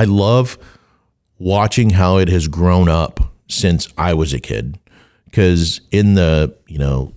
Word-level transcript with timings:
I 0.00 0.04
love 0.04 0.56
watching 1.38 1.90
how 1.90 2.16
it 2.16 2.28
has 2.28 2.48
grown 2.48 2.88
up 2.88 3.20
since 3.48 3.86
I 3.98 4.14
was 4.14 4.32
a 4.32 4.40
kid. 4.40 4.78
Because 5.26 5.82
in 5.90 6.14
the 6.14 6.56
you 6.66 6.78
know 6.78 7.12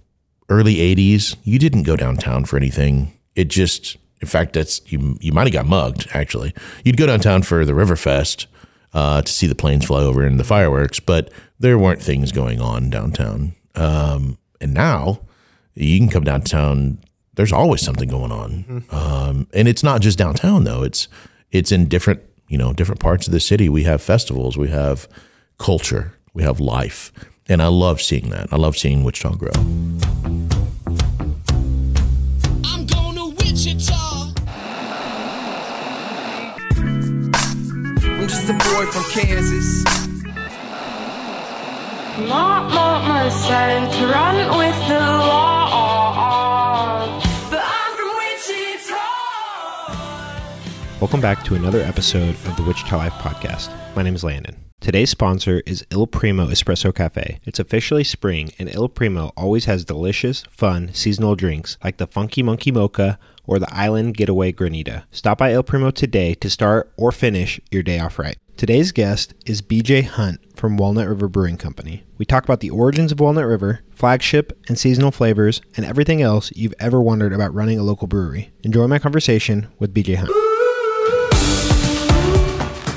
early 0.49 0.75
'80s, 0.75 1.37
you 1.45 1.59
didn't 1.59 1.83
go 1.83 1.95
downtown 1.95 2.43
for 2.43 2.57
anything. 2.57 3.13
It 3.35 3.45
just, 3.45 3.95
in 4.21 4.27
fact, 4.27 4.51
that's 4.53 4.81
you. 4.91 5.17
You 5.21 5.31
might 5.31 5.47
have 5.47 5.53
got 5.53 5.65
mugged. 5.65 6.09
Actually, 6.13 6.53
you'd 6.83 6.97
go 6.97 7.07
downtown 7.07 7.41
for 7.43 7.63
the 7.63 7.71
Riverfest 7.71 8.47
uh, 8.93 9.21
to 9.21 9.31
see 9.31 9.47
the 9.47 9.55
planes 9.55 9.85
fly 9.85 10.03
over 10.03 10.25
and 10.25 10.37
the 10.37 10.43
fireworks, 10.43 10.99
but 10.99 11.31
there 11.59 11.79
weren't 11.79 12.01
things 12.01 12.33
going 12.33 12.59
on 12.59 12.89
downtown. 12.89 13.53
Um, 13.75 14.37
and 14.59 14.73
now 14.73 15.21
you 15.73 15.97
can 15.99 16.09
come 16.09 16.25
downtown. 16.25 16.99
There's 17.35 17.53
always 17.53 17.81
something 17.81 18.09
going 18.09 18.33
on, 18.33 18.83
um, 18.91 19.47
and 19.53 19.69
it's 19.69 19.83
not 19.83 20.01
just 20.01 20.17
downtown 20.17 20.65
though. 20.65 20.83
It's 20.83 21.07
it's 21.49 21.71
in 21.71 21.87
different 21.87 22.21
you 22.53 22.59
know 22.59 22.71
different 22.71 23.01
parts 23.01 23.25
of 23.25 23.33
the 23.33 23.39
city. 23.39 23.67
We 23.67 23.81
have 23.85 23.99
festivals, 23.99 24.59
we 24.59 24.67
have 24.69 25.07
culture, 25.57 26.13
we 26.35 26.43
have 26.43 26.59
life, 26.59 27.11
and 27.49 27.63
I 27.63 27.67
love 27.67 27.99
seeing 27.99 28.29
that. 28.29 28.53
I 28.53 28.57
love 28.57 28.77
seeing 28.77 29.03
Wichita 29.03 29.37
grow. 29.37 29.49
I'm 32.63 32.85
going 32.85 33.15
to 33.15 33.33
Wichita. 33.39 34.33
I'm 38.05 38.27
just 38.27 38.47
a 38.47 38.53
boy 38.53 38.85
from 38.91 39.03
Kansas. 39.09 39.83
Not 42.19 42.71
mama 42.71 43.31
said 43.31 43.91
to 43.93 44.05
run 44.05 44.57
with 44.59 44.77
the 44.87 44.99
law, 44.99 45.63
Welcome 51.03 51.19
back 51.19 51.43
to 51.43 51.55
another 51.55 51.81
episode 51.81 52.29
of 52.29 52.55
the 52.55 52.63
Wichita 52.63 52.95
Life 52.95 53.11
Podcast. 53.15 53.69
My 53.93 54.03
name 54.03 54.15
is 54.15 54.23
Landon. 54.23 54.55
Today's 54.79 55.09
sponsor 55.09 55.61
is 55.65 55.85
Il 55.91 56.07
Primo 56.07 56.47
Espresso 56.47 56.95
Cafe. 56.95 57.41
It's 57.43 57.59
officially 57.59 58.05
spring, 58.05 58.53
and 58.57 58.73
Il 58.73 58.87
Primo 58.87 59.33
always 59.35 59.65
has 59.65 59.83
delicious, 59.83 60.43
fun, 60.49 60.93
seasonal 60.93 61.35
drinks 61.35 61.77
like 61.83 61.97
the 61.97 62.07
Funky 62.07 62.41
Monkey 62.41 62.71
Mocha 62.71 63.19
or 63.45 63.59
the 63.59 63.67
Island 63.69 64.15
Getaway 64.15 64.53
Granita. 64.53 65.03
Stop 65.11 65.39
by 65.39 65.51
Il 65.51 65.61
Primo 65.61 65.91
today 65.91 66.35
to 66.35 66.49
start 66.49 66.93
or 66.95 67.11
finish 67.11 67.59
your 67.69 67.83
day 67.83 67.99
off 67.99 68.17
right. 68.17 68.37
Today's 68.55 68.93
guest 68.93 69.33
is 69.45 69.61
BJ 69.61 70.05
Hunt 70.05 70.39
from 70.55 70.77
Walnut 70.77 71.09
River 71.09 71.27
Brewing 71.27 71.57
Company. 71.57 72.05
We 72.17 72.23
talk 72.23 72.45
about 72.45 72.61
the 72.61 72.69
origins 72.69 73.11
of 73.11 73.19
Walnut 73.19 73.45
River, 73.45 73.81
flagship 73.91 74.57
and 74.69 74.79
seasonal 74.79 75.11
flavors, 75.11 75.61
and 75.75 75.85
everything 75.85 76.21
else 76.21 76.49
you've 76.55 76.75
ever 76.79 77.01
wondered 77.01 77.33
about 77.33 77.53
running 77.53 77.77
a 77.77 77.83
local 77.83 78.07
brewery. 78.07 78.53
Enjoy 78.63 78.87
my 78.87 78.99
conversation 78.99 79.67
with 79.79 79.93
BJ 79.93 80.15
Hunt. 80.15 80.42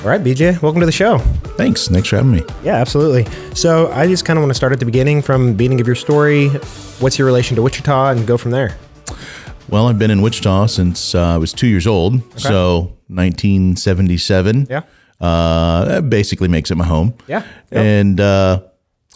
All 0.06 0.12
right, 0.12 0.22
BJ, 0.22 0.62
welcome 0.62 0.78
to 0.78 0.86
the 0.86 0.92
show. 0.92 1.18
Thanks. 1.58 1.88
Thanks 1.88 2.06
for 2.06 2.14
having 2.14 2.30
me. 2.30 2.44
Yeah, 2.62 2.76
absolutely. 2.76 3.26
So 3.56 3.90
I 3.90 4.06
just 4.06 4.24
kind 4.24 4.38
of 4.38 4.42
want 4.44 4.50
to 4.50 4.54
start 4.54 4.72
at 4.72 4.78
the 4.78 4.86
beginning 4.86 5.20
from 5.20 5.48
the 5.48 5.52
beginning 5.54 5.80
of 5.80 5.86
your 5.88 5.96
story. 5.96 6.46
What's 7.00 7.18
your 7.18 7.26
relation 7.26 7.56
to 7.56 7.62
Wichita 7.62 8.10
and 8.10 8.24
go 8.24 8.36
from 8.36 8.52
there? 8.52 8.76
Well, 9.68 9.88
I've 9.88 9.98
been 9.98 10.12
in 10.12 10.22
Wichita 10.22 10.66
since 10.66 11.16
uh, 11.16 11.34
I 11.34 11.38
was 11.38 11.52
two 11.52 11.66
years 11.66 11.88
old, 11.88 12.22
so 12.38 12.96
1977. 13.08 14.68
Yeah. 14.70 14.82
uh, 15.20 15.84
that 15.86 16.08
basically 16.08 16.46
makes 16.46 16.70
it 16.70 16.76
my 16.76 16.86
home. 16.86 17.14
Yeah, 17.26 17.38
yep. 17.38 17.46
and 17.72 18.20
uh, 18.20 18.62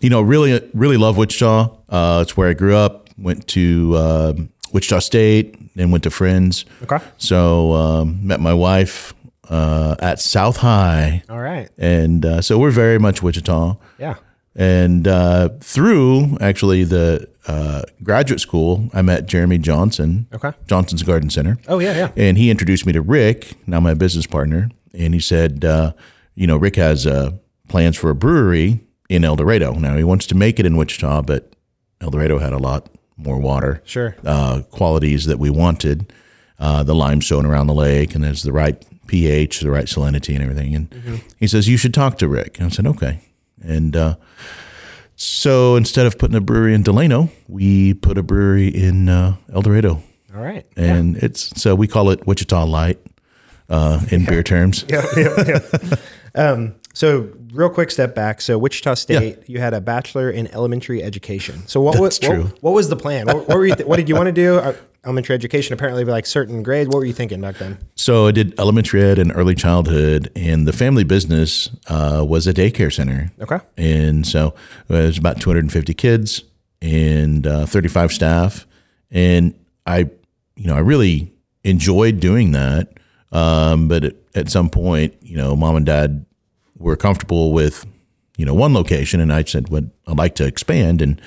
you 0.00 0.10
know, 0.10 0.20
really, 0.20 0.68
really 0.74 0.96
love 0.96 1.16
Wichita. 1.16 1.68
Uh, 1.88 2.18
it's 2.22 2.36
where 2.36 2.48
I 2.48 2.54
grew 2.54 2.74
up. 2.74 3.10
Went 3.16 3.46
to 3.50 3.94
uh, 3.94 4.32
Wichita 4.72 4.98
State, 4.98 5.56
and 5.76 5.92
went 5.92 6.02
to 6.02 6.10
Friends. 6.10 6.64
Okay. 6.82 6.98
So 7.16 7.74
um, 7.74 8.26
met 8.26 8.40
my 8.40 8.54
wife 8.54 9.14
uh, 9.48 9.96
at 10.00 10.20
South 10.20 10.58
High, 10.58 11.22
All 11.28 11.40
right. 11.40 11.68
and 11.78 12.24
uh, 12.24 12.40
so 12.42 12.58
we're 12.58 12.70
very 12.70 12.98
much 12.98 13.22
Wichita. 13.22 13.76
Yeah. 13.98 14.16
And 14.54 15.06
uh, 15.08 15.50
through 15.60 16.36
actually 16.40 16.84
the 16.84 17.28
uh, 17.46 17.82
graduate 18.02 18.40
school, 18.40 18.90
I 18.92 19.02
met 19.02 19.26
Jeremy 19.26 19.58
Johnson. 19.58 20.26
Okay. 20.32 20.52
Johnson's 20.66 21.02
Garden 21.02 21.30
Center. 21.30 21.56
Oh, 21.68 21.78
yeah, 21.78 21.96
yeah. 21.96 22.10
And 22.16 22.36
he 22.36 22.50
introduced 22.50 22.84
me 22.84 22.92
to 22.92 23.00
Rick, 23.00 23.54
now 23.66 23.80
my 23.80 23.94
business 23.94 24.26
partner. 24.26 24.70
And 24.92 25.14
he 25.14 25.20
said, 25.20 25.64
uh, 25.64 25.92
you 26.34 26.46
know, 26.46 26.56
Rick 26.56 26.76
has 26.76 27.06
uh, 27.06 27.32
plans 27.68 27.96
for 27.96 28.10
a 28.10 28.14
brewery 28.14 28.80
in 29.08 29.24
El 29.24 29.36
Dorado. 29.36 29.72
Now 29.74 29.96
he 29.96 30.04
wants 30.04 30.26
to 30.26 30.34
make 30.34 30.58
it 30.60 30.66
in 30.66 30.76
Wichita, 30.76 31.22
but 31.22 31.54
El 32.00 32.10
Dorado 32.10 32.38
had 32.38 32.52
a 32.52 32.58
lot 32.58 32.88
more 33.16 33.38
water 33.38 33.82
Sure. 33.84 34.16
uh, 34.24 34.62
qualities 34.70 35.26
that 35.26 35.38
we 35.38 35.48
wanted. 35.50 36.12
Uh, 36.58 36.82
the 36.82 36.94
limestone 36.94 37.46
around 37.46 37.68
the 37.68 37.74
lake, 37.74 38.14
and 38.14 38.22
there's 38.22 38.42
the 38.42 38.52
right 38.52 38.84
pH, 39.10 39.60
the 39.60 39.70
right 39.70 39.86
salinity, 39.86 40.34
and 40.34 40.42
everything. 40.42 40.74
And 40.76 41.22
he 41.36 41.48
says 41.48 41.68
you 41.68 41.76
should 41.76 41.92
talk 41.92 42.16
to 42.18 42.28
Rick. 42.28 42.58
And 42.58 42.66
I 42.66 42.70
said 42.70 42.86
okay. 42.86 43.18
And 43.60 43.96
uh, 43.96 44.16
so 45.16 45.74
instead 45.74 46.06
of 46.06 46.16
putting 46.16 46.36
a 46.36 46.40
brewery 46.40 46.74
in 46.74 46.84
Delano, 46.84 47.28
we 47.48 47.94
put 47.94 48.16
a 48.16 48.22
brewery 48.22 48.68
in 48.68 49.08
uh, 49.08 49.34
El 49.52 49.62
Dorado, 49.62 50.00
All 50.34 50.40
right. 50.40 50.64
and 50.76 51.16
it's 51.16 51.60
so 51.60 51.74
we 51.74 51.88
call 51.88 52.10
it 52.10 52.24
Wichita 52.24 52.64
Light 52.64 53.00
uh, 53.68 54.00
in 54.10 54.24
beer 54.24 54.44
terms. 54.44 54.84
yeah, 54.88 55.04
yeah, 55.16 55.44
yeah. 55.48 55.96
um, 56.34 56.74
so, 56.94 57.30
real 57.52 57.70
quick 57.70 57.90
step 57.90 58.14
back. 58.14 58.40
So, 58.40 58.58
Wichita 58.58 58.94
State, 58.94 59.48
you 59.48 59.60
had 59.60 59.74
a 59.74 59.80
bachelor 59.80 60.30
in 60.30 60.48
elementary 60.48 61.02
education. 61.02 61.66
So, 61.66 61.80
what 61.80 61.98
was 61.98 62.18
That's 62.18 62.32
true. 62.32 62.44
What, 62.44 62.62
what 62.62 62.70
was 62.72 62.88
the 62.88 62.96
plan? 62.96 63.26
What, 63.26 63.48
what 63.48 63.56
were 63.56 63.66
you? 63.66 63.74
Th- 63.74 63.86
what 63.86 63.96
did 63.96 64.08
you 64.08 64.16
want 64.16 64.26
to 64.26 64.32
do? 64.32 64.74
Elementary 65.04 65.34
education, 65.34 65.72
apparently, 65.72 66.04
like 66.04 66.26
certain 66.26 66.62
grades. 66.62 66.88
What 66.88 66.98
were 66.98 67.04
you 67.06 67.12
thinking 67.12 67.40
back 67.40 67.56
then? 67.56 67.78
So 67.96 68.26
I 68.26 68.32
did 68.32 68.58
elementary 68.60 69.02
ed 69.02 69.18
and 69.18 69.32
early 69.34 69.54
childhood, 69.54 70.30
and 70.36 70.68
the 70.68 70.74
family 70.74 71.04
business 71.04 71.70
uh, 71.86 72.24
was 72.26 72.46
a 72.46 72.52
daycare 72.52 72.92
center. 72.92 73.32
Okay. 73.40 73.60
And 73.78 74.26
so 74.26 74.54
it 74.88 74.92
was 74.92 75.16
about 75.16 75.40
250 75.40 75.94
kids 75.94 76.44
and 76.82 77.46
uh, 77.46 77.66
35 77.66 78.12
staff. 78.12 78.66
And 79.10 79.54
I, 79.86 80.10
you 80.56 80.66
know, 80.66 80.76
I 80.76 80.80
really 80.80 81.32
enjoyed 81.64 82.20
doing 82.20 82.52
that. 82.52 82.88
Um, 83.32 83.88
but 83.88 84.04
at, 84.04 84.16
at 84.34 84.50
some 84.50 84.68
point, 84.70 85.14
you 85.22 85.36
know, 85.36 85.56
mom 85.56 85.76
and 85.76 85.86
dad 85.86 86.26
were 86.76 86.96
comfortable 86.96 87.52
with, 87.52 87.86
you 88.36 88.44
know, 88.44 88.54
one 88.54 88.74
location. 88.74 89.20
And 89.20 89.32
I 89.32 89.44
said, 89.44 89.68
well, 89.68 89.90
I'd 90.06 90.18
like 90.18 90.34
to 90.36 90.46
expand. 90.46 91.00
And 91.02 91.20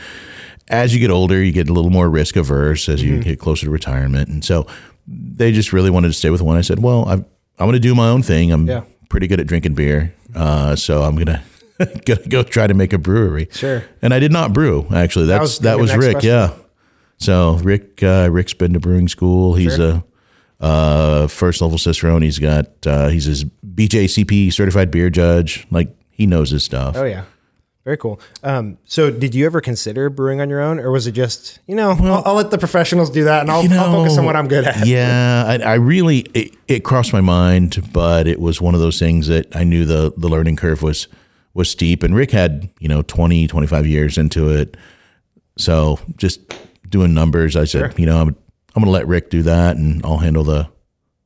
as 0.68 0.94
you 0.94 1.00
get 1.00 1.12
older, 1.12 1.42
you 1.44 1.52
get 1.52 1.70
a 1.70 1.74
little 1.74 1.92
more 1.92 2.10
risk 2.10 2.36
averse 2.36 2.88
as 2.90 3.04
you 3.04 3.20
get 3.22 3.40
closer 3.40 3.66
to 3.66 3.72
retirement. 3.72 4.30
And 4.30 4.44
so 4.44 4.66
they 5.08 5.52
just 5.52 5.74
really 5.74 5.90
wanted 5.90 6.08
to 6.08 6.14
stay 6.14 6.30
with 6.30 6.42
one. 6.42 6.58
I 6.58 6.62
said, 6.62 6.80
well, 6.82 7.08
I, 7.08 7.24
I 7.60 7.66
want 7.66 7.76
to 7.76 7.80
do 7.80 7.94
my 7.96 8.08
own 8.10 8.24
thing. 8.24 8.52
I'm 8.52 8.68
Yeah. 8.68 8.84
pretty 9.10 9.28
good 9.28 9.40
at 9.40 9.48
drinking 9.48 9.74
beer. 9.76 10.14
Uh, 10.36 10.76
so 10.76 11.04
I'm 11.04 11.16
going 11.16 11.28
to 12.06 12.26
go 12.30 12.44
try 12.44 12.68
to 12.68 12.74
make 12.74 12.94
a 12.94 12.98
brewery. 12.98 13.48
Sure. 13.52 13.84
And 14.02 14.14
I 14.14 14.20
did 14.20 14.32
not 14.32 14.54
brew 14.54 14.88
actually. 14.94 15.26
That's 15.28 15.42
was 15.42 15.60
that 15.60 15.78
was, 15.80 15.96
Rick. 15.96 16.14
question. 16.14 16.30
Yeah. 16.32 16.54
So 17.18 17.56
Rick 17.64 18.02
uh, 18.04 18.30
Rick's 18.32 18.54
been 18.54 18.74
to 18.74 18.80
brewing 18.80 19.08
school. 19.08 19.56
He's 19.56 19.78
a 19.80 20.04
uh, 20.60 21.28
first 21.28 21.62
level 21.62 21.78
cicerone. 21.78 22.22
He's 22.22 22.40
got 22.40 22.68
uh, 22.88 23.10
he's 23.10 23.26
his 23.26 23.44
BJCP 23.44 24.52
certified 24.54 24.92
beer 24.92 25.10
judge. 25.10 25.68
Like 25.72 25.96
he 26.10 26.26
knows 26.26 26.50
his 26.52 26.64
stuff. 26.64 26.96
Oh 26.98 27.04
yeah, 27.04 27.26
very 27.84 27.98
cool. 27.98 28.20
Um, 28.44 28.78
so 28.86 29.12
did 29.12 29.36
you 29.36 29.46
ever 29.46 29.60
consider 29.60 30.10
brewing 30.10 30.40
on 30.40 30.50
your 30.50 30.62
own, 30.62 30.80
or 30.80 30.92
was 30.92 31.06
it 31.08 31.12
just 31.12 31.60
you 31.68 31.76
know 31.76 31.92
I'll, 31.92 32.24
I'll 32.26 32.36
let 32.36 32.50
the 32.52 32.58
professionals 32.58 33.10
do 33.10 33.26
that, 33.26 33.42
and 33.42 33.52
I'll, 33.52 33.64
You 33.64 33.76
I'll 33.76 33.92
focus 33.92 34.18
on 34.18 34.26
what 34.26 34.36
I'm 34.36 34.48
good 34.48 34.66
at? 34.66 34.88
Yeah, 34.88 35.44
I, 35.46 35.58
I 35.58 35.74
really 35.76 36.20
it, 36.34 36.56
it 36.68 36.84
crossed 36.84 37.12
my 37.14 37.22
mind, 37.22 37.90
but 37.92 38.28
it 38.28 38.40
was 38.40 38.62
one 38.62 38.74
of 38.74 38.82
those 38.82 39.00
things 39.00 39.28
that 39.28 39.54
I 39.56 39.64
knew 39.64 39.86
the 39.86 40.14
the 40.16 40.30
learning 40.30 40.56
curve 40.56 40.82
was 40.82 41.08
was 41.54 41.70
steep, 41.70 42.04
and 42.04 42.16
Rick 42.16 42.32
had 42.32 42.70
you 42.80 42.88
know 42.88 43.02
20, 43.04 43.48
25 43.48 43.86
years 43.86 44.18
into 44.18 44.50
it, 44.50 44.78
so 45.58 46.00
just 46.16 46.40
doing 46.88 47.14
numbers, 47.14 47.56
I 47.56 47.66
said, 47.66 47.98
you 48.00 48.06
know, 48.06 48.22
I'm 48.22 48.30
I'm 48.76 48.82
going 48.82 48.86
to 48.86 48.92
let 48.92 49.08
Rick 49.08 49.30
do 49.30 49.44
that, 49.44 49.76
and 49.76 50.04
I'll 50.06 50.18
handle 50.18 50.44
the 50.44 50.70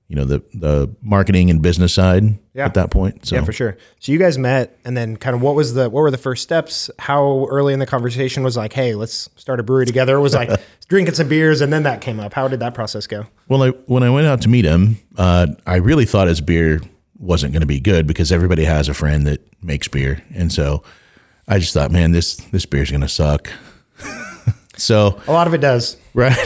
you 0.07 0.15
know 0.15 0.23
the 0.25 0.41
the 0.53 0.89
marketing 1.01 1.49
and 1.49 1.61
business 1.61 1.93
side 1.93 2.37
Yeah. 2.53 2.65
at 2.65 2.73
that 2.75 2.91
point. 2.91 3.25
So 3.25 3.35
Yeah, 3.35 3.43
for 3.43 3.51
sure. 3.51 3.77
So 3.99 4.11
you 4.11 4.17
guys 4.17 4.37
met, 4.37 4.77
and 4.85 4.95
then 4.95 5.17
kind 5.17 5.35
of 5.35 5.41
what 5.41 5.53
was 5.55 5.73
the 5.73 5.89
what 5.89 6.01
were 6.01 6.11
the 6.11 6.17
first 6.17 6.43
steps? 6.43 6.89
How 6.99 7.45
early 7.49 7.73
in 7.73 7.79
the 7.79 7.85
conversation 7.85 8.43
was 8.43 8.55
like, 8.55 8.71
hey, 8.73 8.95
let's 8.95 9.29
start 9.35 9.59
a 9.59 9.63
brewery 9.63 9.85
together? 9.85 10.15
It 10.17 10.21
was 10.21 10.33
like 10.33 10.49
drinking 10.87 11.15
some 11.15 11.27
beers, 11.27 11.59
and 11.61 11.71
then 11.73 11.83
that 11.83 12.01
came 12.01 12.19
up. 12.19 12.33
How 12.33 12.47
did 12.47 12.59
that 12.61 12.73
process 12.73 13.05
go? 13.07 13.25
Well, 13.49 13.63
I, 13.63 13.69
when 13.87 14.03
I 14.03 14.09
went 14.09 14.27
out 14.27 14.41
to 14.43 14.49
meet 14.49 14.63
him, 14.65 14.97
uh, 15.17 15.47
I 15.65 15.75
really 15.75 16.05
thought 16.05 16.27
his 16.29 16.39
beer 16.41 16.79
wasn't 17.19 17.51
going 17.51 17.61
to 17.61 17.67
be 17.67 17.79
good 17.79 18.07
because 18.07 18.31
everybody 18.31 18.63
has 18.63 18.87
a 18.87 18.93
friend 18.93 19.25
that 19.27 19.41
makes 19.61 19.87
beer, 19.89 20.23
and 20.33 20.51
so 20.53 20.83
I 21.49 21.59
just 21.59 21.73
thought, 21.73 21.91
man, 21.91 22.11
this 22.13 22.35
this 22.51 22.65
beer's 22.65 22.91
going 22.91 23.01
to 23.01 23.09
suck. 23.09 23.49
so, 24.77 25.19
A 25.27 25.31
lot 25.33 25.47
of 25.47 25.53
it 25.53 25.61
does. 25.61 25.97
right, 26.13 26.37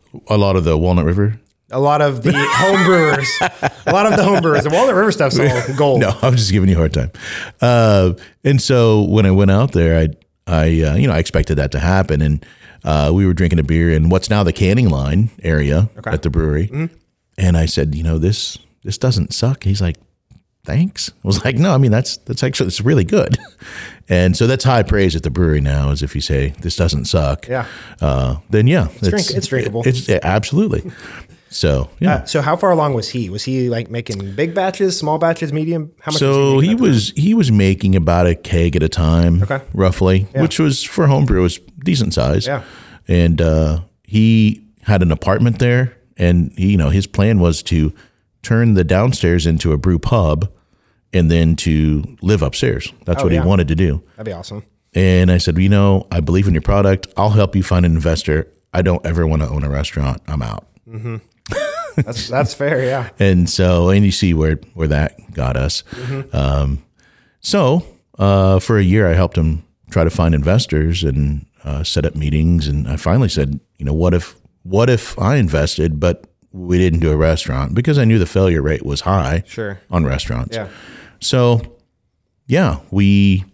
a 0.28 0.36
lot 0.36 0.54
of 0.56 0.64
the 0.64 0.76
Walnut 0.78 1.04
River. 1.04 1.40
A 1.70 1.78
lot 1.80 2.00
of 2.00 2.22
the 2.22 2.32
home 2.34 2.84
brewers, 2.84 3.28
a 3.86 3.92
lot 3.92 4.06
of 4.06 4.16
the 4.16 4.24
home 4.24 4.40
brewers, 4.40 4.64
the 4.64 4.70
Walnut 4.70 4.94
River 4.94 5.12
stuff's 5.12 5.38
all 5.38 5.74
gold. 5.76 6.00
No, 6.00 6.16
I'm 6.22 6.34
just 6.36 6.50
giving 6.50 6.68
you 6.70 6.76
a 6.76 6.78
hard 6.78 6.94
time. 6.94 7.10
Uh, 7.60 8.14
and 8.42 8.60
so 8.60 9.02
when 9.02 9.26
I 9.26 9.30
went 9.32 9.50
out 9.50 9.72
there, 9.72 9.98
I, 10.00 10.08
I, 10.46 10.64
uh, 10.82 10.94
you 10.96 11.06
know, 11.06 11.12
I 11.12 11.18
expected 11.18 11.56
that 11.56 11.70
to 11.72 11.78
happen, 11.78 12.22
and 12.22 12.46
uh, 12.84 13.10
we 13.14 13.26
were 13.26 13.34
drinking 13.34 13.58
a 13.58 13.62
beer 13.64 13.90
in 13.90 14.08
what's 14.08 14.30
now 14.30 14.42
the 14.42 14.52
canning 14.52 14.88
line 14.88 15.28
area 15.42 15.90
at 16.06 16.22
the 16.22 16.30
brewery, 16.30 16.88
and 17.36 17.56
I 17.58 17.66
said, 17.66 17.94
you 17.94 18.02
know, 18.02 18.16
this 18.18 18.56
this 18.82 18.96
doesn't 18.96 19.34
suck. 19.34 19.64
He's 19.64 19.82
like, 19.82 19.96
thanks. 20.64 21.10
I 21.10 21.26
was 21.26 21.44
like, 21.44 21.56
no, 21.56 21.74
I 21.74 21.78
mean 21.78 21.90
that's 21.90 22.16
that's 22.18 22.42
actually 22.42 22.68
it's 22.68 22.80
really 22.80 23.04
good. 23.04 23.36
And 24.10 24.34
so 24.34 24.46
that's 24.46 24.64
high 24.64 24.84
praise 24.84 25.14
at 25.16 25.22
the 25.22 25.28
brewery 25.28 25.60
now. 25.60 25.90
Is 25.90 26.02
if 26.02 26.14
you 26.14 26.22
say 26.22 26.54
this 26.60 26.76
doesn't 26.76 27.04
suck, 27.04 27.46
Yeah. 27.46 27.66
uh, 28.00 28.36
then 28.48 28.66
yeah, 28.66 28.88
drink- 29.02 29.28
it's 29.32 29.48
drinkable. 29.48 29.82
It's 29.84 30.08
yeah, 30.08 30.20
absolutely. 30.22 30.90
So 31.50 31.88
yeah. 32.00 32.14
Uh, 32.16 32.24
so 32.26 32.40
how 32.42 32.56
far 32.56 32.70
along 32.70 32.94
was 32.94 33.08
he? 33.08 33.30
Was 33.30 33.44
he 33.44 33.68
like 33.70 33.90
making 33.90 34.34
big 34.34 34.54
batches, 34.54 34.98
small 34.98 35.18
batches, 35.18 35.52
medium? 35.52 35.92
How 36.00 36.12
much? 36.12 36.18
So 36.18 36.56
was 36.56 36.62
he 36.64 36.68
he, 36.70 36.74
was 36.74 37.10
he 37.16 37.34
was 37.34 37.50
making 37.52 37.96
about 37.96 38.26
a 38.26 38.34
keg 38.34 38.76
at 38.76 38.82
a 38.82 38.88
time, 38.88 39.42
Okay. 39.42 39.60
roughly, 39.72 40.26
Yeah. 40.34 40.42
which 40.42 40.58
was 40.58 40.82
for 40.82 41.06
homebrew 41.06 41.42
was 41.42 41.58
decent 41.82 42.12
size. 42.14 42.46
Yeah. 42.46 42.62
and 43.06 43.40
uh, 43.40 43.80
he 44.04 44.62
had 44.82 45.02
an 45.02 45.10
apartment 45.12 45.58
there, 45.58 45.96
and 46.16 46.52
he, 46.56 46.72
you 46.72 46.76
know 46.76 46.90
his 46.90 47.06
plan 47.06 47.40
was 47.40 47.62
to 47.64 47.92
turn 48.42 48.74
the 48.74 48.84
downstairs 48.84 49.46
into 49.46 49.72
a 49.72 49.78
brew 49.78 49.98
pub, 49.98 50.50
and 51.12 51.30
then 51.30 51.56
to 51.56 52.04
live 52.22 52.42
upstairs. 52.42 52.92
That's 53.06 53.20
Oh, 53.22 53.24
what 53.24 53.32
yeah. 53.32 53.42
he 53.42 53.46
wanted 53.48 53.68
to 53.68 53.74
do. 53.74 54.02
That'd 54.16 54.26
be 54.26 54.32
awesome. 54.32 54.62
And 54.94 55.30
I 55.30 55.38
said, 55.38 55.56
you 55.58 55.68
know, 55.68 56.06
I 56.10 56.20
believe 56.20 56.46
in 56.48 56.54
your 56.54 56.62
product. 56.62 57.06
I'll 57.16 57.30
help 57.30 57.54
you 57.56 57.62
find 57.62 57.84
an 57.86 57.92
investor. 57.94 58.46
I 58.72 58.82
don't 58.82 59.04
ever 59.06 59.26
want 59.26 59.42
to 59.42 59.48
own 59.48 59.62
a 59.64 59.68
restaurant. 59.70 60.20
I'm 60.28 60.42
out. 60.42 60.66
That's 62.04 62.28
that's 62.28 62.54
fair. 62.54 62.84
Yeah. 62.84 63.10
And 63.18 63.48
so, 63.48 63.88
and 63.90 64.04
you 64.04 64.12
see 64.12 64.34
where 64.34 64.56
where 64.74 64.88
that 64.88 65.32
got 65.34 65.56
us. 65.56 65.82
Um, 66.32 66.84
so, 67.40 67.84
uh, 68.18 68.58
for 68.58 68.78
a 68.78 68.82
year, 68.82 69.06
I 69.08 69.14
helped 69.14 69.36
him 69.38 69.64
try 69.90 70.04
to 70.04 70.10
find 70.10 70.34
investors 70.34 71.02
and 71.04 71.46
uh, 71.64 71.82
set 71.84 72.04
up 72.06 72.14
meetings. 72.14 72.68
And 72.68 72.88
I 72.88 72.96
finally 72.96 73.28
said, 73.28 73.60
you 73.78 73.84
know, 73.84 73.94
what 73.94 74.14
if 74.14 74.36
what 74.62 74.90
if 74.90 75.18
I 75.18 75.36
invested, 75.36 75.98
but 76.00 76.24
we 76.52 76.78
didn't 76.78 77.00
do 77.00 77.10
a 77.12 77.16
restaurant 77.16 77.74
because 77.74 77.98
I 77.98 78.04
knew 78.04 78.18
the 78.18 78.26
failure 78.26 78.62
rate 78.62 78.84
was 78.84 79.02
high 79.02 79.42
Sure. 79.46 79.80
on 79.90 80.04
restaurants. 80.04 80.56
Yeah. 80.56 80.68
So, 81.20 81.60
yeah, 82.46 82.80
we 82.90 83.44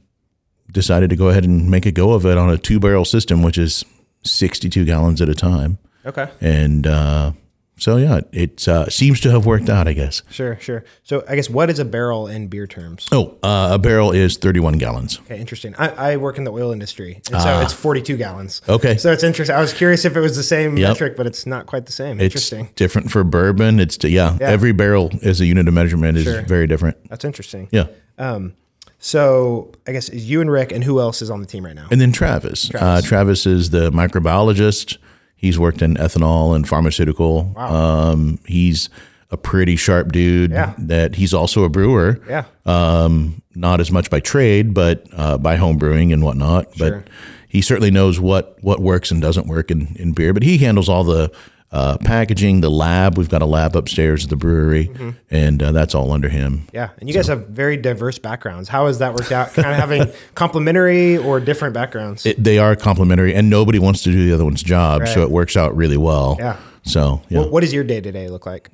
decided 0.70 1.10
to 1.10 1.16
go 1.16 1.28
ahead 1.28 1.44
and 1.44 1.70
make 1.70 1.86
a 1.86 1.92
go 1.92 2.12
of 2.12 2.24
it 2.26 2.38
on 2.38 2.50
a 2.50 2.56
two 2.58 2.78
barrel 2.80 3.04
system, 3.04 3.42
which 3.42 3.58
is 3.58 3.84
62 4.22 4.84
gallons 4.84 5.20
at 5.20 5.28
a 5.28 5.34
time. 5.34 5.78
Okay. 6.06 6.28
And 6.40 6.86
uh, 6.86 7.32
so, 7.76 7.96
yeah, 7.96 8.20
it 8.32 8.66
uh, 8.68 8.88
seems 8.88 9.20
to 9.22 9.30
have 9.30 9.46
worked 9.46 9.68
out, 9.68 9.88
I 9.88 9.92
guess. 9.92 10.22
Sure. 10.30 10.56
Sure. 10.60 10.84
So 11.02 11.24
I 11.28 11.34
guess 11.34 11.50
what 11.50 11.70
is 11.70 11.78
a 11.78 11.84
barrel 11.84 12.26
in 12.28 12.46
beer 12.48 12.66
terms? 12.66 13.08
Oh, 13.12 13.36
uh, 13.42 13.70
a 13.72 13.78
barrel 13.78 14.12
is 14.12 14.36
31 14.36 14.78
gallons. 14.78 15.18
Okay, 15.20 15.38
interesting. 15.40 15.74
I, 15.76 16.12
I 16.12 16.16
work 16.16 16.38
in 16.38 16.44
the 16.44 16.52
oil 16.52 16.70
industry, 16.72 17.20
and 17.32 17.42
so 17.42 17.60
it's 17.60 17.72
42 17.72 18.16
gallons. 18.16 18.62
Ah. 18.68 18.72
Okay. 18.72 18.96
So 18.96 19.12
it's 19.12 19.24
interesting. 19.24 19.56
I 19.56 19.60
was 19.60 19.72
curious 19.72 20.04
if 20.04 20.16
it 20.16 20.20
was 20.20 20.36
the 20.36 20.42
same 20.42 20.76
Yep. 20.76 20.88
metric, 20.88 21.16
but 21.16 21.26
it's 21.26 21.46
not 21.46 21.66
quite 21.66 21.86
the 21.86 21.92
same. 21.92 22.20
It's 22.20 22.34
interesting. 22.34 22.68
different 22.76 23.10
for 23.10 23.24
bourbon. 23.24 23.80
It's, 23.80 23.98
yeah, 24.04 24.36
Yeah. 24.40 24.48
every 24.48 24.72
barrel 24.72 25.10
is 25.22 25.40
a 25.40 25.46
unit 25.46 25.66
of 25.68 25.74
measurement 25.74 26.16
is 26.18 26.24
Sure. 26.24 26.42
very 26.42 26.66
different. 26.66 26.96
That's 27.08 27.24
interesting. 27.24 27.68
Yeah. 27.72 27.86
Um, 28.18 28.54
So 29.00 29.70
I 29.86 29.92
guess 29.92 30.08
you 30.10 30.40
and 30.40 30.50
Rick, 30.50 30.72
and 30.72 30.82
who 30.82 30.98
else 30.98 31.20
is 31.20 31.28
on 31.30 31.40
the 31.40 31.46
team 31.46 31.66
right 31.66 31.74
now? 31.74 31.88
And 31.90 32.00
then 32.00 32.10
Travis. 32.10 32.70
Uh, 32.74 33.02
Travis 33.04 33.44
is 33.44 33.68
the 33.68 33.90
microbiologist. 33.90 34.96
He's 35.44 35.58
worked 35.58 35.82
in 35.82 35.96
ethanol 35.96 36.56
and 36.56 36.66
pharmaceutical. 36.66 37.52
Um, 37.58 38.38
he's 38.46 38.88
a 39.30 39.36
pretty 39.36 39.76
sharp 39.76 40.10
dude. 40.10 40.52
Yeah. 40.52 40.72
That 40.78 41.16
he's 41.16 41.34
also 41.34 41.64
a 41.64 41.68
brewer. 41.68 42.18
Yeah. 42.26 42.46
Um, 42.64 43.42
not 43.54 43.78
as 43.78 43.92
much 43.92 44.08
by 44.08 44.20
trade, 44.20 44.72
but 44.72 45.06
uh, 45.12 45.36
by 45.36 45.56
home 45.56 45.76
brewing 45.76 46.14
and 46.14 46.22
whatnot. 46.22 46.74
Sure. 46.74 47.02
But 47.02 47.10
he 47.46 47.60
certainly 47.60 47.90
knows 47.90 48.18
what 48.18 48.56
what 48.62 48.80
works 48.80 49.10
and 49.10 49.20
doesn't 49.20 49.46
work 49.46 49.70
in, 49.70 49.94
in 49.96 50.12
beer. 50.12 50.32
But 50.32 50.44
he 50.44 50.56
handles 50.56 50.88
all 50.88 51.04
the 51.04 51.30
uh, 51.74 51.98
packaging, 51.98 52.60
the 52.60 52.70
lab. 52.70 53.18
We've 53.18 53.28
got 53.28 53.42
a 53.42 53.46
lab 53.46 53.74
upstairs 53.76 54.24
at 54.24 54.30
the 54.30 54.36
brewery, 54.36 54.86
Mm-hmm. 54.88 55.10
and 55.30 55.62
uh, 55.62 55.72
that's 55.72 55.94
all 55.94 56.12
under 56.12 56.28
him. 56.28 56.68
Yeah, 56.72 56.90
and 57.00 57.08
you 57.08 57.14
guys 57.14 57.26
have 57.26 57.48
very 57.48 57.76
diverse 57.76 58.18
backgrounds. 58.18 58.68
How 58.68 58.86
has 58.86 58.98
that 59.00 59.12
worked 59.14 59.32
out? 59.32 59.52
Kind 59.54 59.68
of 59.68 59.74
having 59.88 60.12
complementary 60.34 61.16
or 61.18 61.40
different 61.40 61.74
backgrounds. 61.74 62.24
It, 62.26 62.42
they 62.42 62.58
are 62.58 62.76
complementary, 62.76 63.34
and 63.34 63.50
nobody 63.50 63.78
wants 63.78 64.02
to 64.04 64.10
do 64.12 64.24
the 64.26 64.32
other 64.34 64.44
one's 64.44 64.62
job, 64.62 65.08
so 65.08 65.22
it 65.22 65.30
works 65.30 65.56
out 65.56 65.76
really 65.76 65.96
well. 65.96 66.36
Yeah. 66.38 66.56
So 66.84 67.22
yeah. 67.28 67.40
What- 67.40 67.50
what 67.50 67.60
does 67.62 67.72
your 67.72 67.82
day 67.84 68.00
to 68.00 68.12
day 68.12 68.28
look 68.28 68.46
like? 68.46 68.70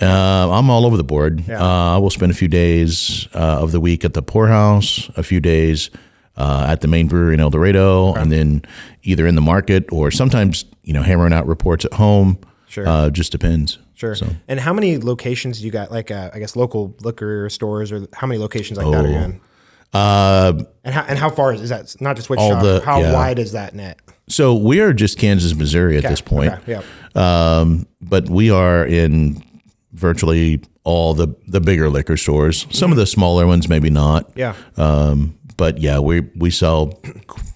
Uh, 0.00 0.50
I'm 0.50 0.68
all 0.70 0.84
over 0.86 0.96
the 0.96 1.04
board. 1.04 1.44
Yeah. 1.48 1.60
Uh, 1.62 1.94
I 1.94 1.98
will 1.98 2.10
spend 2.10 2.30
a 2.30 2.34
few 2.34 2.48
days 2.48 3.26
uh, 3.34 3.38
of 3.62 3.72
the 3.72 3.80
week 3.80 4.04
at 4.04 4.12
the 4.12 4.22
poorhouse, 4.22 5.08
a 5.16 5.22
few 5.22 5.40
days 5.40 5.90
uh, 6.36 6.66
at 6.68 6.80
the 6.80 6.88
main 6.88 7.06
brewery 7.08 7.34
in 7.34 7.40
El 7.40 7.50
Dorado, 7.50 8.12
and 8.14 8.30
then 8.32 8.62
either 9.02 9.26
in 9.26 9.34
the 9.34 9.40
market 9.40 9.84
or 9.92 10.10
sometimes 10.10 10.64
you 10.82 10.92
know 10.92 11.02
hammering 11.02 11.32
out 11.32 11.46
reports 11.46 11.84
at 11.84 11.94
home. 11.94 12.38
Sure. 12.68 12.86
Uh, 12.88 13.08
just 13.10 13.30
depends. 13.30 13.78
Sure. 13.94 14.16
So, 14.16 14.26
And 14.48 14.58
how 14.58 14.72
many 14.72 14.98
locations 14.98 15.60
do 15.60 15.64
you 15.64 15.70
got? 15.70 15.92
Like, 15.92 16.10
uh, 16.10 16.30
I 16.34 16.40
guess 16.40 16.56
local 16.56 16.96
liquor 17.02 17.48
stores, 17.48 17.92
or 17.92 18.08
how 18.12 18.26
many 18.26 18.40
locations 18.40 18.76
like 18.78 18.90
that 18.90 19.04
are 19.04 19.08
you 19.08 19.14
in? 19.16 19.40
uh, 19.92 20.52
And 20.84 20.92
how 20.94 21.02
and 21.02 21.16
how 21.18 21.30
far 21.30 21.52
is, 21.54 21.60
is 21.60 21.68
that? 21.70 21.94
Not 22.00 22.16
just 22.16 22.28
Wichita. 22.28 22.60
the- 22.62 22.82
how 22.84 23.00
yeah. 23.00 23.12
wide 23.12 23.38
is 23.38 23.52
that 23.52 23.74
net? 23.74 24.00
so 24.26 24.54
we 24.56 24.80
are 24.80 24.92
just 24.94 25.18
Kansas, 25.18 25.54
Missouri 25.54 25.96
at 25.98 26.02
this 26.02 26.20
point. 26.20 26.52
Okay, 26.52 26.80
yeah. 27.14 27.58
Um, 27.60 27.86
but 28.00 28.28
we 28.28 28.50
are 28.50 28.84
in 28.84 29.42
virtually 29.92 30.60
all 30.82 31.14
the 31.14 31.28
the 31.46 31.60
bigger 31.60 31.88
liquor 31.88 32.16
stores. 32.16 32.66
Some 32.70 32.90
of 32.90 32.96
the 32.96 33.06
smaller 33.06 33.46
ones, 33.46 33.68
maybe 33.68 33.90
not. 33.90 34.30
Yeah. 34.34 34.54
Um, 34.76 35.38
but 35.56 35.78
yeah, 35.78 35.98
we 35.98 36.20
we 36.36 36.50
sell. 36.50 36.98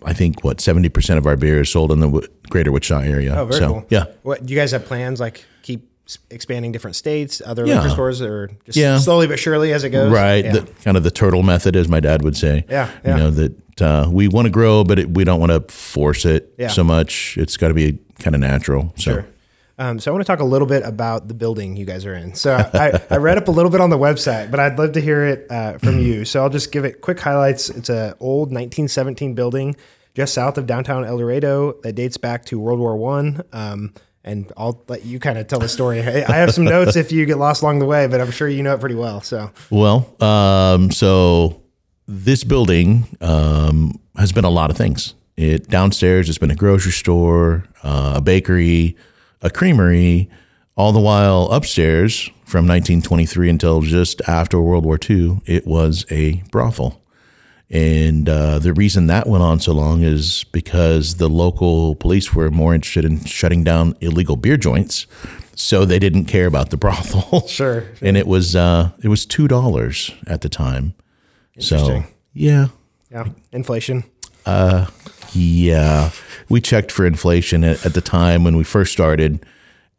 I 0.04 0.12
think 0.12 0.44
what 0.44 0.60
seventy 0.60 0.88
percent 0.88 1.18
of 1.18 1.26
our 1.26 1.36
beer 1.36 1.60
is 1.62 1.70
sold 1.70 1.92
in 1.92 2.00
the 2.00 2.06
w- 2.06 2.26
greater 2.48 2.70
Wichita 2.72 3.00
area. 3.02 3.34
Oh, 3.36 3.46
very 3.46 3.60
so 3.60 3.68
cool. 3.72 3.86
yeah, 3.90 4.04
What 4.22 4.44
do 4.46 4.52
you 4.52 4.58
guys 4.58 4.70
have 4.72 4.84
plans? 4.84 5.20
Like 5.20 5.44
keep 5.62 5.88
expanding 6.30 6.72
different 6.72 6.96
states, 6.96 7.42
other 7.44 7.66
Yeah. 7.66 7.76
liquor 7.82 7.90
stores, 7.90 8.22
or 8.22 8.50
just 8.64 8.78
Yeah. 8.78 8.98
slowly 8.98 9.26
but 9.26 9.38
surely 9.38 9.72
as 9.72 9.84
it 9.84 9.90
goes? 9.90 10.10
right. 10.10 10.44
Yeah. 10.44 10.52
The, 10.52 10.60
kind 10.84 10.96
of 10.96 11.02
the 11.02 11.10
turtle 11.10 11.42
method, 11.42 11.76
as 11.76 11.88
my 11.88 12.00
dad 12.00 12.22
would 12.22 12.36
say. 12.36 12.64
Yeah, 12.70 12.88
yeah. 13.04 13.16
You 13.16 13.22
know 13.22 13.30
that 13.30 13.80
uh, 13.82 14.08
we 14.10 14.26
want 14.28 14.46
to 14.46 14.50
grow, 14.50 14.84
but 14.84 14.98
it, 14.98 15.10
we 15.10 15.24
don't 15.24 15.38
want 15.38 15.52
to 15.52 15.60
force 15.72 16.24
it 16.24 16.52
so 16.70 16.82
much. 16.82 17.36
It's 17.38 17.56
got 17.56 17.68
to 17.68 17.74
be 17.74 17.98
kind 18.18 18.34
of 18.34 18.40
natural. 18.40 18.92
So. 18.96 19.12
Sure. 19.12 19.26
Um, 19.78 20.00
so 20.00 20.10
I 20.10 20.12
want 20.12 20.26
to 20.26 20.32
talk 20.32 20.40
a 20.40 20.44
little 20.44 20.66
bit 20.66 20.82
about 20.84 21.28
the 21.28 21.34
building 21.34 21.76
you 21.76 21.84
guys 21.84 22.04
are 22.04 22.14
in. 22.14 22.34
So 22.34 22.56
I, 22.74 23.00
I 23.10 23.16
read 23.18 23.38
up 23.38 23.46
a 23.48 23.52
little 23.52 23.70
bit 23.70 23.80
on 23.80 23.90
the 23.90 23.98
website, 23.98 24.50
but 24.50 24.58
I'd 24.58 24.78
love 24.78 24.92
to 24.92 25.00
hear 25.00 25.24
it 25.24 25.46
uh, 25.50 25.78
from 25.78 26.00
you. 26.00 26.24
So 26.24 26.42
I'll 26.42 26.50
just 26.50 26.72
give 26.72 26.84
it 26.84 27.00
quick 27.00 27.20
highlights. 27.20 27.70
It's 27.70 27.88
a 27.88 28.16
old 28.18 28.48
1917 28.48 29.34
building 29.34 29.76
just 30.14 30.34
south 30.34 30.58
of 30.58 30.66
downtown 30.66 31.04
El 31.04 31.18
Dorado 31.18 31.74
that 31.82 31.92
dates 31.92 32.16
back 32.16 32.44
to 32.46 32.58
World 32.58 32.80
War 32.80 32.96
One. 32.96 33.42
Um, 33.52 33.94
and 34.24 34.52
I'll 34.56 34.82
let 34.88 35.04
you 35.04 35.20
kind 35.20 35.38
of 35.38 35.46
tell 35.46 35.60
the 35.60 35.68
story. 35.68 36.00
I 36.02 36.24
I 36.28 36.36
have 36.36 36.52
some 36.52 36.64
notes 36.76 36.96
if 36.96 37.12
you 37.12 37.24
get 37.24 37.38
lost 37.38 37.62
along 37.62 37.78
the 37.78 37.86
way, 37.86 38.08
but 38.08 38.20
I'm 38.20 38.32
sure 38.32 38.48
you 38.48 38.64
know 38.64 38.74
it 38.74 38.80
pretty 38.80 38.96
well. 38.96 39.20
So 39.20 39.52
Well, 39.70 40.12
um, 40.20 40.90
so 40.90 41.62
this 42.08 42.42
building 42.42 43.06
um, 43.20 44.00
has 44.16 44.32
been 44.32 44.44
a 44.44 44.50
lot 44.50 44.70
of 44.70 44.76
things. 44.76 45.14
It 45.36 45.68
downstairs, 45.68 46.28
it's 46.28 46.38
been 46.38 46.50
a 46.50 46.56
grocery 46.56 46.90
store, 46.90 47.64
uh, 47.84 48.14
a 48.16 48.20
bakery, 48.20 48.96
a 49.42 49.50
creamery. 49.50 50.28
All 50.76 50.92
the 50.92 51.00
while 51.00 51.48
upstairs, 51.50 52.30
from 52.44 52.66
1923 52.66 53.50
until 53.50 53.80
just 53.82 54.22
after 54.28 54.60
World 54.60 54.84
War 54.84 54.98
II, 55.08 55.40
it 55.44 55.66
was 55.66 56.06
a 56.10 56.42
brothel. 56.50 57.02
And 57.70 58.26
uh, 58.28 58.58
the 58.58 58.72
reason 58.72 59.08
that 59.08 59.26
went 59.26 59.42
on 59.42 59.60
so 59.60 59.72
long 59.72 60.02
is 60.02 60.44
because 60.44 61.16
the 61.16 61.28
local 61.28 61.94
police 61.96 62.34
were 62.34 62.50
more 62.50 62.74
interested 62.74 63.04
in 63.04 63.24
shutting 63.24 63.62
down 63.62 63.94
illegal 64.00 64.36
beer 64.36 64.56
joints, 64.56 65.06
so 65.54 65.84
they 65.84 65.98
didn't 65.98 66.24
care 66.24 66.46
about 66.46 66.70
the 66.70 66.78
brothel. 66.78 67.46
Sure, 67.48 67.84
And 68.00 68.16
it 68.16 68.26
was 68.26 68.56
uh, 68.56 68.92
it 69.02 69.08
was 69.08 69.26
two 69.26 69.48
dollars 69.48 70.10
at 70.26 70.40
the 70.40 70.48
time. 70.48 70.94
So 71.58 72.04
yeah, 72.32 72.68
yeah, 73.10 73.24
inflation. 73.52 74.04
Yeah, 75.38 76.10
we 76.48 76.60
checked 76.60 76.90
for 76.92 77.06
inflation 77.06 77.64
at, 77.64 77.84
at 77.86 77.94
the 77.94 78.00
time 78.00 78.44
when 78.44 78.56
we 78.56 78.64
first 78.64 78.92
started, 78.92 79.44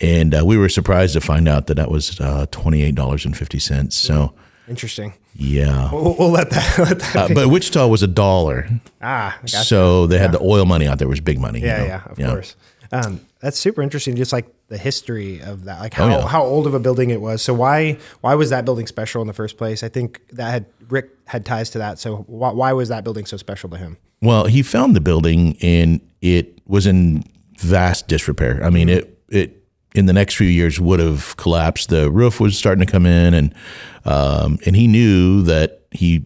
and 0.01 0.36
uh, 0.36 0.43
we 0.46 0.58
were 0.58 0.69
surprised 0.69 1.13
to 1.13 1.22
find 1.22 1.48
out 1.48 1.67
that 1.67 1.75
that 1.75 1.89
was 1.91 2.19
uh, 2.19 2.46
twenty 2.51 2.84
eight 2.84 2.96
dollars 2.96 3.25
and 3.25 3.36
fifty 3.38 3.60
cents. 3.60 3.96
So 3.96 4.34
Interesting. 4.67 5.13
yeah, 5.36 5.89
We'll, 5.91 6.15
we'll 6.19 6.29
let 6.29 6.50
that. 6.51 6.77
Let 6.79 7.00
that 7.00 7.15
uh, 7.31 7.34
but 7.34 7.48
Wichita 7.50 7.88
was 7.88 8.03
a 8.03 8.08
dollar. 8.08 8.67
ah, 9.01 9.38
gotcha. 9.41 9.63
So 9.65 10.05
they 10.08 10.19
had 10.19 10.31
the 10.31 10.41
oil 10.41 10.65
money 10.65 10.88
out 10.88 11.00
there 11.00 11.08
was 11.08 11.19
big 11.22 11.39
money. 11.39 11.60
you 11.62 11.65
Yeah, 11.67 11.77
know? 11.77 11.86
yeah, 11.86 12.01
of 12.05 12.17
course. 12.17 12.55
Um, 12.91 13.22
that's 13.39 13.58
super 13.60 13.81
interesting. 13.84 14.15
Just 14.15 14.34
like 14.34 14.48
the 14.67 14.77
history 14.77 15.41
of 15.41 15.65
that, 15.65 15.79
like 15.79 15.93
how, 15.93 16.05
Oh, 16.05 16.10
yeah. 16.10 16.27
how 16.27 16.43
old 16.43 16.65
of 16.67 16.74
a 16.74 16.79
building 16.79 17.10
it 17.12 17.22
was. 17.22 17.41
So 17.41 17.53
why 17.53 17.98
why 18.22 18.36
was 18.36 18.50
that 18.50 18.65
building 18.65 18.88
special 18.88 19.22
in 19.22 19.27
the 19.27 19.34
first 19.34 19.58
place? 19.58 19.84
I 19.84 19.89
think 19.89 20.22
that 20.34 20.50
had 20.51 20.65
Rick 20.89 21.10
had 21.25 21.46
ties 21.46 21.69
to 21.72 21.77
that. 21.79 22.00
So 22.00 22.17
why, 22.27 22.51
why 22.51 22.74
was 22.74 22.89
that 22.89 23.03
building 23.03 23.25
so 23.25 23.38
special 23.38 23.69
to 23.69 23.77
him? 23.77 23.98
Well, 24.21 24.45
he 24.45 24.61
found 24.63 24.95
the 24.95 25.01
building 25.01 25.57
and 25.61 26.01
it 26.21 26.59
was 26.67 26.85
in 26.85 27.23
vast 27.57 28.07
disrepair. 28.07 28.63
I 28.63 28.69
mean, 28.69 28.88
Mm-hmm. 28.88 28.97
it 28.99 29.15
it 29.29 29.55
in 29.95 30.05
the 30.05 30.13
next 30.13 30.35
few 30.35 30.47
years 30.47 30.79
would 30.79 30.99
have 30.99 31.35
collapsed. 31.38 31.89
The 31.89 32.11
roof 32.11 32.39
was 32.39 32.57
starting 32.57 32.85
to 32.85 32.91
come 32.91 33.05
in, 33.05 33.33
and 33.33 33.55
um, 34.05 34.59
and 34.65 34.75
he 34.75 34.88
knew 34.88 35.41
that 35.43 35.81
he 35.91 36.25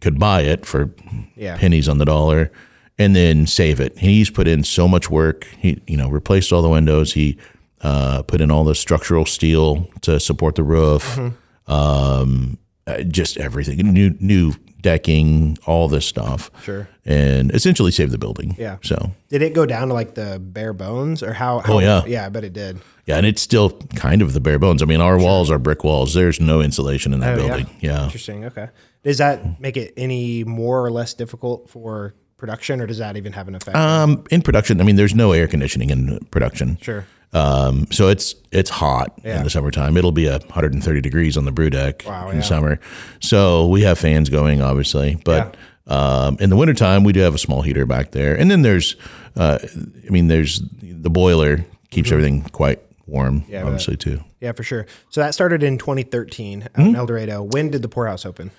could 0.00 0.18
buy 0.18 0.42
it 0.42 0.64
for 0.66 0.90
Yeah. 1.36 1.56
pennies 1.58 1.88
on 1.88 1.98
the 1.98 2.04
dollar 2.04 2.50
and 2.98 3.14
then 3.14 3.46
save 3.46 3.80
it. 3.80 3.98
He's 3.98 4.30
put 4.30 4.46
in 4.48 4.64
so 4.64 4.86
much 4.88 5.10
work. 5.10 5.46
He 5.58 5.80
you 5.86 5.96
know 5.96 6.08
replaced 6.10 6.52
all 6.52 6.62
the 6.62 6.68
windows. 6.68 7.12
He 7.14 7.38
uh, 7.82 8.22
put 8.22 8.40
in 8.40 8.50
all 8.50 8.64
the 8.64 8.74
structural 8.74 9.26
steel 9.26 9.88
to 10.02 10.18
support 10.20 10.54
the 10.54 10.62
roof. 10.64 11.16
Mm-hmm. 11.16 11.72
Um, 11.72 12.58
uh, 12.86 13.02
just 13.02 13.36
everything, 13.36 13.78
new 13.92 14.14
new 14.20 14.54
decking, 14.86 15.58
all 15.66 15.88
this 15.88 16.06
stuff. 16.06 16.50
Sure. 16.62 16.88
and 17.04 17.52
essentially 17.54 17.90
save 17.90 18.10
the 18.10 18.18
building. 18.18 18.54
Yeah. 18.58 18.76
So 18.82 19.12
Did 19.28 19.42
it 19.42 19.52
go 19.54 19.66
down 19.66 19.88
to 19.88 19.94
like 19.94 20.14
the 20.14 20.38
bare 20.40 20.72
bones 20.72 21.22
or 21.22 21.32
how? 21.32 21.58
how 21.58 21.74
Oh, 21.74 21.78
yeah. 21.80 22.04
Yeah, 22.06 22.26
I 22.26 22.28
bet 22.28 22.44
it 22.44 22.52
did. 22.52 22.80
yeah, 23.06 23.16
and 23.16 23.26
it's 23.26 23.42
still 23.42 23.70
kind 23.96 24.22
of 24.22 24.32
the 24.32 24.40
bare 24.40 24.58
bones. 24.58 24.82
I 24.82 24.86
mean, 24.86 25.00
our 25.00 25.18
walls 25.18 25.50
are 25.50 25.58
brick 25.58 25.82
walls. 25.84 26.14
There's 26.14 26.40
no 26.40 26.60
insulation 26.60 27.12
in 27.12 27.20
that 27.20 27.38
Oh, 27.38 27.46
building. 27.48 27.66
Yeah. 27.80 28.04
Interesting. 28.04 28.44
Okay. 28.44 28.68
Does 29.02 29.18
that 29.18 29.60
make 29.60 29.76
it 29.76 29.92
any 29.96 30.44
more 30.44 30.84
or 30.84 30.90
less 30.90 31.14
difficult 31.14 31.68
for 31.68 32.14
production, 32.36 32.80
or 32.80 32.86
does 32.86 32.98
that 32.98 33.16
even 33.16 33.32
have 33.32 33.48
an 33.48 33.54
effect? 33.54 33.76
Um, 33.76 34.24
in 34.30 34.42
production, 34.42 34.80
I 34.80 34.84
mean, 34.84 34.96
there's 34.96 35.14
no 35.14 35.32
air 35.32 35.46
conditioning 35.48 35.90
in 35.90 36.18
production. 36.30 36.78
sure. 36.80 37.06
Um, 37.36 37.86
so 37.90 38.08
it's 38.08 38.34
it's 38.52 38.70
hot 38.70 39.12
Yeah. 39.24 39.38
in 39.38 39.44
the 39.44 39.50
summertime. 39.50 39.96
It'll 39.96 40.12
be 40.12 40.26
a 40.26 40.38
130 40.38 41.00
degrees 41.00 41.36
on 41.36 41.44
the 41.44 41.52
brew 41.52 41.70
deck 41.70 42.04
Wow, 42.06 42.30
in 42.30 42.36
yeah. 42.36 42.42
summer. 42.42 42.80
So 43.20 43.66
we 43.68 43.82
have 43.82 43.98
fans 43.98 44.30
going, 44.30 44.62
obviously, 44.62 45.18
but 45.24 45.56
um, 45.86 46.36
in 46.40 46.50
the 46.50 46.56
wintertime, 46.56 47.04
we 47.04 47.12
do 47.12 47.20
have 47.20 47.34
a 47.34 47.38
small 47.38 47.62
heater 47.62 47.84
back 47.86 48.10
there. 48.12 48.34
And 48.34 48.50
then 48.50 48.62
there's, 48.62 48.96
uh, 49.36 49.58
I 49.62 50.10
mean, 50.10 50.28
there's 50.28 50.60
the 50.82 51.10
boiler 51.10 51.64
keeps 51.90 52.10
everything 52.10 52.42
quite 52.50 52.80
warm, 53.06 53.42
Mm-hmm. 53.42 53.52
Yeah, 53.52 53.64
obviously 53.64 53.96
too. 53.96 54.24
Yeah, 54.40 54.52
for 54.52 54.62
sure. 54.64 54.86
So 55.10 55.20
that 55.20 55.32
started 55.34 55.62
in 55.62 55.78
2013 55.78 56.62
out 56.62 56.70
Hmm? 56.76 56.82
in 56.88 56.96
El 56.96 57.06
Dorado. 57.06 57.42
When 57.42 57.70
did 57.70 57.82
the 57.82 57.88
poorhouse 57.88 58.24
open? 58.26 58.50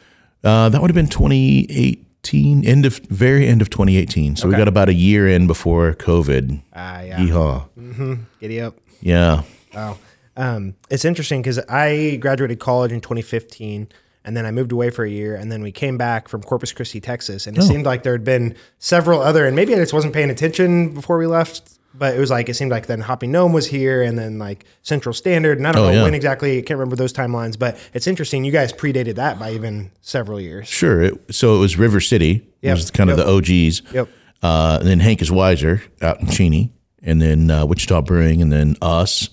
Uh, 0.43 0.69
that 0.69 0.81
would 0.81 0.89
have 0.89 0.95
been 0.95 1.07
2018, 1.09 2.05
end 2.33 2.85
of 2.85 2.97
very 3.09 3.47
end 3.47 3.61
of 3.61 3.69
2018. 3.69 4.35
So 4.35 4.47
we 4.47 4.55
got 4.55 4.67
about 4.67 4.89
a 4.89 4.93
year 4.93 5.27
in 5.27 5.47
before 5.47 5.93
COVID. 5.93 6.61
Ah, 6.73 7.01
yeah. 7.01 7.19
Yeehaw. 7.19 8.19
Giddy 8.39 8.61
up. 8.61 8.77
Yeah. 9.01 9.43
Wow. 9.73 9.97
Um, 10.35 10.75
it's 10.89 11.05
interesting 11.05 11.41
because 11.41 11.59
I 11.67 12.17
graduated 12.17 12.59
college 12.59 12.91
in 12.91 13.01
2015 13.01 13.87
and 14.23 14.37
then 14.37 14.45
I 14.45 14.51
moved 14.51 14.71
away 14.71 14.89
for 14.89 15.03
a 15.03 15.09
year 15.09 15.35
and 15.35 15.51
then 15.51 15.61
we 15.63 15.71
came 15.71 15.97
back 15.97 16.27
from 16.27 16.43
Corpus 16.43 16.73
Christi, 16.73 16.99
Texas. 16.99 17.47
And 17.47 17.57
it 17.57 17.63
seemed 17.63 17.85
like 17.85 18.03
there 18.03 18.13
had 18.13 18.23
been 18.23 18.55
several 18.77 19.21
other, 19.21 19.45
and 19.45 19.55
maybe 19.55 19.73
I 19.73 19.77
just 19.77 19.93
wasn't 19.93 20.13
paying 20.13 20.29
attention 20.29 20.93
before 20.93 21.17
we 21.17 21.27
left, 21.27 21.76
but 21.97 22.15
it 22.15 22.19
was 22.19 22.29
like, 22.29 22.49
it 22.49 22.53
seemed 22.55 22.71
like 22.71 22.85
then 22.87 22.99
Hopping 23.01 23.31
Gnome 23.31 23.53
was 23.53 23.67
here 23.67 24.01
and 24.03 24.17
then 24.17 24.37
like 24.39 24.65
Central 24.83 25.13
Standard. 25.13 25.57
And 25.57 25.67
I 25.67 25.71
don't 25.71 25.83
Oh, 25.83 25.87
know 25.87 25.93
yeah. 25.93 26.03
when 26.03 26.13
exactly, 26.13 26.57
I 26.59 26.61
can't 26.61 26.77
remember 26.79 26.95
those 26.95 27.13
timelines, 27.13 27.57
but 27.57 27.77
it's 27.93 28.07
interesting. 28.07 28.43
You 28.43 28.51
guys 28.51 28.71
predated 28.73 29.15
that 29.15 29.39
by 29.39 29.51
even 29.53 29.91
several 30.01 30.39
years. 30.39 30.67
Sure. 30.67 31.01
It, 31.01 31.33
so 31.35 31.55
it 31.55 31.59
was 31.59 31.77
River 31.77 31.99
City. 31.99 32.47
It 32.61 32.71
was 32.71 32.91
kind 32.91 33.09
of 33.09 33.17
Yep. 33.17 33.25
the 33.25 33.31
OGs. 33.33 33.81
Yep. 33.93 34.09
Uh, 34.43 34.77
and 34.81 34.87
then 34.89 34.99
Hank 34.99 35.21
is 35.21 35.31
Wiser 35.31 35.81
out 36.01 36.19
in 36.21 36.27
Cheney, 36.27 36.71
and 37.01 37.21
then 37.21 37.49
uh, 37.49 37.65
Wichita 37.65 38.01
Brewing, 38.03 38.41
and 38.41 38.51
then 38.51 38.75
us. 38.81 39.29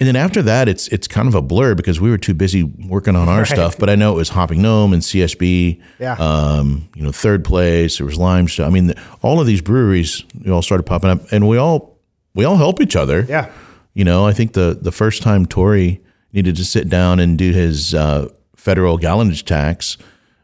And 0.00 0.08
then 0.08 0.16
after 0.16 0.42
that, 0.42 0.68
it's 0.68 0.88
it's 0.88 1.06
kind 1.06 1.28
of 1.28 1.34
a 1.36 1.42
blur 1.42 1.74
because 1.76 2.00
we 2.00 2.10
were 2.10 2.18
too 2.18 2.34
busy 2.34 2.64
working 2.64 3.14
on 3.14 3.28
our 3.28 3.44
stuff. 3.44 3.78
But 3.78 3.88
I 3.88 3.94
know 3.94 4.12
it 4.12 4.16
was 4.16 4.30
Hopping 4.30 4.60
Gnome 4.60 4.92
and 4.92 5.00
CSB. 5.02 5.80
Yeah. 6.00 6.14
Um, 6.14 6.88
you 6.96 7.02
know, 7.04 7.12
third 7.12 7.44
place. 7.44 7.98
There 7.98 8.06
was 8.06 8.16
Limestone. 8.18 8.66
I 8.66 8.70
mean, 8.70 8.88
the, 8.88 9.00
all 9.22 9.40
of 9.40 9.46
these 9.46 9.60
breweries, 9.62 10.24
all 10.50 10.62
started 10.62 10.82
popping 10.82 11.10
up, 11.10 11.20
and 11.32 11.46
we 11.48 11.58
all 11.58 11.96
we 12.34 12.44
all 12.44 12.56
help 12.56 12.80
each 12.80 12.96
other. 12.96 13.24
Yeah. 13.28 13.50
You 13.94 14.04
know, 14.04 14.26
I 14.26 14.32
think 14.32 14.54
the 14.54 14.76
the 14.80 14.90
first 14.90 15.22
time 15.22 15.46
Tory 15.46 16.00
needed 16.32 16.56
to 16.56 16.64
sit 16.64 16.88
down 16.88 17.20
and 17.20 17.38
do 17.38 17.52
his 17.52 17.94
uh, 17.94 18.28
federal 18.56 18.98
gallonage 18.98 19.44
tax, 19.44 19.96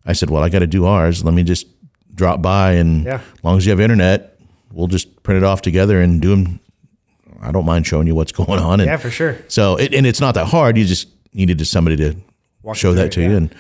I 0.07 0.13
said, 0.13 0.31
"Well, 0.31 0.45
I 0.45 0.49
got 0.49 0.61
to 0.61 0.69
do 0.69 0.87
ours. 0.87 1.25
Let 1.25 1.35
me 1.35 1.43
just 1.43 1.67
drop 2.15 2.41
by, 2.41 2.73
and 2.75 3.05
Yeah. 3.05 3.15
as 3.37 3.45
long 3.45 3.57
as 3.57 3.67
you 3.67 3.71
have 3.71 3.81
internet, 3.81 4.39
we'll 4.73 4.87
just 4.87 5.25
print 5.25 5.39
it 5.39 5.45
off 5.45 5.61
together 5.61 6.01
and 6.01 6.21
do 6.23 6.31
them. 6.31 6.61
I 7.41 7.53
don't 7.53 7.65
mind 7.65 7.87
showing 7.87 8.07
you 8.07 8.15
what's 8.15 8.33
going 8.41 8.61
on. 8.61 8.81
And 8.81 8.89
Yeah, 8.89 8.97
for 8.97 9.11
sure. 9.11 9.37
So, 9.49 9.77
it, 9.77 9.95
and 9.95 10.07
it's 10.07 10.21
not 10.21 10.35
that 10.35 10.47
hard. 10.47 10.77
You 10.77 10.85
just 10.85 11.09
needed 11.33 11.59
to 11.59 11.65
somebody 11.65 11.97
to 11.97 12.17
show 12.75 12.93
that 12.95 13.13
to 13.13 13.21
it, 13.21 13.25
you. 13.25 13.31
yeah. 13.31 13.37
And 13.37 13.55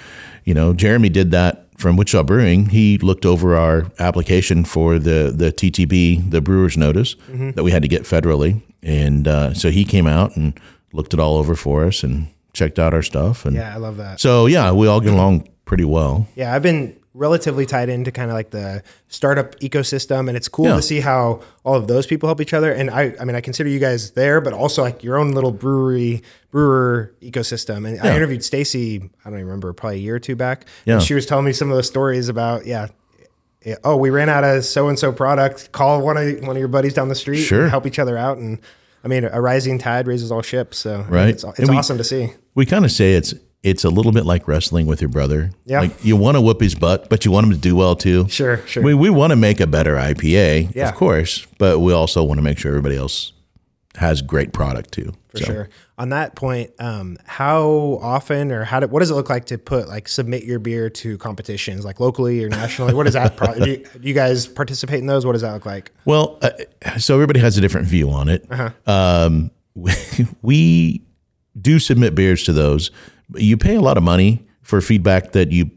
you 0.45 0.55
know, 0.55 0.73
Jeremy 0.73 1.09
did 1.09 1.31
that 1.33 1.67
from 1.79 1.97
Wichita 1.97 2.23
Brewing. 2.25 2.67
He 2.71 2.99
looked 2.99 3.25
over 3.27 3.57
our 3.57 3.91
application 3.99 4.65
for 4.65 4.99
the 4.99 5.33
the 5.35 5.53
TTB, 5.53 6.31
the 6.31 6.41
Brewers 6.41 6.77
Notice 6.77 7.15
Mm-hmm. 7.15 7.51
that 7.53 7.63
we 7.65 7.71
had 7.71 7.83
to 7.83 7.89
get 7.89 8.03
federally, 8.03 8.61
and 8.83 9.27
uh, 9.29 9.55
so 9.55 9.71
he 9.71 9.85
came 9.85 10.07
out 10.07 10.37
and 10.37 10.59
looked 10.93 11.15
it 11.15 11.21
all 11.21 11.37
over 11.39 11.55
for 11.55 11.85
us 11.87 12.03
and 12.03 12.27
checked 12.53 12.79
out 12.79 12.93
our 12.93 13.03
stuff. 13.03 13.45
And 13.47 13.55
Yeah, 13.57 13.73
I 13.73 13.79
love 13.79 13.97
that. 13.99 14.19
so, 14.21 14.47
yeah, 14.47 14.73
we 14.73 14.89
all 14.89 15.01
get 15.01 15.13
along 15.13 15.49
pretty 15.65 15.85
well. 15.85 16.27
Yeah, 16.35 16.53
I've 16.55 16.63
been 16.65 16.97
relatively 17.13 17.67
tied 17.67 17.89
into 17.89 18.13
kind 18.13 18.31
of 18.31 18.35
like 18.35 18.51
the 18.51 18.83
startup 19.09 19.59
ecosystem, 19.61 20.29
and 20.29 20.37
it's 20.37 20.47
cool 20.49 20.67
Yeah. 20.67 20.77
to 20.77 20.83
see 20.83 21.01
how 21.01 21.41
all 21.65 21.75
of 21.75 21.89
those 21.89 22.07
people 22.07 22.29
help 22.29 22.41
each 22.41 22.55
other. 22.55 22.73
And 22.73 22.89
I, 22.91 23.15
I 23.21 23.25
mean, 23.25 23.35
I 23.35 23.41
consider 23.41 23.69
you 23.69 23.81
guys 23.81 24.13
there, 24.13 24.41
but 24.41 24.53
also 24.53 24.83
like 24.83 25.03
your 25.03 25.19
own 25.19 25.33
little 25.33 25.51
brewery 25.51 26.23
brewer 26.53 27.13
ecosystem. 27.21 27.89
And 27.89 28.01
I 28.01 28.15
interviewed 28.17 28.45
Stacy, 28.45 28.99
I 29.25 29.31
don't 29.31 29.35
even 29.39 29.47
remember, 29.47 29.73
probably 29.73 29.97
a 29.99 30.01
year 30.03 30.15
or 30.17 30.19
two 30.21 30.37
back. 30.37 30.67
Yeah. 30.85 30.95
and 30.95 31.03
she 31.03 31.15
was 31.15 31.27
telling 31.27 31.45
me 31.45 31.53
some 31.53 31.71
of 31.71 31.77
the 31.77 31.83
stories 31.83 32.29
about 32.29 32.65
yeah. 32.67 32.89
yeah, 33.65 33.75
Oh, 33.85 33.97
we 33.97 34.11
ran 34.11 34.29
out 34.29 34.45
of 34.45 34.65
so 34.65 34.89
and 34.89 34.99
so 34.99 35.11
product. 35.13 35.73
Call 35.73 36.01
one 36.03 36.17
of 36.17 36.41
one 36.43 36.51
of 36.57 36.59
your 36.59 36.69
buddies 36.69 36.95
down 36.95 37.09
the 37.09 37.15
street. 37.17 37.43
Sure. 37.43 37.69
help 37.69 37.87
each 37.87 37.99
other 37.99 38.17
out. 38.17 38.39
And 38.39 38.61
I 39.05 39.09
mean, 39.09 39.25
a 39.25 39.41
rising 39.41 39.79
tide 39.79 40.07
raises 40.07 40.31
all 40.31 40.43
ships. 40.43 40.79
So 40.79 40.95
I 40.95 40.99
mean, 40.99 41.09
Right. 41.09 41.29
it's, 41.31 41.43
it's 41.45 41.59
And 41.59 41.69
we- 41.71 41.77
awesome 41.77 41.99
to 41.99 42.05
see. 42.05 42.35
We 42.55 42.67
kind 42.67 42.85
of 42.85 42.93
say 42.93 43.15
it's 43.15 43.35
it's 43.63 43.85
a 43.85 43.91
little 43.91 44.13
bit 44.13 44.25
like 44.25 44.49
wrestling 44.49 44.87
with 44.87 45.01
your 45.01 45.11
brother. 45.11 45.51
Yeah. 45.67 45.81
Like 45.81 46.05
you 46.05 46.17
want 46.17 46.37
to 46.37 46.41
whoop 46.41 46.61
his 46.61 46.75
butt, 46.75 47.09
but 47.11 47.25
you 47.25 47.31
want 47.31 47.47
him 47.47 47.53
to 47.53 47.59
do 47.59 47.77
well 47.77 47.95
too. 47.95 48.29
Sure, 48.29 48.59
sure. 48.67 48.83
We 48.83 48.95
we 48.95 49.11
want 49.11 49.31
to 49.33 49.37
make 49.37 49.61
a 49.61 49.67
better 49.67 49.97
IPA, 49.97 50.75
Yeah. 50.75 50.89
of 50.89 50.95
course, 50.95 51.47
but 51.59 51.81
we 51.81 51.93
also 51.93 52.23
want 52.25 52.39
to 52.39 52.43
make 52.43 52.59
sure 52.59 52.71
everybody 52.71 52.97
else 52.97 53.33
has 53.97 54.23
great 54.23 54.53
product 54.53 54.93
too. 54.93 55.13
For 55.31 55.39
sure. 55.39 55.69
On 55.99 56.09
that 56.09 56.35
point, 56.35 56.71
um, 56.79 57.19
how 57.27 57.99
often 58.03 58.51
or 58.51 58.65
how 58.65 58.81
do, 58.81 58.87
what 58.89 59.01
does 59.01 59.11
it 59.11 59.15
look 59.15 59.29
like 59.29 59.45
to 59.47 59.59
put 59.59 59.89
like 59.89 60.09
submit 60.09 60.45
your 60.45 60.59
beer 60.59 60.89
to 60.91 61.19
competitions 61.19 61.85
like 61.85 62.01
locally 62.01 62.43
or 62.43 62.49
nationally? 62.49 62.95
What 62.95 63.07
is 63.07 63.13
that? 63.13 63.37
Pro- 63.37 63.55
do, 63.55 63.71
you, 63.71 63.77
do 63.77 64.09
you 64.09 64.15
guys 64.15 64.47
participate 64.47 65.01
in 65.01 65.07
those? 65.07 65.27
What 65.27 65.33
does 65.33 65.43
that 65.43 65.53
look 65.53 65.67
like? 65.67 65.93
Well, 66.05 66.39
uh, 66.43 66.51
so 66.99 67.15
everybody 67.15 67.41
has 67.41 67.59
a 67.59 67.61
different 67.61 67.87
view 67.87 68.11
on 68.11 68.29
it. 68.29 68.45
Uh-huh. 68.51 68.71
Um, 68.87 69.51
we 70.43 71.03
do 71.61 71.79
submit 71.79 72.15
beers 72.15 72.43
to 72.45 72.53
those. 72.53 72.91
You 73.37 73.57
pay 73.57 73.75
a 73.75 73.81
lot 73.81 73.97
of 73.97 74.03
money 74.03 74.47
for 74.63 74.81
feedback 74.81 75.33
that 75.33 75.51
you 75.51 75.71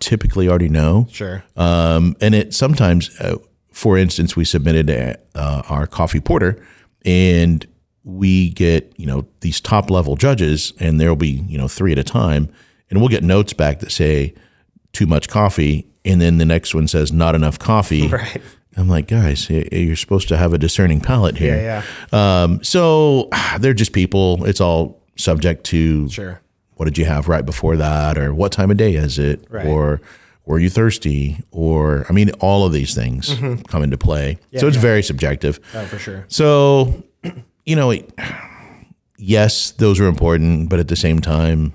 typically 0.00 0.48
already 0.48 0.68
know. 0.68 1.06
Sure. 1.10 1.44
Um, 1.56 2.16
and 2.20 2.34
it 2.34 2.54
sometimes, 2.54 3.18
uh, 3.20 3.36
for 3.72 3.96
instance, 3.98 4.36
we 4.36 4.44
submitted 4.44 4.90
uh, 5.34 5.62
our 5.68 5.86
coffee 5.86 6.20
porter, 6.20 6.60
and 7.04 7.66
we 8.04 8.50
get 8.50 8.92
you 8.96 9.06
know 9.06 9.26
these 9.40 9.60
top 9.60 9.90
level 9.90 10.16
judges, 10.16 10.72
and 10.80 11.00
there 11.00 11.08
will 11.08 11.16
be 11.16 11.44
you 11.48 11.58
know 11.58 11.68
three 11.68 11.92
at 11.92 11.98
a 11.98 12.04
time, 12.04 12.48
and 12.90 13.00
we'll 13.00 13.08
get 13.08 13.22
notes 13.22 13.52
back 13.52 13.80
that 13.80 13.92
say 13.92 14.34
too 14.92 15.06
much 15.06 15.28
coffee, 15.28 15.86
and 16.04 16.20
then 16.20 16.38
the 16.38 16.44
next 16.46 16.74
one 16.74 16.88
says 16.88 17.12
not 17.12 17.34
enough 17.34 17.58
coffee. 17.58 18.08
Right. 18.12 18.42
I'm 18.76 18.88
like, 18.88 19.08
guys, 19.08 19.50
you're 19.50 19.96
supposed 19.96 20.28
to 20.28 20.36
have 20.36 20.52
a 20.52 20.58
discerning 20.58 21.00
palate 21.00 21.36
here. 21.36 21.56
Yeah, 21.56 21.82
yeah. 22.12 22.42
Um, 22.42 22.62
so 22.62 23.28
they're 23.58 23.74
just 23.74 23.92
people. 23.92 24.44
It's 24.44 24.60
all 24.60 25.02
subject 25.16 25.64
to 25.66 26.08
Sure. 26.10 26.40
What 26.78 26.84
did 26.86 26.96
you 26.96 27.04
have 27.04 27.28
right 27.28 27.44
before 27.44 27.76
that? 27.76 28.16
Or 28.16 28.32
what 28.32 28.52
time 28.52 28.70
of 28.70 28.76
day 28.76 28.94
is 28.94 29.18
it? 29.18 29.44
Right. 29.50 29.66
or 29.66 30.00
were 30.46 30.58
you 30.58 30.70
thirsty? 30.70 31.44
Or 31.50 32.06
i 32.08 32.12
mean 32.12 32.30
all 32.40 32.64
of 32.64 32.72
these 32.72 32.94
things 32.94 33.30
mm-hmm. 33.30 33.62
come 33.62 33.82
into 33.82 33.98
play. 33.98 34.38
So 34.56 34.66
it's 34.66 34.76
very 34.76 35.02
subjective. 35.02 35.60
Oh, 35.74 35.84
for 35.86 35.98
sure. 35.98 36.24
so 36.28 37.02
you 37.66 37.76
know 37.76 37.90
it- 37.90 38.10
yes 39.20 39.72
those 39.72 39.98
are 39.98 40.06
important 40.06 40.70
but 40.70 40.78
at 40.78 40.86
the 40.86 40.94
same 40.94 41.18
time 41.18 41.74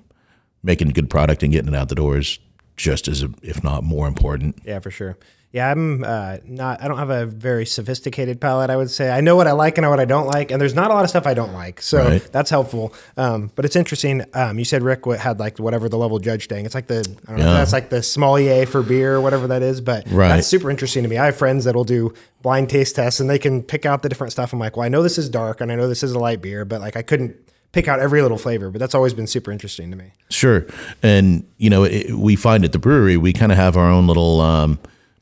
making 0.64 0.88
a 0.88 0.94
good 0.94 1.10
product 1.10 1.44
and 1.44 1.52
getting 1.52 1.74
it 1.74 1.76
out 1.76 1.90
the 1.90 1.96
door 1.96 2.18
is 2.18 2.40
just 2.78 3.08
as 3.08 3.26
if 3.42 3.64
not 3.64 3.84
more 3.84 4.08
important. 4.08 4.60
Yeah, 4.66 4.80
for 4.80 4.92
sure. 4.92 5.18
Yeah, 5.54 5.70
I'm 5.70 6.04
uh, 6.04 6.38
not. 6.48 6.82
I 6.84 6.88
don't 6.88 6.98
have 6.98 7.12
a 7.12 7.28
very 7.28 7.68
sophisticated 7.68 8.42
palate. 8.42 8.72
I 8.72 8.76
would 8.76 8.90
say 8.90 9.12
I 9.12 9.22
know 9.22 9.36
what 9.36 9.46
I 9.48 9.52
like 9.52 9.78
and 9.78 9.88
what 9.88 10.00
I 10.00 10.06
don't 10.06 10.26
like, 10.26 10.50
and 10.50 10.60
there's 10.60 10.74
not 10.74 10.90
a 10.90 10.96
lot 10.96 11.04
of 11.04 11.12
stuff 11.12 11.28
I 11.28 11.36
don't 11.36 11.54
like, 11.54 11.80
so 11.80 12.00
Right. 12.04 12.32
that's 12.32 12.50
helpful. 12.50 12.92
Um, 13.18 13.52
but 13.54 13.64
it's 13.64 13.76
interesting. 13.76 14.26
Um, 14.34 14.58
you 14.58 14.66
said 14.66 14.82
Rick 14.82 15.06
had 15.06 15.40
like 15.40 15.60
whatever 15.60 15.88
the 15.88 15.98
level 15.98 16.18
judge 16.18 16.48
thing. 16.48 16.66
It's 16.66 16.74
like 16.74 16.88
the 16.88 17.02
I 17.28 17.32
don't 17.32 17.40
know 17.40 17.46
Yeah. 17.46 17.54
that's 17.54 17.72
like 17.72 17.92
the 17.92 18.02
sommelier 18.02 18.66
for 18.66 18.82
beer 18.82 19.14
or 19.14 19.22
whatever 19.22 19.46
that 19.46 19.62
is, 19.62 19.80
but 19.80 20.10
Right. 20.10 20.30
that's 20.30 20.48
super 20.48 20.72
interesting 20.72 21.04
to 21.04 21.10
me. 21.10 21.20
I 21.20 21.26
have 21.26 21.36
friends 21.36 21.66
that'll 21.66 21.84
do 21.84 22.16
blind 22.42 22.70
taste 22.72 22.96
tests 22.96 23.20
and 23.20 23.30
they 23.30 23.38
can 23.38 23.62
pick 23.62 23.86
out 23.86 24.02
the 24.02 24.10
different 24.10 24.34
stuff. 24.34 24.54
I'm 24.54 24.60
like, 24.60 24.76
well, 24.76 24.86
I 24.88 24.90
know 24.90 25.04
this 25.04 25.20
is 25.20 25.30
dark 25.30 25.62
and 25.62 25.72
I 25.72 25.76
know 25.76 25.88
this 25.88 26.02
is 26.02 26.14
a 26.14 26.20
light 26.20 26.42
beer, 26.42 26.66
but 26.66 26.82
like 26.82 26.98
I 26.98 27.04
couldn't 27.04 27.36
pick 27.74 27.88
out 27.88 28.00
every 28.00 28.24
little 28.24 28.40
flavor. 28.40 28.72
But 28.72 28.80
that's 28.80 28.96
always 28.96 29.14
been 29.14 29.28
super 29.28 29.52
interesting 29.52 29.92
to 29.92 29.98
me. 29.98 30.14
Sure. 30.32 30.66
And, 31.04 31.46
you 31.58 31.70
know, 31.70 31.84
it, 31.84 32.12
we 32.14 32.36
find 32.36 32.66
at 32.66 32.72
the 32.72 32.80
brewery, 32.80 33.18
we 33.18 33.34
kind 33.34 33.52
of 33.52 33.58
have 33.60 33.78
our 33.78 33.88
own 33.92 34.08
little 34.08 34.42
um, 34.42 34.80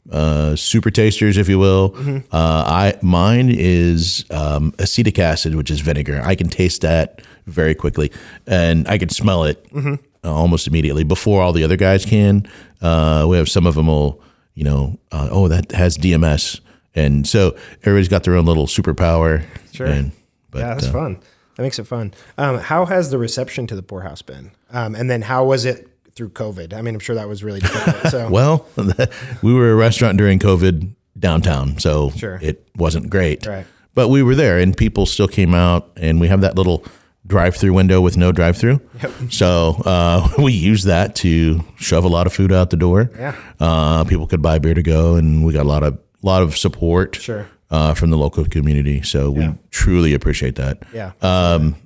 uh, 0.10 0.56
super 0.56 0.90
tasters, 0.90 1.38
if 1.38 1.48
you 1.48 1.60
will. 1.60 1.96
Uh, 2.32 2.64
I 2.66 2.98
Mine 3.02 3.50
is 3.50 4.26
um, 4.32 4.74
acetic 4.80 5.20
acid, 5.20 5.56
which 5.56 5.70
is 5.70 5.82
vinegar. 5.82 6.22
I 6.24 6.36
can 6.36 6.50
taste 6.50 6.82
that 6.82 7.22
very 7.46 7.76
quickly 7.76 8.12
and 8.48 8.88
I 8.88 8.98
can 8.98 9.10
smell 9.10 9.44
it 9.44 9.66
uh, 9.74 9.98
almost 10.24 10.68
immediately 10.68 11.04
before 11.04 11.42
all 11.42 11.54
the 11.54 11.64
other 11.64 11.78
guys 11.78 12.06
can. 12.06 12.48
Uh, 12.82 13.26
we 13.30 13.38
have 13.38 13.50
some 13.50 13.66
of 13.66 13.76
them 13.76 13.88
will, 13.88 14.22
you 14.54 14.64
know, 14.64 15.00
uh, 15.12 15.30
oh, 15.32 15.48
that 15.48 15.72
has 15.72 15.98
DMS. 15.98 16.60
And 16.94 17.28
so 17.28 17.56
everybody's 17.82 18.10
got 18.10 18.24
their 18.24 18.36
own 18.36 18.46
little 18.46 18.68
superpower. 18.68 19.46
Sure. 19.72 19.88
And, 19.88 20.12
but, 20.50 20.60
yeah, 20.60 20.74
that's 20.74 20.88
uh, 20.88 20.92
fun. 20.92 21.20
That 21.56 21.64
makes 21.64 21.80
it 21.80 21.86
fun. 21.86 22.14
Um, 22.38 22.58
how 22.60 22.86
has 22.86 23.12
the 23.12 23.18
reception 23.18 23.68
to 23.68 23.76
the 23.76 23.84
poorhouse 23.84 24.22
been? 24.22 24.52
Um, 24.72 24.96
and 24.96 25.10
then 25.10 25.22
how 25.22 25.46
was 25.46 25.66
it 25.66 25.91
through 26.16 26.30
COVID. 26.30 26.74
I 26.74 26.82
mean, 26.82 26.94
I'm 26.96 27.00
sure 27.00 27.16
that 27.16 27.28
was 27.28 27.44
really 27.44 27.60
difficult. 27.60 28.12
So 28.12 28.30
Well, 28.32 28.66
we 29.42 29.54
were 29.54 29.72
a 29.72 29.76
restaurant 29.76 30.18
during 30.18 30.40
COVID 30.40 30.94
downtown, 31.18 31.78
so 31.80 32.12
Sure. 32.12 32.40
it 32.42 32.68
wasn't 32.76 33.10
great. 33.10 33.46
Right. 33.46 33.66
But 33.94 34.08
we 34.10 34.24
were 34.24 34.36
there, 34.36 34.58
and 34.60 34.76
people 34.76 35.06
still 35.06 35.28
came 35.28 35.54
out, 35.54 35.92
and 35.98 36.20
we 36.22 36.28
have 36.30 36.42
that 36.42 36.56
little 36.56 36.86
drive-through 37.28 37.74
window 37.74 38.02
with 38.02 38.18
no 38.18 38.32
drive-through. 38.32 38.82
So 39.30 39.82
uh, 39.86 40.28
we 40.38 40.54
used 40.54 40.88
that 40.88 41.16
to 41.18 41.64
shove 41.78 42.04
a 42.06 42.08
lot 42.08 42.26
of 42.28 42.34
food 42.34 42.52
out 42.52 42.70
the 42.72 42.78
door. 42.78 43.12
Yeah. 43.18 43.36
Uh, 43.60 44.04
people 44.06 44.28
could 44.28 44.42
buy 44.42 44.60
beer 44.60 44.74
to 44.74 44.82
go, 44.84 45.16
and 45.16 45.46
we 45.46 45.54
got 45.54 45.64
a 45.66 45.70
lot 45.70 45.84
of 45.84 46.00
lot 46.24 46.42
of 46.42 46.58
support. 46.58 47.16
Sure. 47.16 47.48
Uh, 47.70 47.94
from 47.94 48.10
the 48.10 48.18
local 48.18 48.44
community, 48.44 49.02
so 49.02 49.32
we 49.32 49.48
truly 49.70 50.14
appreciate 50.14 50.56
that. 50.56 50.84
yeah, 50.94 51.14
Um, 51.22 51.78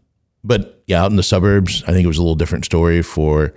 but 0.44 0.82
yeah, 0.88 1.03
out 1.03 1.12
in 1.12 1.15
the 1.15 1.22
suburbs, 1.22 1.84
I 1.84 1.91
think 1.91 2.03
it 2.03 2.08
was 2.08 2.17
a 2.17 2.22
little 2.24 2.34
different 2.36 2.65
story 2.65 3.03
for 3.03 3.53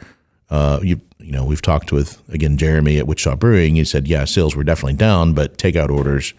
uh, 0.50 0.80
you. 0.82 1.00
You 1.20 1.32
know, 1.32 1.44
we've 1.44 1.60
talked 1.60 1.92
with 1.92 2.22
again 2.32 2.56
Jeremy 2.56 2.96
at 2.96 3.06
Wichita 3.06 3.36
Brewing. 3.36 3.74
He 3.74 3.84
said, 3.84 4.08
yeah, 4.08 4.24
sales 4.24 4.56
were 4.56 4.64
definitely 4.64 4.94
down, 4.94 5.34
but 5.34 5.58
takeout 5.58 5.90
orders 5.90 6.32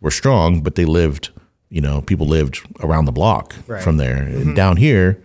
were 0.00 0.10
strong. 0.10 0.60
But 0.62 0.74
they 0.74 0.84
lived, 0.84 1.30
you 1.70 1.80
know, 1.80 2.02
people 2.02 2.26
lived 2.26 2.60
around 2.80 3.06
the 3.06 3.12
block 3.12 3.54
Right. 3.66 3.82
from 3.82 3.96
there. 3.96 4.16
And 4.16 4.54
down 4.54 4.76
here, 4.76 5.22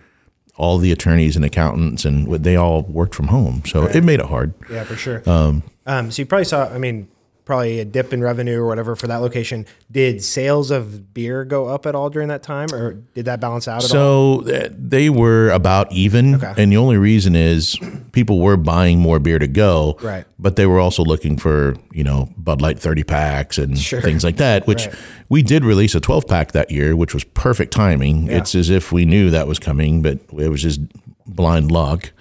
all 0.56 0.78
the 0.78 0.92
attorneys 0.94 1.36
and 1.36 1.44
accountants 1.44 2.06
and 2.06 2.32
they 2.44 2.56
all 2.56 2.84
worked 2.84 3.16
from 3.16 3.28
home, 3.28 3.64
so 3.66 3.86
it 3.88 4.04
made 4.04 4.20
it 4.22 4.28
hard. 4.28 4.54
yeah, 4.70 4.84
for 4.86 4.96
sure. 4.96 5.24
Um, 5.30 5.64
so 5.86 6.22
you 6.22 6.26
probably 6.26 6.46
saw. 6.46 6.70
I 6.70 6.78
mean, 6.78 7.10
probably 7.52 7.80
a 7.82 7.86
dip 7.86 8.14
in 8.14 8.22
revenue 8.22 8.58
or 8.62 8.66
whatever 8.66 8.96
for 8.96 9.08
that 9.08 9.18
location. 9.18 9.66
Did 9.92 10.24
sales 10.24 10.72
of 10.72 11.14
beer 11.14 11.44
go 11.44 11.68
up 11.68 11.86
at 11.86 11.96
all 11.96 12.10
during 12.10 12.30
that 12.30 12.44
time, 12.44 12.74
or 12.74 12.94
did 12.94 13.26
that 13.26 13.42
balance 13.42 13.68
out 13.68 13.84
at 13.84 13.94
all? 13.94 14.44
So 14.44 14.50
uh, 14.50 14.70
they 14.72 15.10
were 15.10 15.50
about 15.50 15.92
even, 15.92 16.36
Okay. 16.36 16.54
and 16.58 16.72
the 16.72 16.78
only 16.78 16.96
reason 16.96 17.36
is 17.36 17.76
people 18.14 18.40
were 18.40 18.56
buying 18.56 19.00
more 19.00 19.20
beer 19.20 19.38
to 19.38 19.48
go, 19.50 19.98
Right. 20.02 20.24
But 20.40 20.56
they 20.56 20.66
were 20.66 20.80
also 20.80 21.04
looking 21.04 21.38
for 21.38 21.76
you 21.92 22.04
know 22.06 22.30
Bud 22.38 22.62
Light 22.62 22.80
thirty 22.80 23.04
packs 23.04 23.58
and 23.58 23.78
Sure. 23.78 24.00
things 24.02 24.24
like 24.24 24.38
that. 24.38 24.66
Which 24.66 24.88
Right. 24.88 24.96
we 25.28 25.44
did 25.44 25.66
release 25.66 25.94
a 25.94 26.00
twelve 26.00 26.28
pack 26.28 26.54
that 26.54 26.72
year, 26.72 26.96
which 26.96 27.14
was 27.14 27.26
perfect 27.26 27.74
timing. 27.74 28.28
It's 28.30 28.56
as 28.56 28.70
if 28.70 28.94
we 28.94 29.04
knew 29.04 29.30
that 29.30 29.46
was 29.46 29.60
coming, 29.60 30.02
but 30.02 30.20
it 30.40 30.48
was 30.50 30.62
just 30.62 30.80
blind 31.28 31.70
luck. 31.70 32.12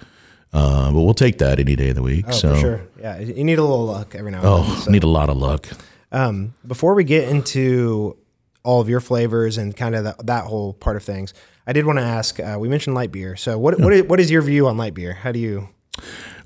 Uh, 0.53 0.91
but 0.91 1.01
we'll 1.01 1.13
take 1.13 1.37
that 1.37 1.59
any 1.59 1.77
day 1.77 1.89
of 1.89 1.95
the 1.95 2.01
week. 2.03 2.25
Oh, 2.27 2.31
so, 2.31 2.55
sure. 2.57 2.81
Yeah, 3.01 3.19
you 3.19 3.43
need 3.43 3.57
a 3.59 3.63
little 3.63 3.85
luck 3.85 4.13
every 4.15 4.31
now 4.31 4.37
and 4.37 4.45
then. 4.69 4.83
oh, 4.87 4.91
need 4.91 5.03
a 5.03 5.07
lot 5.07 5.29
of 5.29 5.37
luck. 5.37 5.67
Um, 6.11 6.53
before 6.67 6.93
we 6.93 7.03
get 7.03 7.27
into 7.29 8.17
all 8.63 8.79
of 8.81 8.87
your 8.89 8.99
flavors 8.99 9.57
and 9.57 9.75
kind 9.75 9.95
of 9.95 10.03
that 10.03 10.25
that 10.27 10.45
whole 10.45 10.73
part 10.73 10.95
of 10.97 11.03
things, 11.03 11.33
I 11.65 11.73
did 11.73 11.85
want 11.85 11.99
to 11.99 12.03
ask. 12.05 12.39
Uh, 12.39 12.57
we 12.59 12.67
mentioned 12.69 12.95
light 12.95 13.11
beer. 13.11 13.35
So 13.35 13.57
what 13.57 13.79
what 13.79 13.91
is, 13.93 14.03
what 14.03 14.19
is 14.19 14.29
your 14.29 14.41
view 14.41 14.67
on 14.67 14.77
light 14.77 14.93
beer? 14.93 15.13
How 15.13 15.31
do 15.31 15.39
you? 15.39 15.69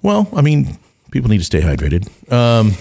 Well, 0.02 0.28
I 0.36 0.42
mean, 0.42 0.78
people 1.12 1.30
need 1.30 1.40
to 1.40 1.44
stay 1.44 1.62
hydrated. 1.62 2.08
Um, 2.32 2.72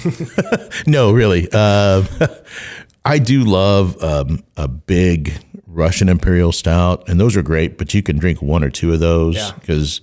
no, 0.87 1.13
really. 1.13 1.49
Uh, 1.53 2.05
I 3.05 3.19
do 3.19 3.45
love 3.45 4.03
um, 4.03 4.43
a 4.57 4.67
big 4.69 5.33
Russian 5.67 6.09
Imperial 6.09 6.53
Stout, 6.53 7.09
and 7.09 7.19
those 7.21 7.37
are 7.37 7.43
great, 7.43 7.77
but 7.77 7.93
you 7.93 8.03
can 8.03 8.19
drink 8.19 8.41
one 8.41 8.63
or 8.65 8.71
two 8.71 8.93
of 8.93 9.01
those 9.01 9.37
Yeah. 9.37 9.51
because 9.61 10.01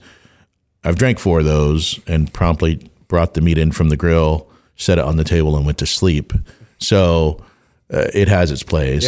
I've 0.83 0.97
drank 0.97 1.17
four 1.19 1.39
of 1.39 1.45
those 1.45 1.99
and 2.07 2.31
promptly 2.33 2.90
brought 3.11 3.33
the 3.33 3.41
meat 3.41 3.57
in 3.57 3.73
from 3.73 3.89
the 3.89 3.97
grill, 3.97 4.49
set 4.77 4.97
it 4.97 5.03
on 5.03 5.17
the 5.17 5.25
table, 5.25 5.57
and 5.57 5.65
went 5.65 5.77
to 5.77 5.85
sleep. 5.85 6.31
So 6.79 7.43
uh, 7.93 8.07
it 8.13 8.29
has 8.29 8.51
its 8.51 8.63
place. 8.63 9.05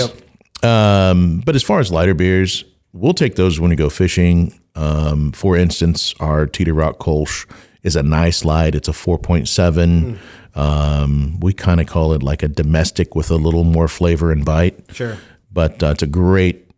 Um, 0.62 1.42
but 1.46 1.56
as 1.56 1.64
far 1.64 1.80
as 1.80 1.90
lighter 1.90 2.14
beers, 2.14 2.66
we'll 2.92 3.14
take 3.14 3.36
those 3.36 3.62
when 3.62 3.70
we 3.70 3.78
go 3.78 3.90
fishing. 3.90 4.60
Um, 4.76 5.32
for 5.32 5.56
instance, 5.56 6.14
our 6.20 6.46
Teeter 6.46 6.74
Rock 6.74 7.00
Kolsch 7.00 7.50
is 7.82 7.96
a 7.96 8.04
nice 8.04 8.44
light. 8.44 8.76
It's 8.76 8.90
a 8.90 8.92
4.7. 8.92 10.20
Um, 10.54 11.40
we 11.40 11.54
kind 11.54 11.80
of 11.80 11.88
call 11.88 12.12
it 12.12 12.22
like 12.22 12.44
a 12.44 12.50
domestic 12.50 13.16
with 13.16 13.32
a 13.32 13.36
little 13.38 13.64
more 13.64 13.88
flavor 13.88 14.34
and 14.34 14.44
bite. 14.44 14.84
Sure. 14.92 15.18
But 15.50 15.82
uh, 15.82 15.88
it's 15.88 16.04
a 16.04 16.08
great 16.08 16.70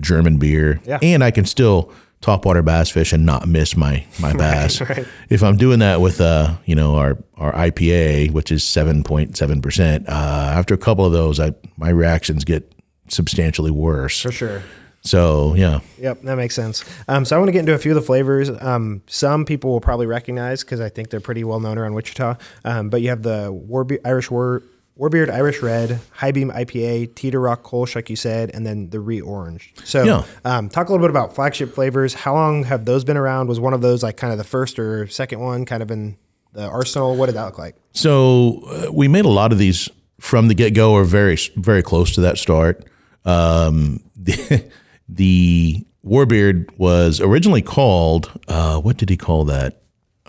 German 0.00 0.38
beer. 0.38 0.80
Yeah. 0.86 0.98
And 1.02 1.22
I 1.22 1.30
can 1.30 1.44
still 1.44 1.92
topwater 2.22 2.64
bass 2.64 2.90
fish 2.90 3.12
and 3.12 3.24
not 3.24 3.48
miss 3.48 3.76
my 3.76 4.04
my 4.20 4.32
bass. 4.36 4.80
If 5.28 5.42
I'm 5.42 5.56
doing 5.56 5.78
that 5.78 6.00
with 6.00 6.20
uh, 6.20 6.56
you 6.64 6.74
know, 6.74 6.96
our 6.96 7.18
our 7.36 7.52
IPA, 7.52 8.32
which 8.32 8.52
is 8.52 8.62
7.7%, 8.64 10.08
uh, 10.08 10.10
after 10.12 10.74
a 10.74 10.78
couple 10.78 11.04
of 11.06 11.12
those, 11.12 11.40
I 11.40 11.52
my 11.76 11.88
reactions 11.88 12.44
get 12.44 12.70
substantially 13.08 13.70
worse. 13.70 14.20
For 14.20 14.32
sure. 14.32 14.62
So, 15.02 15.54
yeah. 15.54 15.80
Yep, 15.98 16.22
that 16.22 16.36
makes 16.36 16.54
sense. 16.54 16.84
Um, 17.08 17.24
so 17.24 17.34
I 17.34 17.38
want 17.38 17.48
to 17.48 17.52
get 17.52 17.60
into 17.60 17.72
a 17.72 17.78
few 17.78 17.92
of 17.92 17.94
the 17.94 18.02
flavors. 18.02 18.50
Um, 18.50 19.02
some 19.06 19.46
people 19.46 19.70
will 19.70 19.80
probably 19.80 20.06
recognize 20.06 20.62
because 20.62 20.78
I 20.80 20.90
think 20.90 21.08
they're 21.08 21.20
pretty 21.20 21.42
well 21.42 21.58
known 21.58 21.78
around 21.78 21.94
Wichita. 21.94 22.36
Um, 22.66 22.90
but 22.90 23.00
you 23.00 23.08
have 23.08 23.22
the 23.22 23.50
Warbe- 23.50 24.00
Irish 24.04 24.30
War. 24.30 24.62
Warbeard 25.00 25.30
Irish 25.32 25.62
Red, 25.62 25.98
High 26.12 26.30
Beam 26.32 26.50
IPA, 26.50 27.14
Teeter 27.14 27.40
Rock 27.40 27.62
Kolsch, 27.62 27.94
like 27.94 28.10
you 28.10 28.16
said, 28.16 28.50
and 28.52 28.66
then 28.66 28.90
the 28.90 29.00
Re 29.00 29.20
Orange. 29.20 29.72
So, 29.84 30.04
Yeah. 30.04 30.24
um, 30.44 30.68
talk 30.68 30.88
a 30.88 30.92
little 30.92 31.02
bit 31.04 31.10
about 31.10 31.34
flagship 31.34 31.74
flavors. 31.74 32.12
How 32.12 32.34
long 32.34 32.64
have 32.64 32.84
those 32.84 33.02
been 33.04 33.16
around? 33.16 33.48
Was 33.48 33.58
one 33.58 33.72
of 33.72 33.80
those 33.80 34.02
like 34.02 34.18
kind 34.18 34.30
of 34.30 34.36
the 34.38 34.44
first 34.44 34.78
or 34.78 35.06
second 35.08 35.40
one, 35.40 35.64
kind 35.64 35.82
of 35.82 35.90
in 35.90 36.16
the 36.52 36.66
arsenal? 36.66 37.16
What 37.16 37.26
did 37.26 37.34
that 37.36 37.44
look 37.46 37.58
like? 37.58 37.76
So 37.92 38.62
uh, 38.68 38.92
we 38.92 39.08
made 39.08 39.24
a 39.24 39.28
lot 39.30 39.52
of 39.52 39.58
these 39.58 39.88
from 40.20 40.48
the 40.48 40.54
get 40.54 40.74
go, 40.74 40.92
or 40.92 41.04
very 41.04 41.38
very 41.56 41.82
close 41.82 42.14
to 42.16 42.20
that 42.20 42.36
start. 42.36 42.84
Um, 43.24 44.00
the, 44.16 44.64
the 45.08 45.86
Warbeard 46.04 46.76
was 46.78 47.20
originally 47.22 47.62
called 47.62 48.30
uh, 48.48 48.78
what 48.80 48.98
did 48.98 49.08
he 49.08 49.16
call 49.16 49.44
that? 49.46 49.80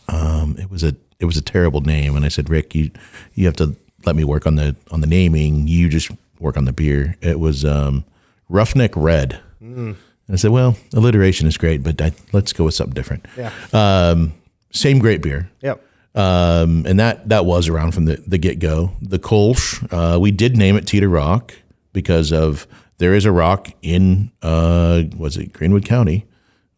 Um, 0.07 0.55
it 0.57 0.71
was 0.71 0.81
a 0.83 0.95
it 1.19 1.25
was 1.25 1.35
a 1.35 1.41
terrible 1.41 1.81
name, 1.81 2.15
and 2.15 2.23
I 2.23 2.29
said, 2.29 2.49
Rick, 2.49 2.73
you 2.73 2.91
you 3.33 3.45
have 3.47 3.55
to 3.57 3.75
let 4.05 4.15
me 4.15 4.23
work 4.23 4.45
on 4.47 4.55
the 4.55 4.75
on 4.91 5.01
the 5.01 5.07
naming. 5.07 5.67
You 5.67 5.89
just 5.89 6.11
work 6.39 6.57
on 6.57 6.65
the 6.65 6.73
beer. 6.73 7.15
It 7.21 7.39
was 7.39 7.63
um, 7.65 8.03
Roughneck 8.49 8.95
Red. 8.95 9.39
And 9.59 9.95
I 10.31 10.35
said, 10.37 10.51
well, 10.51 10.75
alliteration 10.93 11.47
is 11.47 11.57
great, 11.57 11.83
but 11.83 12.01
I, 12.01 12.13
let's 12.31 12.51
go 12.53 12.63
with 12.65 12.73
something 12.73 12.93
different. 12.95 13.25
Yeah. 13.37 13.51
Um, 13.73 14.33
same 14.71 14.99
great 14.99 15.21
beer 15.21 15.49
Yep. 15.61 15.83
um, 16.15 16.85
and 16.87 16.99
that 16.99 17.27
that 17.29 17.45
was 17.45 17.67
around 17.67 17.91
from 17.93 18.05
the, 18.05 18.15
the 18.25 18.37
get 18.37 18.59
go. 18.59 18.91
The 19.01 19.19
Kolsch, 19.19 19.85
uh, 19.91 20.19
we 20.19 20.31
did 20.31 20.55
name 20.57 20.77
it 20.77 20.87
Teeter 20.87 21.09
Rock 21.09 21.53
because 21.93 22.31
of 22.31 22.65
there 22.97 23.13
is 23.13 23.25
a 23.25 23.31
rock 23.31 23.69
in 23.81 24.31
uh, 24.41 25.03
was 25.17 25.35
it 25.37 25.51
Greenwood 25.53 25.85
County 25.85 26.25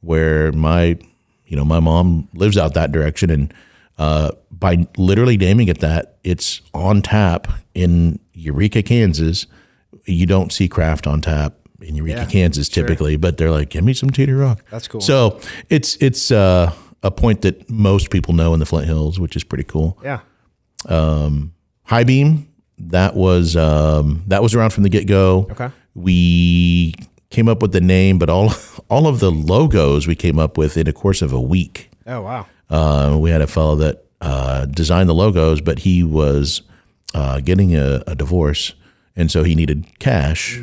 where 0.01 0.51
my 0.51 0.97
you 1.45 1.55
know 1.55 1.63
my 1.65 1.79
mom 1.79 2.27
lives 2.33 2.57
out 2.57 2.73
that 2.73 2.91
direction, 2.91 3.29
and 3.29 3.53
uh, 3.97 4.31
by 4.59 4.87
literally 4.97 5.37
naming 5.37 5.67
it 5.67 5.79
that, 5.79 6.17
it's 6.23 6.61
on 6.73 7.01
tap 7.01 7.47
in 7.73 8.19
Eureka, 8.33 8.83
Kansas. 8.83 9.47
You 10.05 10.25
don't 10.25 10.51
see 10.51 10.67
craft 10.67 11.07
on 11.07 11.21
tap 11.21 11.55
in 11.81 11.95
Eureka, 11.95 12.21
Yeah, 12.21 12.25
Kansas 12.25 12.69
typically, 12.69 13.17
but 13.17 13.37
they're 13.37 13.51
like, 13.51 13.69
give 13.69 13.83
me 13.83 13.93
some 13.93 14.09
Teeter 14.09 14.37
Rock. 14.37 14.63
That's 14.69 14.87
cool. 14.87 15.01
So 15.01 15.39
it's 15.69 15.95
it's 15.97 16.31
uh, 16.31 16.71
a 17.01 17.11
point 17.11 17.41
that 17.41 17.69
most 17.69 18.09
people 18.09 18.33
know 18.33 18.53
in 18.53 18.59
the 18.59 18.65
Flint 18.65 18.87
Hills, 18.87 19.19
which 19.19 19.35
is 19.35 19.43
pretty 19.43 19.63
cool. 19.65 19.97
Yeah. 20.03 20.19
High 21.85 22.03
beam 22.03 22.47
that 22.77 23.15
was 23.15 23.55
um, 23.55 24.23
that 24.27 24.41
was 24.41 24.55
around 24.55 24.71
from 24.71 24.83
the 24.83 24.89
get 24.89 25.07
go. 25.07 25.47
Okay. 25.51 25.69
We 25.95 26.93
came 27.29 27.47
up 27.47 27.61
with 27.61 27.71
the 27.71 27.81
name, 27.81 28.19
but 28.19 28.29
all 28.29 28.53
all 28.89 29.07
of 29.07 29.19
the 29.19 29.31
logos 29.31 30.07
we 30.07 30.15
came 30.15 30.39
up 30.39 30.57
with 30.57 30.77
in 30.77 30.87
a 30.87 30.93
course 30.93 31.21
of 31.21 31.33
a 31.33 31.41
week. 31.41 31.89
Oh, 32.05 32.21
wow. 32.21 32.47
Uh, 32.69 33.17
we 33.19 33.29
had 33.29 33.41
a 33.41 33.47
fellow 33.47 33.75
that 33.75 34.02
uh, 34.23 34.65
designed 34.65 35.09
the 35.09 35.13
logos, 35.13 35.59
but 35.61 35.79
he 35.79 36.01
was 36.03 36.61
uh, 37.13 37.39
getting 37.41 37.75
a, 37.75 38.01
a 38.07 38.15
divorce, 38.15 38.73
and 39.15 39.29
so 39.29 39.43
he 39.43 39.53
needed 39.53 39.85
cash. 39.99 40.61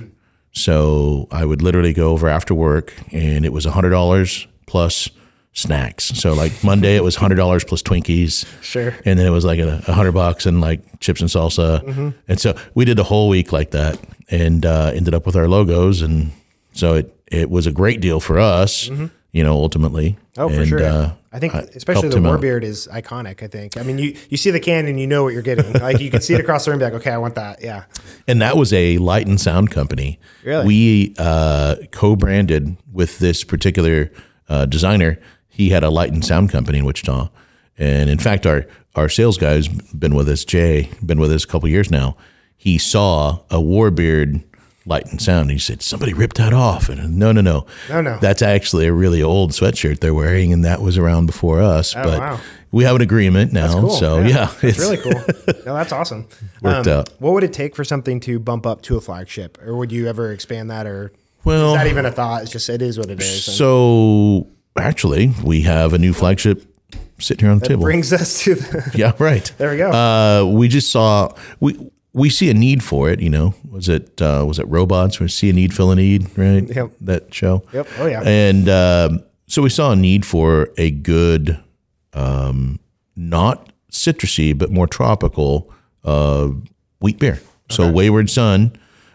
So 0.52 1.28
I 1.30 1.44
would 1.44 1.62
literally 1.62 1.92
go 1.92 2.10
over 2.10 2.28
after 2.28 2.54
work, 2.54 2.92
and 3.12 3.44
it 3.44 3.52
was 3.52 3.64
hundred 3.66 3.90
dollars 3.90 4.46
plus 4.66 5.08
snacks. 5.52 6.04
So 6.04 6.32
like 6.32 6.64
Monday, 6.64 6.96
it 6.96 7.04
was 7.04 7.16
hundred 7.16 7.36
dollars 7.36 7.62
plus 7.64 7.82
Twinkies. 7.82 8.46
Sure. 8.62 8.94
And 9.04 9.18
then 9.18 9.26
it 9.26 9.30
was 9.30 9.44
like 9.44 9.58
a, 9.60 9.82
a 9.86 9.92
hundred 9.92 10.12
bucks 10.12 10.46
and 10.46 10.60
like 10.60 10.80
chips 11.00 11.20
and 11.20 11.30
salsa. 11.30 12.14
And 12.28 12.40
so 12.40 12.56
we 12.74 12.84
did 12.84 12.96
the 12.96 13.04
whole 13.04 13.28
week 13.28 13.52
like 13.52 13.70
that, 13.72 13.98
and 14.30 14.64
uh, 14.66 14.90
ended 14.94 15.14
up 15.14 15.26
with 15.26 15.36
our 15.36 15.48
logos, 15.48 16.02
and 16.02 16.32
so 16.72 16.94
it 16.94 17.14
it 17.26 17.50
was 17.50 17.66
a 17.66 17.72
great 17.72 18.00
deal 18.00 18.20
for 18.20 18.38
us. 18.38 18.88
You 19.32 19.44
know, 19.44 19.54
ultimately. 19.54 20.16
Oh, 20.36 20.48
for 20.48 20.66
sure. 20.66 20.82
uh, 20.84 21.12
I 21.32 21.38
think 21.38 21.54
I 21.54 21.60
especially 21.74 22.08
the 22.08 22.18
out. 22.18 22.40
Warbeard 22.40 22.64
is 22.64 22.88
iconic. 22.92 23.42
I 23.42 23.46
think. 23.46 23.76
I 23.76 23.82
mean, 23.82 23.98
you 23.98 24.16
you 24.28 24.36
see 24.36 24.50
the 24.50 24.58
can 24.60 24.86
and 24.86 24.98
you 24.98 25.06
know 25.06 25.22
what 25.22 25.32
you're 25.32 25.42
getting. 25.42 25.72
like 25.74 26.00
you 26.00 26.10
can 26.10 26.20
see 26.20 26.34
it 26.34 26.40
across 26.44 26.64
the 26.64 26.72
room. 26.72 26.80
Be 26.80 26.84
like, 26.86 26.94
okay, 26.94 27.12
I 27.12 27.18
want 27.18 27.36
that. 27.36 27.62
Yeah. 27.62 27.84
and 28.26 28.42
that 28.42 28.56
was 28.56 28.72
a 28.72 28.98
light 28.98 29.26
and 29.26 29.40
sound 29.40 29.70
company. 29.70 30.18
Really? 30.44 30.66
We 30.66 31.14
uh, 31.18 31.76
co-branded 31.92 32.76
with 32.92 33.18
this 33.20 33.44
particular 33.44 34.10
uh, 34.48 34.66
designer. 34.66 35.20
He 35.48 35.70
had 35.70 35.84
a 35.84 35.90
light 35.90 36.12
and 36.12 36.24
sound 36.24 36.50
company 36.50 36.78
in 36.78 36.84
Wichita, 36.84 37.30
and 37.78 38.10
in 38.10 38.18
fact, 38.18 38.44
our 38.44 38.66
our 38.96 39.08
sales 39.08 39.38
guy's 39.38 39.68
been 39.68 40.14
with 40.14 40.28
us. 40.28 40.44
Jay 40.44 40.90
been 41.04 41.20
with 41.20 41.30
us 41.30 41.44
a 41.44 41.46
couple 41.46 41.68
years 41.68 41.90
now. 41.90 42.16
He 42.56 42.76
saw 42.76 43.40
a 43.50 43.56
Warbeard 43.56 44.42
light 44.86 45.06
and 45.06 45.20
sound. 45.20 45.42
And 45.42 45.50
he 45.52 45.58
said, 45.58 45.82
"Somebody 45.82 46.12
ripped 46.12 46.36
that 46.36 46.52
off." 46.52 46.88
And 46.88 47.16
no, 47.18 47.32
no, 47.32 47.40
no, 47.40 47.66
No, 47.88 48.00
no. 48.00 48.18
That's 48.20 48.42
actually 48.42 48.86
a 48.86 48.92
really 48.92 49.22
old 49.22 49.52
sweatshirt 49.52 50.00
they're 50.00 50.14
wearing, 50.14 50.52
and 50.52 50.64
that 50.64 50.80
was 50.82 50.96
around 50.98 51.26
before 51.26 51.60
us. 51.60 51.94
but 51.94 52.18
wow. 52.18 52.40
we 52.72 52.84
have 52.84 52.96
an 52.96 53.02
agreement 53.02 53.52
now. 53.52 53.80
Cool. 53.80 53.90
So 53.90 54.20
yeah, 54.20 54.50
it's 54.62 54.78
really 54.78 54.96
cool. 54.96 55.12
No, 55.66 55.74
that's 55.74 55.92
awesome. 55.92 56.26
Worked 56.62 56.86
Um, 56.88 56.98
out. 57.00 57.10
What 57.18 57.32
would 57.34 57.44
it 57.44 57.52
take 57.52 57.76
for 57.76 57.84
something 57.84 58.18
to 58.20 58.38
bump 58.40 58.66
up 58.66 58.82
to 58.82 58.96
a 58.96 59.00
flagship, 59.00 59.58
or 59.64 59.76
would 59.76 59.92
you 59.92 60.08
ever 60.08 60.32
expand 60.32 60.70
that, 60.70 60.86
or 60.86 61.12
Well, 61.44 61.74
is 61.74 61.78
that 61.80 61.86
even 61.86 62.06
a 62.06 62.10
thought? 62.12 62.42
It's 62.42 62.50
just 62.50 62.68
it 62.68 62.82
is 62.82 62.98
what 62.98 63.10
it 63.10 63.20
is. 63.20 63.44
so 63.44 64.46
actually, 64.76 65.32
we 65.44 65.62
have 65.62 65.92
a 65.92 65.98
new 65.98 66.12
flagship 66.12 66.64
sitting 67.18 67.44
here 67.44 67.52
on 67.52 67.58
the 67.58 67.68
table. 67.68 67.82
brings 67.82 68.12
us 68.12 68.42
to 68.44 68.54
the. 68.54 68.90
yeah, 68.94 69.12
right. 69.18 69.52
There 69.58 69.70
we 69.70 69.76
go. 69.76 69.90
Uh, 69.90 70.50
we 70.50 70.68
just 70.68 70.90
saw 70.90 71.34
we 71.60 71.90
we 72.12 72.30
see 72.30 72.50
a 72.50 72.54
need 72.54 72.82
for 72.82 73.10
it. 73.10 73.20
You 73.20 73.30
know, 73.30 73.54
was 73.68 73.88
it 73.88 74.20
uh, 74.20 74.44
was 74.46 74.58
it 74.58 74.66
robots? 74.68 75.20
We 75.20 75.28
see 75.28 75.50
a 75.50 75.52
need, 75.52 75.74
fill 75.74 75.90
a 75.90 75.96
need, 75.96 76.36
right? 76.36 76.68
Yep. 76.68 76.92
That 77.00 77.34
show. 77.34 77.64
Yep. 77.72 77.88
Oh, 77.98 78.06
yeah. 78.06 78.22
And 78.24 78.68
um, 78.68 79.22
so 79.46 79.62
we 79.62 79.70
saw 79.70 79.92
a 79.92 79.96
need 79.96 80.24
for 80.26 80.70
a 80.76 80.90
good, 80.90 81.58
um, 82.12 82.78
not 83.16 83.72
citrusy 83.90 84.56
but 84.56 84.70
more 84.70 84.86
tropical 84.86 85.72
uh, 86.04 86.48
wheat 87.00 87.18
beer. 87.18 87.40
So 87.68 87.90
Wayward 87.90 88.30
Sun, 88.30 88.72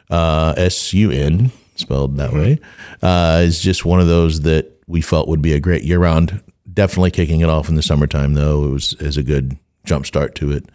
uh, 0.10 0.54
S 0.56 0.94
U 0.94 1.12
N 1.12 1.52
spelled 1.76 2.16
that 2.18 2.32
way, 2.32 2.60
uh, 3.02 3.42
is 3.44 3.60
just 3.60 3.84
one 3.86 4.00
of 4.00 4.08
those 4.08 4.42
that 4.42 4.72
we 4.88 5.02
felt 5.02 5.28
would 5.28 5.42
be 5.42 5.54
a 5.54 5.60
great 5.60 5.84
year 5.84 6.00
round. 6.00 6.42
Definitely 6.72 7.12
kicking 7.12 7.42
it 7.42 7.50
off 7.50 7.70
in 7.70 7.76
the 7.76 7.82
summertime 7.82 8.34
though. 8.34 8.66
It 8.66 8.70
was 8.70 8.94
is 8.94 9.18
a 9.18 9.24
good 9.24 9.58
jump 9.84 10.06
start 10.06 10.36
to 10.36 10.52
it. 10.52 10.66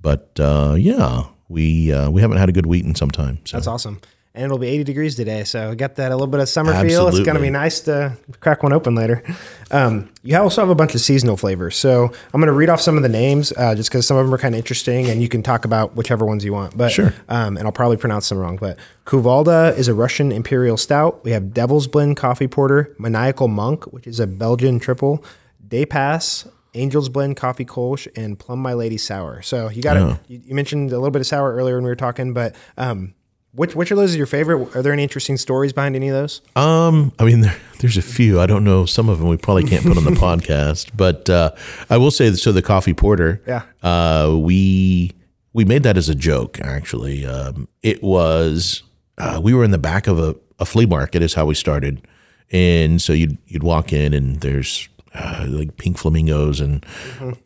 But 0.00 0.38
uh, 0.38 0.76
yeah, 0.78 1.24
we 1.48 1.92
uh, 1.92 2.10
we 2.10 2.20
haven't 2.20 2.38
had 2.38 2.48
a 2.48 2.52
good 2.52 2.66
wheat 2.66 2.84
in 2.84 2.94
some 2.94 3.10
time. 3.10 3.38
So 3.44 3.56
That's 3.56 3.66
awesome. 3.66 4.00
And 4.34 4.44
it'll 4.44 4.58
be 4.58 4.66
80 4.68 4.84
degrees 4.84 5.14
today, 5.14 5.44
so 5.44 5.70
we 5.70 5.76
got 5.76 5.94
that 5.96 6.12
a 6.12 6.14
little 6.14 6.26
bit 6.26 6.40
of 6.40 6.48
summer 6.50 6.72
feel. 6.86 7.08
It's 7.08 7.20
going 7.20 7.36
to 7.36 7.40
be 7.40 7.48
nice 7.48 7.80
to 7.80 8.18
crack 8.40 8.62
one 8.62 8.74
open 8.74 8.94
later. 8.94 9.22
Um, 9.70 10.10
you 10.22 10.36
also 10.36 10.60
have 10.60 10.68
a 10.68 10.74
bunch 10.74 10.94
of 10.94 11.00
seasonal 11.00 11.38
flavors, 11.38 11.74
so 11.74 12.04
I'm 12.34 12.40
going 12.42 12.48
to 12.48 12.52
read 12.52 12.68
off 12.68 12.82
some 12.82 12.98
of 12.98 13.02
the 13.02 13.08
names 13.08 13.50
uh, 13.56 13.74
just 13.74 13.88
because 13.88 14.06
some 14.06 14.18
of 14.18 14.26
them 14.26 14.34
are 14.34 14.38
kind 14.38 14.54
of 14.54 14.58
interesting, 14.58 15.06
and 15.08 15.22
you 15.22 15.28
can 15.30 15.42
talk 15.42 15.64
about 15.64 15.96
whichever 15.96 16.26
ones 16.26 16.44
you 16.44 16.52
want. 16.52 16.76
But 16.76 16.92
Sure. 16.92 17.14
um, 17.30 17.56
and 17.56 17.66
I'll 17.66 17.72
probably 17.72 17.96
pronounce 17.96 18.28
them 18.28 18.36
wrong. 18.36 18.58
But 18.58 18.78
Kuvalda 19.06 19.74
is 19.78 19.88
a 19.88 19.94
Russian 19.94 20.30
imperial 20.30 20.76
stout. 20.76 21.24
We 21.24 21.30
have 21.30 21.54
Devil's 21.54 21.86
Blend 21.86 22.18
coffee 22.18 22.46
porter, 22.46 22.94
Maniacal 22.98 23.48
Monk, 23.48 23.84
which 23.90 24.06
is 24.06 24.20
a 24.20 24.26
Belgian 24.26 24.78
triple, 24.78 25.24
Day 25.66 25.86
Pass. 25.86 26.46
Angel's 26.76 27.08
Blend 27.08 27.36
Coffee 27.36 27.64
Kolsch 27.64 28.06
and 28.16 28.38
Plum 28.38 28.58
My 28.60 28.74
Lady 28.74 28.98
Sour. 28.98 29.42
So 29.42 29.68
you 29.70 29.82
got 29.82 29.96
it. 29.96 30.18
You, 30.28 30.40
you 30.46 30.54
mentioned 30.54 30.90
a 30.92 30.96
little 30.96 31.10
bit 31.10 31.20
of 31.20 31.26
sour 31.26 31.52
earlier 31.54 31.76
when 31.76 31.84
we 31.84 31.90
were 31.90 31.96
talking, 31.96 32.32
but 32.34 32.54
um, 32.76 33.14
which 33.52 33.74
which 33.74 33.90
of 33.90 33.96
those 33.96 34.10
is 34.10 34.16
your 34.16 34.26
favorite? 34.26 34.76
Are 34.76 34.82
there 34.82 34.92
any 34.92 35.02
interesting 35.02 35.36
stories 35.38 35.72
behind 35.72 35.96
any 35.96 36.08
of 36.08 36.14
those? 36.14 36.42
Um, 36.56 37.12
I 37.18 37.24
mean, 37.24 37.40
there, 37.40 37.56
there's 37.80 37.96
a 37.96 38.02
few. 38.02 38.38
I 38.40 38.46
don't 38.46 38.64
know. 38.64 38.84
Some 38.84 39.08
of 39.08 39.18
them 39.18 39.28
we 39.28 39.38
probably 39.38 39.64
can't 39.64 39.82
put 39.84 39.96
on 39.96 40.04
the 40.04 40.10
podcast, 40.28 40.90
but 40.94 41.30
uh, 41.30 41.52
I 41.88 41.96
will 41.96 42.10
say. 42.10 42.30
So 42.34 42.52
the 42.52 42.60
coffee 42.62 42.92
porter, 42.94 43.40
Yeah. 43.46 43.62
uh, 43.82 44.36
we 44.38 45.12
we 45.54 45.64
made 45.64 45.82
that 45.84 45.96
as 45.96 46.10
a 46.10 46.14
joke. 46.14 46.60
Actually, 46.60 47.24
um, 47.24 47.66
it 47.82 48.02
was 48.02 48.82
uh, 49.16 49.40
we 49.42 49.54
were 49.54 49.64
in 49.64 49.70
the 49.70 49.78
back 49.78 50.06
of 50.06 50.18
a, 50.18 50.36
a 50.58 50.66
flea 50.66 50.84
market. 50.84 51.22
Is 51.22 51.32
how 51.32 51.46
we 51.46 51.54
started, 51.54 52.06
and 52.52 53.00
so 53.00 53.14
you'd 53.14 53.38
you'd 53.46 53.62
walk 53.62 53.90
in 53.90 54.12
and 54.12 54.40
there's 54.42 54.88
uh, 55.16 55.46
like 55.48 55.76
pink 55.76 55.98
flamingos 55.98 56.60
and 56.60 56.84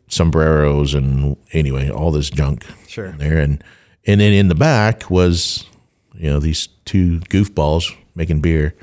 sombreros 0.07 0.93
and 0.93 1.37
anyway 1.53 1.89
all 1.89 2.11
this 2.11 2.29
junk 2.29 2.65
Sure. 2.87 3.11
there. 3.13 3.37
And 3.39 3.63
and 4.05 4.19
then 4.19 4.33
in 4.33 4.47
the 4.49 4.55
back 4.55 5.09
was 5.09 5.65
you 6.13 6.29
know 6.29 6.39
these 6.39 6.67
two 6.85 7.19
goofballs 7.29 7.95
making 8.15 8.41
beer. 8.41 8.75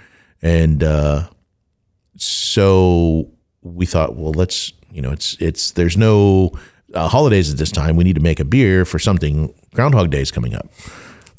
And 0.43 0.83
uh 0.83 1.29
so 2.17 3.31
we 3.63 3.87
thought 3.87 4.17
well 4.17 4.33
let's 4.33 4.73
you 4.91 5.03
know 5.03 5.11
it's 5.13 5.37
it's 5.41 5.73
there's 5.73 5.97
no 5.97 6.53
uh, 6.95 7.09
holidays 7.09 7.53
at 7.53 7.59
this 7.59 7.71
time. 7.71 7.97
We 7.97 8.05
need 8.05 8.17
to 8.17 8.23
make 8.23 8.41
a 8.41 8.45
beer 8.45 8.85
for 8.85 8.99
something 8.99 9.55
groundhog 9.75 10.11
day 10.11 10.21
is 10.23 10.31
coming 10.31 10.55
up. 10.55 10.69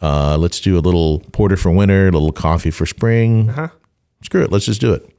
Uh 0.02 0.38
let's 0.38 0.60
do 0.60 0.78
a 0.78 0.82
little 0.82 1.20
porter 1.32 1.58
for 1.58 1.72
winter 1.72 2.08
a 2.08 2.12
little 2.12 2.32
coffee 2.32 2.72
for 2.72 2.86
spring. 2.86 3.50
Uh-huh. 3.50 3.70
screw 4.24 4.44
it. 4.44 4.52
Let's 4.52 4.66
just 4.66 4.82
do 4.82 4.94
it. 4.94 5.10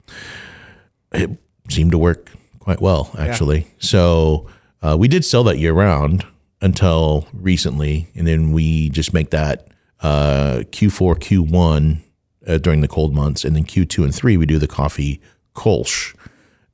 It 1.13 1.31
seemed 1.73 1.93
to 1.93 1.99
work 1.99 2.31
quite 2.59 2.81
well 2.81 3.11
actually. 3.19 3.67
So 3.79 4.47
uh, 4.83 4.97
we 4.99 5.09
did 5.09 5.25
sell 5.25 5.45
that 5.45 5.59
year 5.59 5.73
round 5.73 6.25
until 6.61 7.27
recently 7.33 8.09
and 8.15 8.27
then 8.27 8.53
we 8.53 8.91
just 8.91 9.13
make 9.15 9.31
that 9.31 9.69
uh, 10.03 10.63
q4 10.71 11.17
q1 11.17 11.99
uh, 12.47 12.59
during 12.59 12.81
the 12.81 12.89
cold 12.89 13.15
months 13.15 13.45
and 13.45 13.55
then 13.57 13.65
q2 13.65 14.05
and 14.05 14.15
3 14.15 14.37
we 14.37 14.47
do 14.47 14.59
the 14.59 14.67
coffee 14.67 15.21
kolsch 15.55 16.15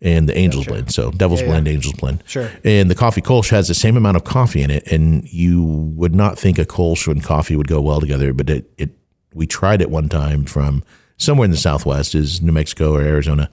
and 0.02 0.28
the 0.28 0.36
angel's 0.36 0.66
blend. 0.66 0.92
So 0.92 1.10
devil's 1.10 1.42
blend 1.42 1.66
angel's 1.66 1.94
blend. 1.94 2.22
Sure. 2.26 2.50
and 2.64 2.90
the 2.90 2.94
coffee 2.94 3.22
kolsch 3.22 3.50
has 3.50 3.68
the 3.68 3.74
same 3.74 3.96
amount 3.96 4.16
of 4.16 4.24
coffee 4.24 4.62
in 4.62 4.70
it 4.70 4.86
and 4.92 5.24
you 5.32 5.64
would 5.64 6.14
not 6.14 6.38
think 6.38 6.58
a 6.58 6.64
kolsch 6.64 7.10
and 7.10 7.22
coffee 7.22 7.56
would 7.56 7.68
go 7.68 7.80
well 7.80 8.00
together 8.00 8.32
but 8.32 8.50
it, 8.50 8.70
it 8.76 8.90
we 9.34 9.46
tried 9.46 9.80
it 9.80 9.90
one 9.90 10.08
time 10.08 10.44
from 10.44 10.82
somewhere 11.16 11.44
in 11.46 11.50
the 11.50 11.56
southwest 11.56 12.14
is 12.14 12.42
new 12.42 12.52
mexico 12.52 12.92
or 12.94 13.02
arizona 13.02 13.48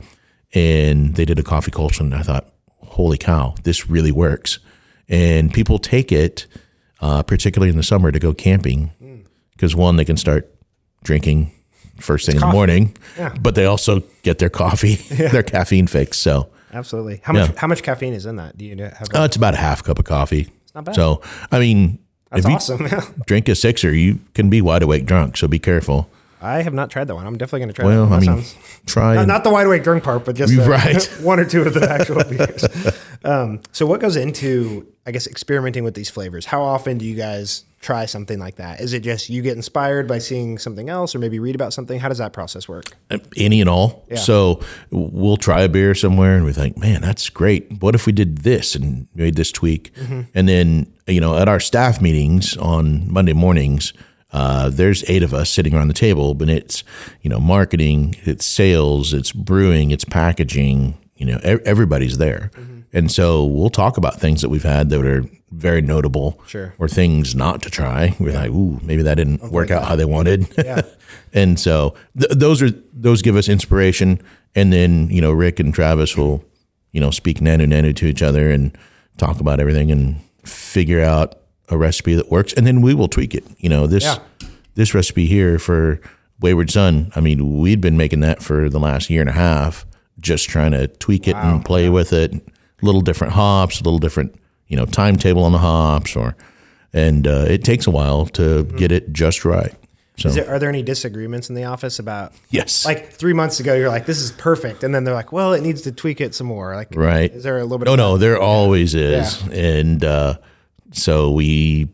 and 0.54 1.16
they 1.16 1.26
did 1.26 1.40
a 1.40 1.44
coffee 1.44 1.72
kolsch, 1.72 2.00
and 2.00 2.14
i 2.14 2.22
thought 2.22 2.48
holy 2.82 3.18
cow 3.18 3.56
this 3.64 3.90
really 3.90 4.12
works 4.12 4.60
and 5.10 5.54
people 5.54 5.80
take 5.80 6.12
it 6.12 6.46
uh, 7.02 7.22
particularly 7.24 7.70
in 7.70 7.76
the 7.78 7.84
summer 7.84 8.12
to 8.12 8.20
go 8.20 8.34
camping 8.34 8.92
because 9.52 9.76
one 9.76 9.96
they 9.98 10.06
can 10.06 10.18
start 10.18 10.54
drinking 11.04 11.52
first 12.00 12.26
thing 12.26 12.36
in 12.36 12.42
the 12.42 12.48
morning 12.48 12.96
Yeah. 13.18 13.34
but 13.42 13.56
they 13.56 13.66
also 13.66 14.04
get 14.24 14.40
their 14.40 14.50
coffee 14.50 14.96
their 15.10 15.44
caffeine 15.44 15.88
fix 15.88 16.18
so 16.18 16.50
Absolutely. 16.76 17.20
How 17.24 17.34
much 17.34 17.50
Yeah. 17.52 17.60
how 17.60 17.68
much 17.68 17.84
caffeine 17.84 18.14
is 18.16 18.26
in 18.26 18.38
that? 18.38 18.58
Do 18.58 18.66
you 18.66 18.76
know- 18.76 18.86
uh, 19.16 19.24
it's 19.26 19.36
about 19.36 19.54
a 19.54 19.58
half 19.58 19.84
cup 19.84 20.00
of 20.00 20.06
coffee. 20.06 20.50
It's 20.64 20.74
not 20.74 20.86
bad. 20.86 20.96
So, 20.96 21.22
I 21.52 21.60
mean, 21.60 22.00
That's 22.32 22.46
if 22.46 22.50
you 22.50 22.56
awesome. 22.56 22.88
Yeah. 22.88 23.06
drink 23.28 23.48
a 23.48 23.54
sixer, 23.54 23.94
you 23.94 24.20
can 24.34 24.50
be 24.50 24.60
wide 24.60 24.82
awake 24.82 25.06
drunk. 25.06 25.38
So 25.38 25.48
be 25.48 25.60
careful. 25.60 26.10
I 26.44 26.62
have 26.62 26.74
not 26.74 26.90
tried 26.90 27.08
that 27.08 27.16
one. 27.16 27.26
I'm 27.26 27.38
definitely 27.38 27.60
going 27.62 27.70
to 27.70 27.74
try 27.74 27.86
Well, 27.86 28.06
that. 28.08 28.16
I 28.16 28.20
That 28.20 28.26
mean, 28.36 28.44
sounds 28.44 28.58
try 28.86 29.16
not, 29.16 29.28
not 29.28 29.44
the 29.44 29.50
wide 29.50 29.66
awake 29.66 29.84
drunk 29.84 30.04
part, 30.04 30.26
but 30.26 30.36
just 30.36 30.58
uh, 30.58 30.64
Right. 30.70 31.04
one 31.22 31.40
or 31.40 31.46
two 31.46 31.62
of 31.64 31.74
the 31.74 31.90
actual 31.90 32.24
beers. 32.30 32.66
Um, 33.24 33.62
so, 33.72 33.86
what 33.86 34.02
goes 34.02 34.16
into, 34.18 34.86
I 35.06 35.12
guess, 35.12 35.26
experimenting 35.28 35.84
with 35.84 35.94
these 35.94 36.10
flavors? 36.10 36.46
How 36.46 36.62
often 36.62 36.98
do 36.98 37.06
you 37.06 37.16
guys 37.16 37.64
try 37.80 38.06
something 38.06 38.40
like 38.40 38.56
that? 38.56 38.80
Is 38.82 38.94
it 38.94 39.02
just 39.02 39.30
you 39.30 39.42
get 39.42 39.56
inspired 39.56 40.08
by 40.08 40.20
seeing 40.20 40.58
something 40.58 40.90
else, 40.90 41.16
or 41.16 41.20
maybe 41.20 41.40
read 41.40 41.56
about 41.56 41.72
something? 41.74 42.00
How 42.00 42.10
does 42.10 42.18
that 42.18 42.34
process 42.34 42.68
work? 42.68 42.86
any 43.38 43.62
and 43.62 43.70
all. 43.70 44.06
Yeah. 44.10 44.18
So 44.18 44.62
we'll 44.90 45.38
try 45.38 45.62
a 45.62 45.70
beer 45.70 45.96
somewhere 45.96 46.36
and 46.36 46.46
we 46.46 46.52
think, 46.54 46.78
man, 46.78 47.02
that's 47.02 47.30
great. 47.30 47.82
What 47.82 47.96
if 47.96 48.06
we 48.06 48.12
did 48.12 48.40
this 48.40 48.76
and 48.76 49.08
made 49.16 49.36
this 49.36 49.52
tweak? 49.52 49.94
Mm-hmm. 49.96 50.22
And 50.34 50.50
then, 50.50 50.92
you 51.08 51.22
know, 51.22 51.38
at 51.38 51.48
our 51.48 51.60
staff 51.60 52.02
meetings 52.02 52.58
on 52.58 53.12
Monday 53.12 53.34
mornings, 53.34 53.94
uh, 54.34 54.70
there's 54.70 55.08
eight 55.10 55.24
of 55.24 55.34
us 55.34 55.50
sitting 55.50 55.74
around 55.74 55.88
the 55.88 55.94
table, 55.94 56.34
but 56.34 56.50
it's, 56.50 56.84
you 57.22 57.30
know, 57.30 57.40
marketing, 57.40 58.16
it's 58.24 58.46
sales, 58.46 59.14
it's 59.14 59.32
brewing, 59.32 59.92
it's 59.92 60.04
packaging, 60.06 60.98
you 61.16 61.26
know, 61.28 61.38
e- 61.38 61.62
everybody's 61.66 62.18
there. 62.18 62.52
Mm-hmm. 62.56 62.80
And 62.96 63.12
so 63.12 63.46
we'll 63.46 63.70
talk 63.70 63.98
about 63.98 64.20
things 64.20 64.42
that 64.42 64.50
we've 64.50 64.64
had 64.64 64.90
that 64.90 65.06
are 65.06 65.24
very 65.52 65.82
notable 65.82 66.40
Sure. 66.48 66.74
or 66.80 66.88
things 66.88 67.36
not 67.36 67.62
to 67.64 67.70
try. 67.70 68.16
We're 68.20 68.34
like, 68.34 68.50
ooh, 68.52 68.80
maybe 68.84 69.04
that 69.04 69.16
didn't 69.16 69.52
work 69.52 69.72
out 69.72 69.86
how 69.88 69.96
they 69.96 70.06
wanted. 70.06 70.48
Yeah. 70.58 70.82
and 71.34 71.60
so 71.60 71.94
th- 72.20 72.32
those 72.32 72.62
are 72.62 72.72
those 72.92 73.22
give 73.22 73.36
us 73.36 73.48
inspiration. 73.50 74.20
And 74.56 74.72
then 74.74 75.10
you 75.10 75.22
know 75.22 75.32
Rick 75.32 75.60
and 75.60 75.74
Travis 75.74 76.16
will 76.18 76.44
you 76.92 77.00
know 77.02 77.10
speak 77.12 77.38
nanu 77.40 77.66
nanu 77.68 77.96
to 77.96 78.06
each 78.08 78.22
other 78.24 78.52
and 78.52 78.76
talk 79.18 79.40
about 79.40 79.60
everything 79.60 79.92
and 79.92 80.20
figure 80.46 81.02
out 81.02 81.36
a 81.70 81.78
recipe 81.78 82.14
that 82.16 82.30
works. 82.30 82.54
And 82.54 82.66
then 82.68 82.82
we 82.82 82.94
will 82.94 83.08
tweak 83.08 83.34
it. 83.34 83.44
You 83.58 83.70
know 83.70 83.88
this 83.88 84.04
Yeah. 84.04 84.18
this 84.76 84.94
recipe 84.94 85.26
here 85.26 85.60
for 85.60 86.00
Wayward 86.42 86.70
Sun. 86.72 87.12
I 87.16 87.22
mean, 87.22 87.60
we'd 87.60 87.82
been 87.82 87.98
making 87.98 88.20
that 88.22 88.42
for 88.44 88.70
the 88.70 88.80
last 88.80 89.10
year 89.10 89.22
and 89.22 89.30
a 89.30 89.34
half, 89.34 89.86
just 90.20 90.50
trying 90.50 90.72
to 90.72 90.88
tweak 90.88 91.28
it 91.28 91.36
and 91.36 91.64
play 91.64 91.90
with 91.90 92.12
it. 92.14 92.34
Little 92.82 93.02
different 93.02 93.34
hops, 93.34 93.80
a 93.80 93.84
little 93.84 94.00
different 94.00 94.36
you 94.68 94.76
know 94.78 94.86
timetable 94.86 95.44
on 95.44 95.52
the 95.52 95.58
hops, 95.60 96.16
or 96.16 96.36
and 96.92 97.28
uh, 97.28 97.46
it 97.48 97.64
takes 97.64 97.88
a 97.88 97.92
while 97.92 98.26
to 98.28 98.64
get 98.64 98.92
it 98.92 99.14
just 99.14 99.46
right. 99.46 99.74
So 100.16 100.30
Is 100.30 100.36
there, 100.36 100.48
are 100.48 100.60
there 100.60 100.70
any 100.70 100.84
disagreements 100.84 101.50
in 101.50 101.56
the 101.56 101.64
office 101.64 101.98
about 101.98 102.34
yes, 102.52 102.86
like 102.86 103.12
three 103.12 103.34
months 103.34 103.60
ago 103.60 103.74
you're 103.74 103.90
like 103.90 104.06
this 104.06 104.22
is 104.22 104.32
perfect, 104.34 104.84
and 104.84 104.94
then 104.94 105.06
they're 105.06 105.14
like, 105.16 105.32
well, 105.32 105.54
it 105.54 105.62
needs 105.64 105.82
to 105.84 105.92
tweak 105.92 106.22
it 106.22 106.36
some 106.36 106.46
more. 106.48 106.76
Like, 106.76 106.90
right. 106.94 107.32
Is 107.32 107.42
there 107.44 107.58
a 107.58 107.64
little 107.64 107.80
bit? 107.80 107.86
No, 107.86 107.94
of 107.94 107.98
no, 107.98 108.18
there 108.18 108.38
always 108.40 108.94
is, 108.94 109.42
Yeah. 109.48 109.54
and 109.58 110.04
uh, 110.04 110.38
so 110.94 111.32
we 111.32 111.90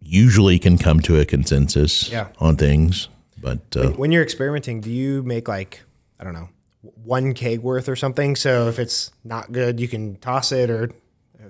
usually 0.00 0.58
can 0.58 0.78
come 0.78 1.00
to 1.00 1.18
a 1.20 1.24
consensus 1.24 2.10
Yeah. 2.10 2.28
on 2.38 2.56
things. 2.56 3.08
But 3.40 3.60
uh, 3.76 3.90
when 3.92 4.12
you're 4.12 4.22
experimenting, 4.22 4.80
do 4.80 4.90
you 4.90 5.22
make 5.22 5.48
like 5.48 5.82
I 6.18 6.24
don't 6.24 6.34
know 6.34 6.48
one 6.82 7.32
keg 7.34 7.60
worth 7.60 7.88
or 7.88 7.96
something? 7.96 8.36
So 8.36 8.68
if 8.68 8.78
it's 8.78 9.12
not 9.24 9.52
good, 9.52 9.80
you 9.80 9.88
can 9.88 10.16
toss 10.16 10.52
it, 10.52 10.68
or 10.70 10.90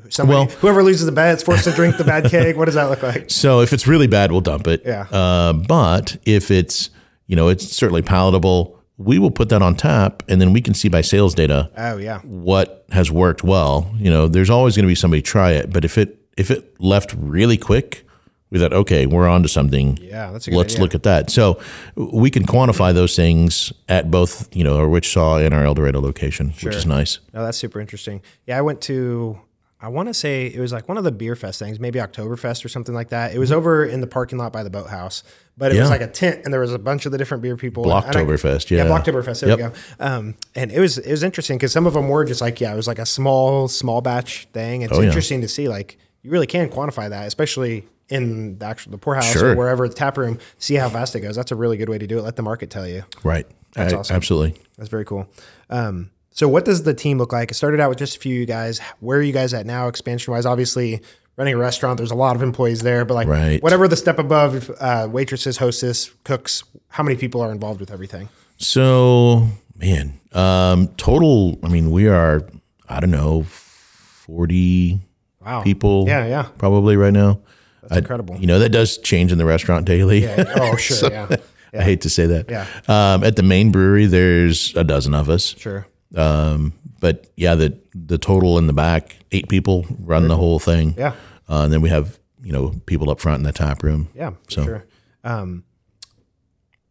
somebody, 0.08 0.36
Well- 0.46 0.46
whoever 0.60 0.82
loses 0.82 1.06
the 1.06 1.12
bet 1.12 1.36
is 1.38 1.42
forced 1.42 1.64
to 1.64 1.72
drink 1.72 1.96
the 1.96 2.04
bad 2.04 2.24
keg. 2.30 2.56
What 2.56 2.66
does 2.66 2.74
that 2.74 2.90
look 2.90 3.02
like? 3.02 3.30
so 3.30 3.60
if 3.60 3.72
it's 3.72 3.86
really 3.86 4.06
bad, 4.06 4.30
we'll 4.30 4.40
dump 4.40 4.66
it. 4.68 4.82
Yeah. 4.84 5.02
Uh, 5.10 5.52
but 5.52 6.16
if 6.24 6.50
it's 6.50 6.90
you 7.26 7.34
know 7.36 7.48
it's 7.48 7.64
certainly 7.76 8.02
palatable, 8.02 8.78
we 8.96 9.18
will 9.18 9.30
put 9.32 9.48
that 9.48 9.62
on 9.62 9.74
tap, 9.74 10.22
and 10.28 10.40
then 10.40 10.52
we 10.52 10.60
can 10.60 10.74
see 10.74 10.88
by 10.88 11.00
sales 11.00 11.34
data 11.34 11.70
Oh 11.76 11.96
yeah. 11.96 12.18
what 12.20 12.84
has 12.90 13.10
worked 13.10 13.42
well. 13.42 13.92
You 13.98 14.10
know, 14.10 14.28
there's 14.28 14.50
always 14.50 14.76
going 14.76 14.84
to 14.84 14.88
be 14.90 14.94
somebody 14.94 15.22
try 15.22 15.52
it, 15.52 15.72
but 15.72 15.84
if 15.84 15.96
it 15.98 16.18
if 16.40 16.50
it 16.50 16.80
left 16.80 17.14
really 17.18 17.56
quick, 17.58 18.04
we 18.50 18.58
thought, 18.58 18.72
okay, 18.72 19.06
we're 19.06 19.28
on 19.28 19.42
to 19.44 19.48
something. 19.48 19.96
Yeah, 20.02 20.32
that's 20.32 20.46
a 20.48 20.50
good 20.50 20.56
Let's 20.56 20.74
idea. 20.74 20.82
look 20.84 20.94
at 20.94 21.02
that. 21.04 21.30
So 21.30 21.60
we 21.94 22.30
can 22.30 22.44
quantify 22.44 22.92
those 22.92 23.14
things 23.14 23.72
at 23.88 24.10
both, 24.10 24.32
you 24.56 24.64
know, 24.64 24.76
our 24.78 24.88
Wichita 24.88 25.36
and 25.44 25.54
our 25.54 25.64
El 25.64 25.74
Dorado 25.74 26.00
location, 26.00 26.52
which 26.62 26.74
is 26.74 26.86
nice. 26.86 27.20
No, 27.32 27.44
that's 27.44 27.58
super 27.58 27.80
interesting. 27.80 28.22
Yeah, 28.46 28.58
I 28.58 28.62
went 28.62 28.80
to 28.82 29.38
I 29.82 29.88
want 29.88 30.08
to 30.08 30.14
say 30.14 30.46
it 30.46 30.60
was 30.60 30.72
like 30.74 30.88
one 30.88 30.98
of 30.98 31.04
the 31.04 31.12
beer 31.12 31.34
fest 31.36 31.58
things, 31.58 31.80
maybe 31.80 31.98
Oktoberfest 32.00 32.64
or 32.64 32.68
something 32.68 32.94
like 32.94 33.08
that. 33.10 33.32
It 33.34 33.38
was 33.38 33.50
over 33.50 33.82
in 33.84 34.00
the 34.02 34.06
parking 34.06 34.36
lot 34.36 34.52
by 34.52 34.62
the 34.62 34.68
boathouse, 34.68 35.22
but 35.56 35.70
it 35.72 35.78
was 35.78 35.84
Mm-hmm. 35.88 35.90
Like 35.92 36.00
a 36.02 36.12
tent, 36.12 36.40
and 36.44 36.52
there 36.52 36.60
was 36.60 36.74
a 36.74 36.78
bunch 36.78 37.06
of 37.06 37.12
the 37.12 37.18
different 37.18 37.42
beer 37.42 37.56
people. 37.56 37.90
I- 37.90 38.02
Blocktoberfest, 38.02 38.70
yeah, 38.70 38.84
yeah. 38.84 38.90
Blocktoberfest. 38.90 39.40
There 39.40 39.48
Yep. 39.50 39.58
we 39.58 39.62
go. 39.64 39.72
Um, 40.04 40.34
and 40.56 40.70
it 40.72 40.80
was 40.80 40.98
it 40.98 41.10
was 41.10 41.22
interesting 41.22 41.56
because 41.56 41.72
some 41.72 41.86
of 41.86 41.94
them 41.94 42.08
were 42.08 42.24
just 42.26 42.40
like 42.42 42.60
yeah, 42.60 42.72
it 42.72 42.76
was 42.76 42.88
like 42.88 42.98
a 42.98 43.06
small 43.06 43.68
small 43.68 44.00
batch 44.02 44.48
thing. 44.52 44.82
It's 44.82 44.92
Oh, 44.92 45.00
yeah. 45.00 45.06
interesting 45.06 45.40
to 45.42 45.48
see 45.48 45.66
like 45.68 45.96
you 46.22 46.30
really 46.30 46.46
can 46.46 46.68
quantify 46.68 47.08
that, 47.10 47.26
especially 47.26 47.86
in 48.08 48.58
the 48.58 48.66
actual 48.66 48.92
the 48.92 48.98
poorhouse 48.98 49.32
Sure. 49.32 49.52
or 49.52 49.56
wherever 49.56 49.88
the 49.88 49.94
tap 49.94 50.18
room. 50.18 50.38
See 50.58 50.74
how 50.74 50.88
fast 50.88 51.14
it 51.14 51.20
goes. 51.20 51.36
That's 51.36 51.52
a 51.52 51.56
really 51.56 51.76
good 51.76 51.88
way 51.88 51.98
to 51.98 52.06
do 52.06 52.18
it. 52.18 52.22
Let 52.22 52.36
the 52.36 52.42
market 52.42 52.68
tell 52.70 52.86
you. 52.86 53.04
Right. 53.22 53.46
That's 53.74 53.92
I- 53.94 53.96
awesome. 53.98 54.16
Absolutely. 54.16 54.60
That's 54.76 54.90
very 54.90 55.04
cool. 55.04 55.28
Um, 55.70 56.10
so, 56.32 56.48
what 56.48 56.64
does 56.64 56.82
the 56.84 56.94
team 56.94 57.18
look 57.18 57.32
like? 57.32 57.50
It 57.50 57.54
started 57.54 57.80
out 57.80 57.88
with 57.88 57.98
just 57.98 58.16
a 58.16 58.20
few 58.20 58.34
of 58.34 58.40
you 58.40 58.46
guys. 58.46 58.80
Where 59.00 59.18
are 59.18 59.22
you 59.22 59.32
guys 59.32 59.52
at 59.54 59.66
now, 59.66 59.88
expansion 59.88 60.32
wise? 60.32 60.46
Obviously, 60.46 61.00
running 61.36 61.54
a 61.54 61.58
restaurant, 61.58 61.96
there's 61.98 62.10
a 62.10 62.14
lot 62.16 62.34
of 62.36 62.42
employees 62.42 62.80
there, 62.82 63.04
but 63.04 63.14
like 63.14 63.28
Right. 63.28 63.62
whatever 63.62 63.88
the 63.88 63.96
step 63.96 64.18
above, 64.18 64.70
uh, 64.80 65.08
waitresses, 65.10 65.56
hostess, 65.58 66.10
cooks, 66.24 66.62
how 66.88 67.02
many 67.02 67.16
people 67.16 67.40
are 67.40 67.50
involved 67.52 67.80
with 67.80 67.90
everything? 67.90 68.28
So, 68.58 69.48
man, 69.76 70.14
um, 70.32 70.88
total, 70.96 71.58
I 71.62 71.68
mean, 71.68 71.90
we 71.90 72.08
are, 72.08 72.42
I 72.88 73.00
don't 73.00 73.10
know, 73.10 73.44
40 73.44 75.00
Wow. 75.44 75.62
people. 75.62 76.04
Yeah, 76.06 76.26
yeah. 76.26 76.48
Probably 76.58 76.96
right 76.96 77.12
now. 77.12 77.40
That's 77.82 77.98
incredible. 77.98 78.36
You 78.38 78.46
know, 78.46 78.58
that 78.58 78.68
does 78.70 78.98
change 78.98 79.32
in 79.32 79.38
the 79.38 79.44
restaurant 79.46 79.86
daily. 79.86 80.26
oh, 80.28 80.76
sure. 80.78 81.10
yeah. 81.10 81.36
I 81.72 81.82
hate 81.82 82.00
to 82.02 82.10
say 82.10 82.26
that. 82.26 82.50
Yeah. 82.50 82.66
Um, 82.88 83.22
at 83.24 83.36
the 83.36 83.42
main 83.42 83.70
brewery, 83.72 84.06
there's 84.06 84.74
a 84.76 84.82
dozen 84.84 85.14
of 85.14 85.30
us. 85.30 85.54
Sure. 85.56 85.86
Um, 86.16 86.72
but 86.98 87.28
yeah, 87.36 87.54
the 87.54 87.78
the 87.94 88.18
total 88.18 88.58
in 88.58 88.66
the 88.66 88.72
back, 88.72 89.16
eight 89.32 89.48
people 89.48 89.86
run 90.00 90.26
the 90.28 90.36
whole 90.36 90.58
thing. 90.58 90.94
Yeah. 90.98 91.14
Uh, 91.48 91.62
and 91.62 91.72
then 91.72 91.80
we 91.80 91.88
have 91.88 92.18
you 92.42 92.52
know 92.52 92.74
people 92.86 93.08
up 93.10 93.20
front 93.20 93.38
in 93.38 93.44
the 93.44 93.52
tap 93.52 93.82
room. 93.82 94.08
Yeah, 94.14 94.30
for 94.30 94.50
So- 94.50 94.64
sure. 94.64 94.84
Um, 95.24 95.64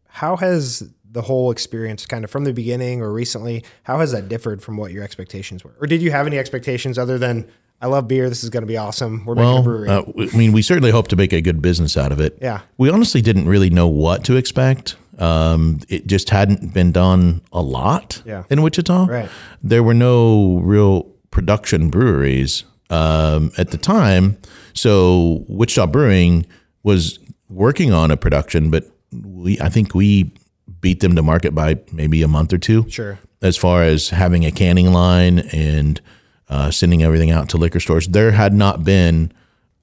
how 0.06 0.36
has 0.36 0.88
the 1.12 1.22
whole 1.22 1.50
experience, 1.50 2.06
kind 2.06 2.24
of 2.24 2.30
from 2.30 2.44
the 2.44 2.52
beginning 2.52 3.00
or 3.02 3.12
recently, 3.12 3.64
how 3.84 3.98
has 3.98 4.12
that 4.12 4.28
differed 4.28 4.62
from 4.62 4.76
what 4.76 4.92
your 4.92 5.02
expectations 5.02 5.64
were? 5.64 5.74
Or 5.80 5.86
did 5.86 6.02
you 6.02 6.10
have 6.10 6.26
any 6.26 6.38
expectations 6.38 6.98
other 6.98 7.18
than 7.18 7.48
I 7.80 7.86
love 7.86 8.06
beer, 8.08 8.28
this 8.28 8.44
is 8.44 8.50
going 8.50 8.62
to 8.62 8.66
be 8.66 8.76
awesome, 8.76 9.24
we're 9.24 9.34
making 9.34 9.58
a 9.58 9.62
brewery? 9.62 9.88
uh, 9.88 10.02
I 10.32 10.36
mean, 10.36 10.52
we 10.52 10.60
certainly 10.62 10.90
hope 10.90 11.08
to 11.08 11.16
make 11.16 11.32
a 11.32 11.40
good 11.40 11.62
business 11.62 11.96
out 11.96 12.12
of 12.12 12.20
it. 12.20 12.36
Yeah. 12.40 12.60
We 12.76 12.90
honestly 12.90 13.22
didn't 13.22 13.48
really 13.48 13.70
know 13.70 13.88
what 13.88 14.22
to 14.24 14.36
expect. 14.36 14.96
Um, 15.18 15.80
it 15.88 16.06
just 16.06 16.30
hadn't 16.30 16.72
been 16.74 16.92
done 16.92 17.40
a 17.52 17.62
lot 17.62 18.22
Yeah. 18.26 18.44
in 18.50 18.62
Wichita. 18.62 19.06
Right. 19.06 19.28
There 19.62 19.82
were 19.82 19.94
no 19.94 20.58
real 20.62 21.04
production 21.30 21.88
breweries 21.90 22.64
um, 22.90 23.52
at 23.56 23.70
the 23.70 23.76
time. 23.78 24.36
So 24.74 25.44
Wichita 25.48 25.86
Brewing 25.86 26.46
was 26.82 27.18
working 27.48 27.92
on 27.92 28.10
a 28.10 28.16
production, 28.16 28.70
but 28.70 28.84
we 29.12 29.60
I 29.60 29.68
think 29.68 29.94
we 29.94 30.32
beat 30.80 31.00
them 31.00 31.14
to 31.16 31.22
market 31.22 31.54
by 31.54 31.78
maybe 31.92 32.22
a 32.22 32.28
month 32.28 32.52
or 32.52 32.58
two 32.58 32.88
Sure. 32.88 33.18
as 33.42 33.56
far 33.56 33.82
as 33.82 34.10
having 34.10 34.44
a 34.46 34.50
canning 34.50 34.92
line 34.92 35.40
and 35.52 36.00
uh, 36.50 36.70
sending 36.70 37.02
everything 37.02 37.30
out 37.30 37.48
to 37.50 37.56
liquor 37.56 37.80
stores. 37.80 38.08
There 38.08 38.32
had 38.32 38.52
not 38.52 38.84
been 38.84 39.32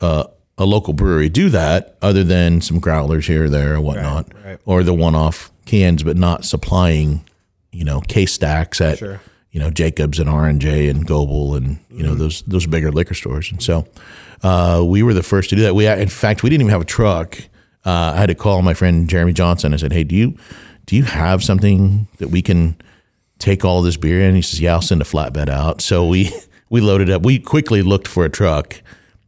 uh, 0.01 0.25
a 0.57 0.65
local 0.65 0.93
brewery 0.93 1.29
do 1.29 1.49
that 1.49 1.97
other 2.01 2.23
than 2.23 2.61
some 2.61 2.79
growlers 2.79 3.25
here 3.25 3.45
or 3.45 3.49
there 3.49 3.75
or 3.75 3.81
whatnot, 3.81 4.31
right. 4.45 4.59
or 4.65 4.83
the 4.83 4.93
one-off 4.93 5.51
cans, 5.65 6.03
but 6.03 6.17
not 6.17 6.45
supplying, 6.45 7.23
you 7.71 7.83
know, 7.83 8.01
case 8.01 8.33
stacks 8.33 8.81
at, 8.81 8.97
Sure. 8.97 9.21
you 9.51 9.59
know, 9.59 9.69
Jacobs 9.71 10.19
and 10.19 10.29
R 10.29 10.45
and 10.45 10.59
J 10.61 10.87
and 10.89 11.05
Goebel 11.07 11.55
and 11.55 11.79
you 11.89 12.03
know 12.03 12.13
those 12.15 12.41
those 12.43 12.67
bigger 12.67 12.91
liquor 12.91 13.13
stores. 13.15 13.51
And 13.51 13.61
so 13.63 13.87
uh, 14.43 14.83
we 14.85 15.03
were 15.03 15.13
the 15.13 15.23
first 15.23 15.49
to 15.51 15.55
do 15.55 15.61
that. 15.63 15.73
We 15.73 15.87
in 15.87 16.09
fact 16.09 16.43
we 16.43 16.49
didn't 16.49 16.61
even 16.61 16.71
have 16.71 16.81
a 16.81 16.85
truck. 16.85 17.39
Uh, 17.85 18.13
I 18.15 18.17
had 18.17 18.27
to 18.27 18.35
call 18.35 18.61
my 18.61 18.73
friend 18.73 19.09
Jeremy 19.09 19.33
Johnson. 19.33 19.73
I 19.73 19.77
said, 19.77 19.93
"Hey, 19.93 20.03
do 20.03 20.15
you 20.15 20.37
do 20.85 20.95
you 20.95 21.03
have 21.03 21.43
something 21.43 22.07
that 22.17 22.29
we 22.29 22.41
can 22.41 22.75
take 23.39 23.63
all 23.63 23.81
this 23.81 23.95
beer 23.97 24.19
in?" 24.21 24.35
He 24.35 24.41
says, 24.41 24.59
"Yeah, 24.59 24.73
I'll 24.73 24.81
send 24.81 25.01
a 25.01 25.05
flatbed 25.05 25.47
out." 25.49 25.81
So 25.81 26.05
we 26.05 26.31
we 26.69 26.81
loaded 26.81 27.09
up. 27.09 27.23
We 27.25 27.39
quickly 27.39 27.81
looked 27.81 28.07
for 28.07 28.25
a 28.25 28.29
truck 28.29 28.81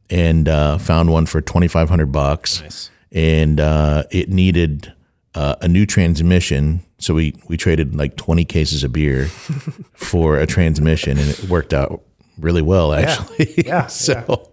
and 0.10 0.48
uh, 0.48 0.78
found 0.78 1.12
one 1.12 1.26
for 1.26 1.42
twenty 1.42 1.68
five 1.68 1.90
hundred 1.90 2.12
bucks. 2.12 2.62
Nice. 2.62 2.90
And 3.12 3.60
uh, 3.60 4.04
it 4.12 4.30
needed 4.30 4.94
uh, 5.36 5.56
a 5.62 5.68
new 5.68 5.86
transmission, 5.86 6.82
so 6.98 7.14
we 7.14 7.36
we 7.48 7.58
traded 7.58 7.96
like 7.96 8.16
twenty 8.16 8.46
cases 8.46 8.84
of 8.84 8.94
beer 8.94 9.26
for 9.94 10.38
a 10.38 10.46
transmission, 10.46 11.18
and 11.18 11.30
it 11.30 11.44
worked 11.50 11.74
out 11.74 12.02
really 12.38 12.62
well 12.62 12.94
actually. 12.94 13.54
Yeah, 13.66 13.88
so. 13.88 14.52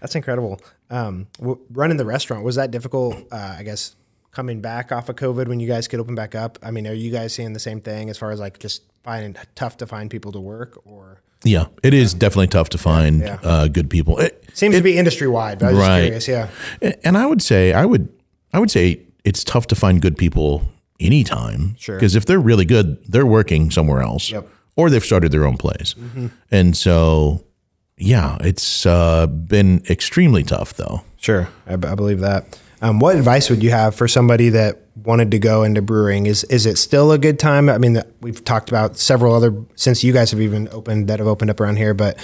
That's 0.00 0.14
incredible. 0.14 0.60
Um, 0.90 1.26
w- 1.38 1.58
running 1.72 1.96
the 1.96 2.04
restaurant 2.04 2.44
was 2.44 2.54
that 2.54 2.70
difficult? 2.70 3.16
Uh, 3.32 3.56
I 3.58 3.64
guess 3.64 3.96
coming 4.30 4.60
back 4.60 4.92
off 4.92 5.08
of 5.08 5.16
COVID 5.16 5.48
when 5.48 5.58
you 5.58 5.66
guys 5.66 5.88
could 5.88 5.98
open 5.98 6.14
back 6.14 6.36
up. 6.36 6.58
I 6.62 6.70
mean, 6.70 6.86
are 6.86 6.92
you 6.94 7.10
guys 7.10 7.32
seeing 7.32 7.52
the 7.52 7.58
same 7.58 7.80
thing 7.80 8.08
as 8.08 8.16
far 8.16 8.30
as 8.30 8.38
like 8.38 8.60
just 8.60 8.82
finding 9.02 9.34
tough 9.56 9.78
to 9.78 9.86
find 9.88 10.08
people 10.08 10.30
to 10.32 10.40
work, 10.40 10.78
or 10.84 11.20
Yeah, 11.44 11.66
it 11.82 11.94
is 11.94 12.14
definitely 12.14 12.48
tough 12.48 12.68
to 12.70 12.78
find 12.78 13.20
Yeah. 13.20 13.38
Uh, 13.42 13.68
good 13.68 13.88
people. 13.90 14.18
It- 14.18 14.44
seems 14.54 14.74
to 14.76 14.82
be 14.82 14.98
industry 14.98 15.28
wide? 15.28 15.60
But 15.60 15.66
I 15.66 15.70
was 15.72 15.78
Right. 15.78 16.12
just 16.12 16.26
curious. 16.26 16.48
Yeah, 16.82 16.92
and 17.04 17.16
I 17.16 17.26
would 17.26 17.40
say 17.42 17.72
I 17.72 17.84
would 17.84 18.08
I 18.52 18.58
would 18.58 18.70
say 18.70 19.00
it's 19.24 19.44
tough 19.44 19.66
to 19.68 19.74
find 19.76 20.00
good 20.02 20.16
people 20.16 20.68
anytime. 20.98 21.76
Sure. 21.78 21.96
Because 21.96 22.16
if 22.16 22.26
they're 22.26 22.40
really 22.40 22.64
good, 22.64 22.98
they're 23.08 23.26
working 23.26 23.70
somewhere 23.70 24.02
else. 24.02 24.30
Yep. 24.32 24.48
Or 24.74 24.90
they've 24.90 25.04
started 25.04 25.30
their 25.32 25.44
own 25.46 25.56
place. 25.56 25.94
And 26.50 26.76
so 26.76 27.44
yeah, 27.98 28.36
it's 28.40 28.86
uh, 28.86 29.26
been 29.26 29.82
extremely 29.88 30.42
tough 30.42 30.74
though. 30.74 31.02
sure. 31.20 31.48
I, 31.66 31.76
b- 31.76 31.88
I 31.88 31.94
believe 31.94 32.20
that. 32.20 32.58
Um, 32.80 33.00
what 33.00 33.16
advice 33.16 33.50
would 33.50 33.62
you 33.62 33.70
have 33.70 33.94
for 33.94 34.06
somebody 34.08 34.48
that 34.50 34.82
wanted 35.04 35.30
to 35.30 35.38
go 35.38 35.62
into 35.62 35.82
brewing? 35.82 36.26
Is 36.26 36.44
is 36.44 36.66
it 36.66 36.78
still 36.78 37.12
a 37.12 37.18
good 37.18 37.38
time? 37.38 37.68
I 37.68 37.78
mean, 37.78 37.94
the- 37.94 38.06
we've 38.20 38.44
talked 38.44 38.68
about 38.68 38.96
several 38.98 39.34
other 39.34 39.54
since 39.74 40.02
you 40.04 40.12
guys 40.12 40.30
have 40.30 40.40
even 40.40 40.68
opened 40.72 41.08
that 41.08 41.18
have 41.18 41.28
opened 41.28 41.50
up 41.50 41.60
around 41.60 41.76
here, 41.76 41.94
but 41.94 42.18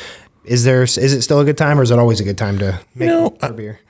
is 0.44 0.64
there 0.64 0.82
is 0.82 0.96
it 0.98 1.22
still 1.22 1.40
a 1.40 1.44
good 1.44 1.56
time, 1.58 1.78
or 1.78 1.82
is 1.82 1.90
it 1.90 1.98
always 1.98 2.20
a 2.20 2.24
good 2.24 2.38
time 2.38 2.58
to 2.58 2.80
make 2.94 3.08
know, 3.08 3.36
for 3.40 3.52
beer? 3.52 3.80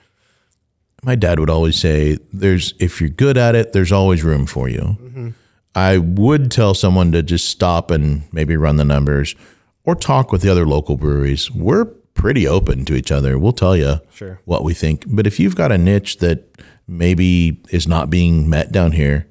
my 1.02 1.14
dad 1.14 1.38
would 1.38 1.50
always 1.50 1.76
say 1.76 2.16
there's 2.32 2.72
if 2.80 2.98
you're 3.00 3.10
good 3.10 3.36
at 3.36 3.54
it 3.54 3.72
there's 3.74 3.92
always 3.92 4.24
room 4.24 4.46
for 4.46 4.70
you 4.70 4.80
mm-hmm. 4.80 5.28
i 5.74 5.98
would 5.98 6.50
tell 6.50 6.72
someone 6.72 7.12
to 7.12 7.22
just 7.22 7.46
stop 7.46 7.90
and 7.90 8.22
maybe 8.32 8.56
run 8.56 8.76
the 8.76 8.84
numbers 8.86 9.34
or 9.84 9.94
talk 9.94 10.32
with 10.32 10.40
the 10.40 10.48
other 10.48 10.66
local 10.66 10.96
breweries 10.96 11.50
we're 11.50 11.84
pretty 12.14 12.48
open 12.48 12.86
to 12.86 12.94
each 12.94 13.12
other 13.12 13.38
we'll 13.38 13.52
tell 13.52 13.76
you 13.76 14.00
Sure. 14.14 14.40
what 14.46 14.64
we 14.64 14.72
think 14.72 15.04
but 15.06 15.26
if 15.26 15.38
you've 15.38 15.56
got 15.56 15.70
a 15.70 15.76
niche 15.76 16.18
that 16.18 16.50
maybe 16.86 17.60
is 17.70 17.86
not 17.88 18.10
being 18.10 18.48
met 18.48 18.70
down 18.72 18.92
here 18.92 19.26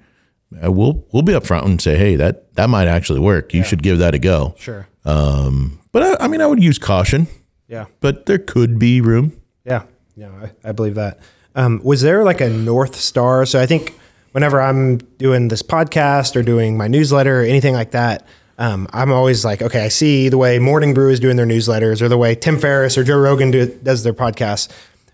we'll 0.52 1.06
we'll 1.12 1.24
be 1.24 1.34
upfront 1.34 1.66
and 1.66 1.82
say 1.82 1.96
hey 1.98 2.16
that 2.16 2.54
that 2.56 2.70
might 2.70 2.88
actually 2.88 3.20
work 3.20 3.54
you 3.54 3.64
should 3.64 3.82
give 3.84 3.98
that 4.00 4.14
a 4.14 4.20
go 4.20 4.54
Sure. 4.58 4.88
but 5.04 6.04
I, 6.04 6.26
I 6.26 6.28
mean 6.28 6.42
i 6.42 6.46
would 6.46 6.62
use 6.64 6.78
caution 6.78 7.28
Yeah. 7.68 7.86
but 8.00 8.26
there 8.26 8.38
could 8.40 8.78
be 8.80 9.02
room 9.02 9.34
Yeah, 9.66 9.84
yeah, 10.16 10.30
I, 10.64 10.70
I 10.70 10.72
believe 10.74 10.96
that. 10.96 11.20
Um, 11.56 11.80
was 11.84 12.02
there 12.02 12.24
like 12.24 12.42
a 12.42 12.50
north 12.50 12.96
star? 12.96 13.46
So 13.46 13.60
I 13.60 13.66
think 13.68 13.94
whenever 14.32 14.60
I'm 14.62 14.98
doing 14.98 15.48
this 15.48 15.62
podcast 15.64 16.36
or 16.36 16.42
doing 16.44 16.76
my 16.78 16.88
newsletter 16.88 17.42
or 17.42 17.44
anything 17.44 17.74
like 17.76 17.92
that, 17.92 18.26
um, 18.58 18.88
I'm 18.92 19.12
always 19.12 19.46
like, 19.46 19.62
okay, 19.62 19.86
I 19.86 19.90
see 19.90 20.30
the 20.30 20.38
way 20.38 20.58
Morning 20.60 20.94
Brew 20.94 21.10
is 21.12 21.20
doing 21.20 21.38
their 21.38 21.46
newsletters 21.46 22.02
or 22.02 22.10
the 22.10 22.18
way 22.18 22.34
Tim 22.36 22.58
Ferriss 22.60 22.98
or 22.98 23.04
Joe 23.04 23.18
Rogan 23.20 23.52
do, 23.52 23.66
does 23.84 24.04
their 24.04 24.14
podcasts. 24.14 24.68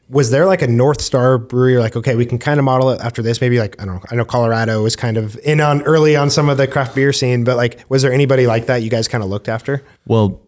Was 0.10 0.32
there 0.32 0.46
like 0.48 0.62
a 0.64 0.68
north 0.68 1.02
star 1.02 1.38
brewery? 1.38 1.78
Like, 1.78 1.96
okay, 1.96 2.16
we 2.16 2.26
can 2.26 2.40
kind 2.40 2.60
of 2.60 2.64
model 2.64 2.90
it 2.90 3.00
after 3.02 3.22
this. 3.22 3.40
Maybe 3.42 3.60
like 3.60 3.80
I 3.82 3.86
don't 3.86 3.96
know. 3.96 4.02
I 4.12 4.16
know 4.16 4.26
Colorado 4.26 4.82
was 4.82 4.96
kind 4.96 5.18
of 5.18 5.38
in 5.44 5.62
on 5.62 5.84
early 5.84 6.16
on 6.16 6.30
some 6.32 6.50
of 6.50 6.58
the 6.58 6.68
craft 6.68 6.96
beer 6.96 7.14
scene, 7.14 7.44
but 7.44 7.58
like, 7.58 7.84
was 7.90 8.02
there 8.02 8.12
anybody 8.12 8.48
like 8.48 8.66
that 8.66 8.78
you 8.82 8.90
guys 8.90 9.08
kind 9.08 9.24
of 9.24 9.30
looked 9.30 9.48
after? 9.48 9.84
Well, 10.08 10.42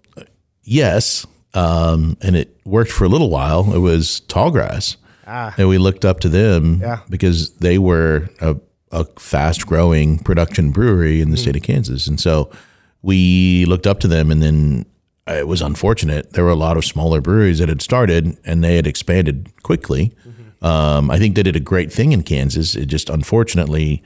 yes, 0.63 1.26
um, 1.54 2.17
and 2.21 2.36
it 2.36 2.58
worked 2.65 2.91
for 2.91 3.04
a 3.04 3.10
little 3.10 3.30
while. 3.30 3.74
It 3.74 3.80
was 3.80 4.21
Tallgrass, 4.28 4.95
Ah. 5.28 5.54
and 5.58 5.67
we 5.69 5.78
looked 5.78 6.06
up 6.06 6.19
to 6.21 6.30
them 6.30 6.80
Yeah. 6.82 7.00
because 7.10 7.52
they 7.58 7.78
were 7.78 8.30
a, 8.39 8.56
a 8.91 9.06
fast-growing 9.19 10.19
production 10.19 10.71
brewery 10.71 11.21
in 11.21 11.30
the 11.32 11.38
state 11.38 11.56
of 11.56 11.62
Kansas, 11.62 12.08
and 12.08 12.19
so 12.19 12.50
we 13.04 13.65
looked 13.65 13.86
up 13.88 14.00
to 14.02 14.08
them. 14.08 14.32
And 14.32 14.41
then 14.41 14.86
it 15.38 15.48
was 15.48 15.62
unfortunate; 15.62 16.34
there 16.34 16.44
were 16.44 16.50
a 16.52 16.56
lot 16.56 16.78
of 16.78 16.86
smaller 16.86 17.22
breweries 17.22 17.60
that 17.60 17.70
had 17.70 17.82
started, 17.82 18.38
and 18.46 18.63
they 18.63 18.76
had 18.76 18.88
expanded 18.88 19.52
quickly. 19.63 20.13
Um, 20.62 21.10
I 21.10 21.17
think 21.17 21.36
they 21.36 21.41
did 21.44 21.56
a 21.56 21.60
great 21.60 21.91
thing 21.91 22.12
in 22.12 22.22
Kansas. 22.24 22.76
It 22.76 22.86
just 22.86 23.10
unfortunately 23.10 24.04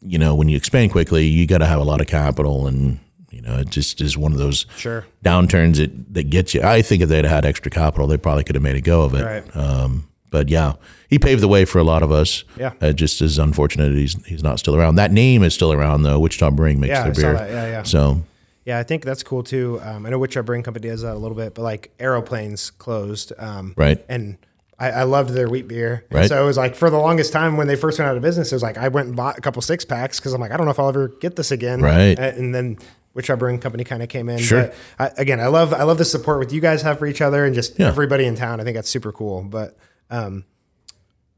you 0.00 0.16
know, 0.16 0.32
when 0.32 0.48
you 0.48 0.56
expand 0.56 0.92
quickly, 0.92 1.26
you 1.26 1.44
got 1.44 1.58
to 1.58 1.66
have 1.66 1.80
a 1.80 1.84
lot 1.84 2.00
of 2.00 2.06
capital, 2.06 2.68
and 2.68 3.00
you 3.30 3.42
know, 3.42 3.58
it 3.58 3.68
just 3.68 4.00
is 4.00 4.16
one 4.16 4.30
of 4.32 4.38
those 4.38 4.64
Sure. 4.76 5.04
downturns 5.24 5.76
that 5.78 6.14
that 6.14 6.30
get 6.30 6.54
you. 6.54 6.62
I 6.62 6.82
think 6.82 7.02
if 7.02 7.08
they'd 7.08 7.24
had 7.24 7.44
extra 7.44 7.68
capital, 7.70 8.06
they 8.06 8.16
probably 8.16 8.44
could 8.44 8.54
have 8.54 8.62
made 8.62 8.76
a 8.76 8.80
go 8.80 9.02
of 9.02 9.14
it. 9.14 9.24
Right. 9.24 9.56
Um, 9.56 10.06
but 10.30 10.48
yeah, 10.50 10.74
he 11.10 11.18
paved 11.18 11.42
the 11.42 11.48
way 11.48 11.64
for 11.64 11.78
a 11.80 11.84
lot 11.84 12.02
of 12.04 12.12
us. 12.12 12.44
Yeah. 12.56 12.74
Uh, 12.80 12.92
just 12.92 13.20
as 13.20 13.38
unfortunate 13.38 13.92
he's 13.92 14.14
he's 14.24 14.42
not 14.42 14.60
still 14.60 14.76
around. 14.76 14.94
That 14.96 15.10
name 15.10 15.42
is 15.42 15.52
still 15.52 15.72
around 15.72 16.04
though. 16.04 16.20
Wichita 16.20 16.52
Brewing 16.52 16.78
makes 16.78 16.90
Yeah, 16.92 17.10
their 17.10 17.36
I 17.36 17.38
beer. 17.38 17.48
Yeah, 17.52 17.66
yeah. 17.66 17.82
So 17.82 18.22
Yeah, 18.68 18.78
I 18.78 18.82
think 18.82 19.02
that's 19.02 19.22
cool 19.22 19.42
too. 19.42 19.80
Um, 19.82 20.04
I 20.04 20.10
know 20.10 20.18
Wichita 20.18 20.42
brewing 20.42 20.62
company 20.62 20.88
does 20.90 21.00
that 21.00 21.14
a 21.14 21.18
little 21.18 21.34
bit, 21.36 21.54
but 21.54 21.62
like 21.62 21.90
Aero 21.98 22.20
Plains 22.20 22.68
closed. 22.70 23.32
Um, 23.38 23.72
Right. 23.78 24.04
And 24.10 24.36
I, 24.78 24.90
I 24.90 25.02
loved 25.04 25.30
their 25.30 25.48
wheat 25.48 25.66
beer. 25.68 26.04
And 26.10 26.18
Right. 26.20 26.28
So 26.28 26.42
it 26.42 26.44
was 26.44 26.58
like 26.58 26.74
for 26.74 26.90
the 26.90 26.98
longest 26.98 27.32
time 27.32 27.56
when 27.56 27.66
they 27.66 27.76
first 27.76 27.98
went 27.98 28.10
out 28.10 28.16
of 28.16 28.22
business, 28.22 28.52
it 28.52 28.54
was 28.54 28.62
like 28.62 28.76
I 28.76 28.88
went 28.88 29.06
and 29.08 29.16
bought 29.16 29.38
a 29.38 29.40
couple 29.40 29.62
six 29.62 29.86
packs 29.86 30.20
because 30.20 30.34
I'm 30.34 30.40
like, 30.42 30.50
I 30.52 30.58
don't 30.58 30.66
know 30.66 30.70
if 30.70 30.78
I'll 30.78 30.90
ever 30.90 31.08
get 31.08 31.34
this 31.34 31.50
again. 31.50 31.80
Right. 31.80 32.18
And 32.18 32.54
then 32.54 32.76
Wichita 33.14 33.36
brewing 33.36 33.58
company 33.58 33.84
kind 33.84 34.02
of 34.02 34.10
came 34.10 34.28
in. 34.28 34.36
Sure. 34.38 34.70
But 34.98 35.12
I, 35.18 35.22
again, 35.22 35.40
I 35.40 35.46
love 35.46 35.72
I 35.72 35.84
love 35.84 35.96
the 35.96 36.04
support 36.04 36.38
with 36.38 36.52
you 36.52 36.60
guys 36.60 36.82
have 36.82 36.98
for 36.98 37.06
each 37.06 37.22
other 37.22 37.46
and 37.46 37.54
just 37.54 37.78
Yeah. 37.78 37.88
everybody 37.88 38.26
in 38.26 38.34
town. 38.36 38.60
I 38.60 38.64
think 38.64 38.74
that's 38.76 38.90
super 38.90 39.12
cool. 39.12 39.44
But 39.44 39.78
um, 40.10 40.44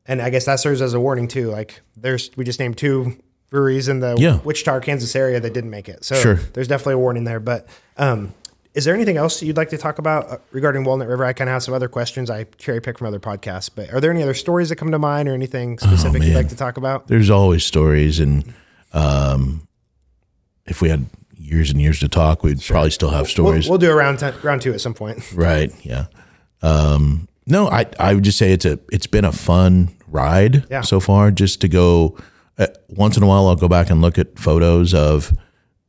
and 0.05 0.21
I 0.21 0.31
guess 0.31 0.47
that 0.47 0.59
serves 0.59 0.83
as 0.83 0.95
a 0.95 1.01
warning 1.01 1.29
too. 1.29 1.49
Like 1.53 1.81
there's 1.97 2.33
we 2.37 2.45
just 2.45 2.59
named 2.59 2.77
two 2.77 3.17
breweries 3.51 3.89
in 3.89 4.01
the 4.01 4.17
Yeah. 4.19 4.39
Wichita, 4.45 4.81
Kansas 4.81 5.15
area 5.15 5.41
that 5.41 5.53
didn't 5.53 5.71
make 5.71 5.89
it. 5.89 6.05
So 6.05 6.15
Sure. 6.15 6.35
there's 6.55 6.69
definitely 6.69 6.95
a 6.95 6.99
warning 6.99 7.25
there. 7.25 7.41
But 7.41 7.67
um, 7.99 8.33
is 8.75 8.85
there 8.85 8.95
anything 8.95 9.17
else 9.17 9.43
you'd 9.43 9.57
like 9.57 9.71
to 9.71 9.79
talk 9.79 9.99
about 9.99 10.31
uh, 10.31 10.39
regarding 10.53 10.85
Walnut 10.85 11.09
River? 11.09 11.25
I 11.25 11.33
kind 11.33 11.51
of 11.51 11.55
have 11.55 11.63
some 11.65 11.75
other 11.75 11.89
questions 11.89 12.31
I 12.31 12.45
cherry 12.59 12.81
picked 12.81 12.99
from 12.99 13.09
other 13.09 13.19
podcasts. 13.19 13.69
But 13.75 13.93
are 13.93 14.01
there 14.01 14.11
any 14.13 14.23
other 14.23 14.35
stories 14.35 14.69
that 14.69 14.77
come 14.77 14.93
to 14.93 14.99
mind 14.99 15.29
or 15.29 15.35
anything 15.35 15.79
specific 15.79 16.23
you'd 16.23 16.37
like 16.37 16.49
to 16.51 16.57
talk 16.57 16.77
about? 16.77 17.09
there's 17.09 17.29
always 17.31 17.65
stories, 17.65 18.21
and 18.21 18.55
um, 18.93 19.67
if 20.67 20.81
we 20.81 20.89
had 20.89 21.07
years 21.37 21.71
and 21.71 21.81
years 21.81 21.99
to 22.01 22.09
talk, 22.09 22.45
we'd 22.45 22.63
probably 22.63 22.91
still 22.93 23.11
have 23.11 23.23
We'll, 23.23 23.27
stories. 23.31 23.69
we'll 23.69 23.79
do 23.79 23.91
a 23.91 23.95
round, 23.95 24.21
ten, 24.21 24.35
round 24.43 24.63
two 24.63 24.73
at 24.73 24.81
some 24.81 24.95
point. 24.95 25.21
Right. 25.35 25.73
Yeah. 25.85 26.05
Um, 26.63 27.27
no, 27.47 27.69
I, 27.69 27.87
I 27.99 28.15
would 28.15 28.23
just 28.23 28.39
say 28.39 28.53
it's 28.53 28.65
a 28.65 28.79
it's 28.93 29.09
been 29.09 29.25
a 29.25 29.33
fun 29.33 29.89
ride 30.07 30.65
Yeah. 30.71 30.83
so 30.83 31.01
far. 31.01 31.33
Just 31.33 31.61
to 31.63 31.69
go 31.69 32.17
uh, 32.61 32.67
once 32.89 33.17
in 33.17 33.23
a 33.23 33.27
while, 33.27 33.49
I'll 33.49 33.57
go 33.57 33.69
back 33.69 33.91
and 33.91 34.03
look 34.03 34.19
at 34.19 34.39
photos 34.39 34.93
of 34.93 35.33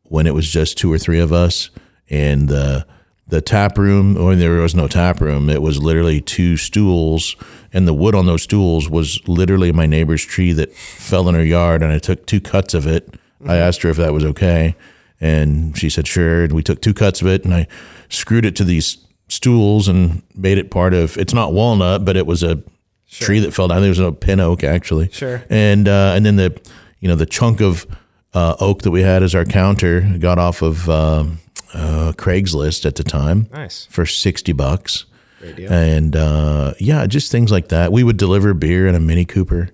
when 0.04 0.26
it 0.26 0.34
was 0.34 0.50
just 0.50 0.78
two 0.78 0.92
or 0.92 0.98
three 0.98 1.20
of 1.20 1.34
us, 1.34 1.70
and 2.10 2.48
the 2.48 2.88
the 3.28 3.42
tap 3.42 3.78
room. 3.78 4.18
Or 4.18 4.36
there 4.36 4.54
was 4.54 4.74
no 4.74 4.88
tap 4.88 5.20
room. 5.20 5.50
It 5.50 5.62
was 5.62 5.84
literally 5.84 6.22
two 6.22 6.58
stools, 6.58 7.36
and 7.74 7.88
the 7.88 7.94
wood 7.94 8.16
on 8.16 8.26
those 8.26 8.44
stools 8.44 8.90
was 8.90 9.20
literally 9.28 9.72
my 9.72 9.86
neighbor's 9.86 10.24
tree 10.24 10.54
that 10.54 10.74
fell 10.74 11.28
in 11.28 11.36
her 11.36 11.44
yard, 11.44 11.84
and 11.84 11.92
I 11.92 12.00
took 12.00 12.26
two 12.26 12.40
cuts 12.42 12.74
of 12.74 12.88
it. 12.88 13.16
I 13.46 13.58
asked 13.58 13.82
her 13.82 13.90
if 13.90 13.98
that 13.98 14.14
was 14.14 14.24
okay, 14.26 14.76
and 15.20 15.78
she 15.78 15.90
said 15.90 16.08
sure. 16.08 16.46
And 16.46 16.54
we 16.54 16.64
took 16.64 16.82
two 16.82 16.94
cuts 16.94 17.22
of 17.22 17.28
it, 17.28 17.44
and 17.44 17.54
I 17.54 17.68
screwed 18.08 18.46
it 18.46 18.56
to 18.58 18.64
these 18.64 18.98
stools 19.28 19.88
and 19.88 20.24
made 20.36 20.58
it 20.58 20.72
part 20.72 20.94
of. 20.94 21.18
It's 21.18 21.34
not 21.34 21.54
walnut, 21.54 22.06
but 22.06 22.16
it 22.16 22.26
was 22.26 22.44
a 22.44 22.64
tree 23.12 23.40
that 23.40 23.52
fell 23.54 23.68
down. 23.68 23.82
There 23.82 23.90
was 23.90 24.00
a 24.00 24.12
pin 24.12 24.40
oak 24.40 24.64
actually. 24.64 25.10
Sure. 25.12 25.44
And 25.50 25.88
uh, 25.88 26.14
and 26.16 26.26
then 26.26 26.38
the 26.38 26.60
you 27.00 27.08
know 27.08 27.16
the 27.16 27.26
chunk 27.26 27.62
of 27.62 27.86
uh, 28.34 28.56
oak 28.60 28.82
that 28.84 28.92
we 28.92 29.02
had 29.02 29.24
as 29.24 29.36
our 29.36 29.46
counter 29.46 30.02
got 30.20 30.40
off 30.40 30.62
of 30.62 30.90
um, 30.90 31.40
uh, 31.74 32.14
Craigslist 32.16 32.86
at 32.86 32.96
the 32.96 33.04
time. 33.04 33.48
Nice. 33.52 33.86
For 33.90 34.06
sixty 34.06 34.54
bucks. 34.54 35.06
Great 35.40 35.56
deal. 35.56 35.72
And 35.72 36.16
uh, 36.16 36.74
yeah, 36.80 37.06
just 37.08 37.32
things 37.32 37.52
like 37.52 37.70
that. 37.70 37.92
We 37.92 38.04
would 38.04 38.18
deliver 38.18 38.54
beer 38.54 38.88
in 38.88 38.96
a 38.96 39.00
Mini 39.00 39.26
Cooper. 39.26 39.70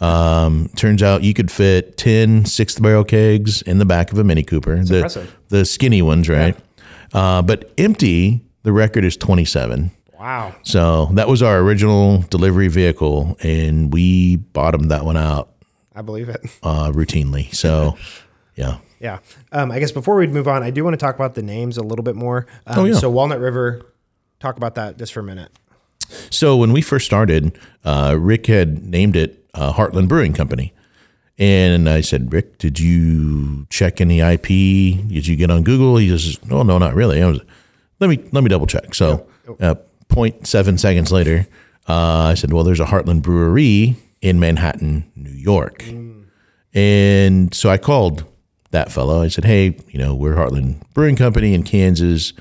Um, 0.00 0.70
turns 0.76 1.02
out 1.02 1.24
you 1.24 1.34
could 1.34 1.50
fit 1.50 1.96
10 1.96 2.44
sixth 2.44 2.80
barrel 2.80 3.02
kegs 3.02 3.62
in 3.62 3.78
the 3.78 3.84
back 3.84 4.12
of 4.12 4.18
a 4.18 4.22
Mini 4.22 4.44
Cooper. 4.44 4.76
the, 4.76 4.94
impressive. 4.98 5.36
the 5.48 5.64
skinny 5.64 6.02
ones, 6.02 6.28
right? 6.28 6.56
Uh, 7.12 7.42
but 7.42 7.72
empty, 7.78 8.44
the 8.62 8.70
record 8.70 9.04
is 9.04 9.16
27. 9.16 9.90
Wow. 10.18 10.54
So 10.62 11.06
that 11.12 11.28
was 11.28 11.42
our 11.42 11.58
original 11.58 12.22
delivery 12.30 12.68
vehicle, 12.68 13.36
and 13.42 13.92
we 13.92 14.36
bottomed 14.36 14.90
that 14.90 15.04
one 15.04 15.16
out 15.16 15.50
I 15.94 16.02
believe 16.02 16.28
it. 16.28 16.40
uh, 16.62 16.90
routinely. 16.92 17.54
So, 17.54 17.96
yeah. 18.56 18.78
Yeah. 19.00 19.18
Um, 19.52 19.70
I 19.70 19.78
guess 19.78 19.92
before 19.92 20.16
we 20.16 20.26
move 20.26 20.48
on, 20.48 20.62
I 20.64 20.70
do 20.70 20.82
want 20.82 20.94
to 20.94 20.98
talk 20.98 21.14
about 21.14 21.34
the 21.34 21.42
names 21.42 21.76
a 21.78 21.82
little 21.82 22.02
bit 22.02 22.16
more. 22.16 22.46
Um, 22.66 22.78
Oh, 22.80 22.84
yeah. 22.84 22.94
So 22.94 23.08
Walnut 23.08 23.38
River, 23.38 23.82
talk 24.40 24.56
about 24.56 24.74
that 24.74 24.98
just 24.98 25.12
for 25.12 25.20
a 25.20 25.24
minute. 25.24 25.52
So 26.30 26.56
when 26.56 26.72
we 26.72 26.80
first 26.82 27.06
started, 27.06 27.56
uh, 27.84 28.16
Rick 28.18 28.46
had 28.46 28.84
named 28.84 29.14
it 29.14 29.44
uh, 29.54 29.72
Heartland 29.72 30.08
Brewing 30.08 30.32
Company. 30.32 30.72
And 31.38 31.88
I 31.88 32.00
said, 32.00 32.32
Rick, 32.32 32.58
did 32.58 32.80
you 32.80 33.66
check 33.70 34.00
any 34.00 34.18
IP? 34.20 34.48
Did 34.48 35.26
you 35.28 35.36
get 35.36 35.50
on 35.50 35.62
Google? 35.62 35.96
He 35.98 36.08
says, 36.08 36.44
No, 36.44 36.64
no, 36.64 36.78
not 36.78 36.94
really. 36.94 37.22
I 37.22 37.26
was, 37.26 37.40
let 38.00 38.10
me 38.10 38.18
let 38.32 38.42
me 38.42 38.48
double 38.48 38.66
check. 38.66 38.94
So, 38.94 39.28
uh, 39.60 39.76
0.7 40.08 40.78
seconds 40.78 41.12
later, 41.12 41.46
uh, 41.88 42.30
I 42.30 42.34
said, 42.34 42.52
Well, 42.52 42.64
there's 42.64 42.80
a 42.80 42.86
Heartland 42.86 43.22
Brewery 43.22 43.96
in 44.20 44.40
Manhattan, 44.40 45.10
New 45.16 45.30
York. 45.30 45.84
And 46.74 47.54
so 47.54 47.70
I 47.70 47.78
called 47.78 48.24
that 48.70 48.92
fellow. 48.92 49.22
I 49.22 49.28
said, 49.28 49.44
Hey, 49.44 49.76
you 49.88 49.98
know, 49.98 50.14
we're 50.14 50.34
Heartland 50.34 50.82
Brewing 50.92 51.16
Company 51.16 51.54
in 51.54 51.62
Kansas. 51.62 52.32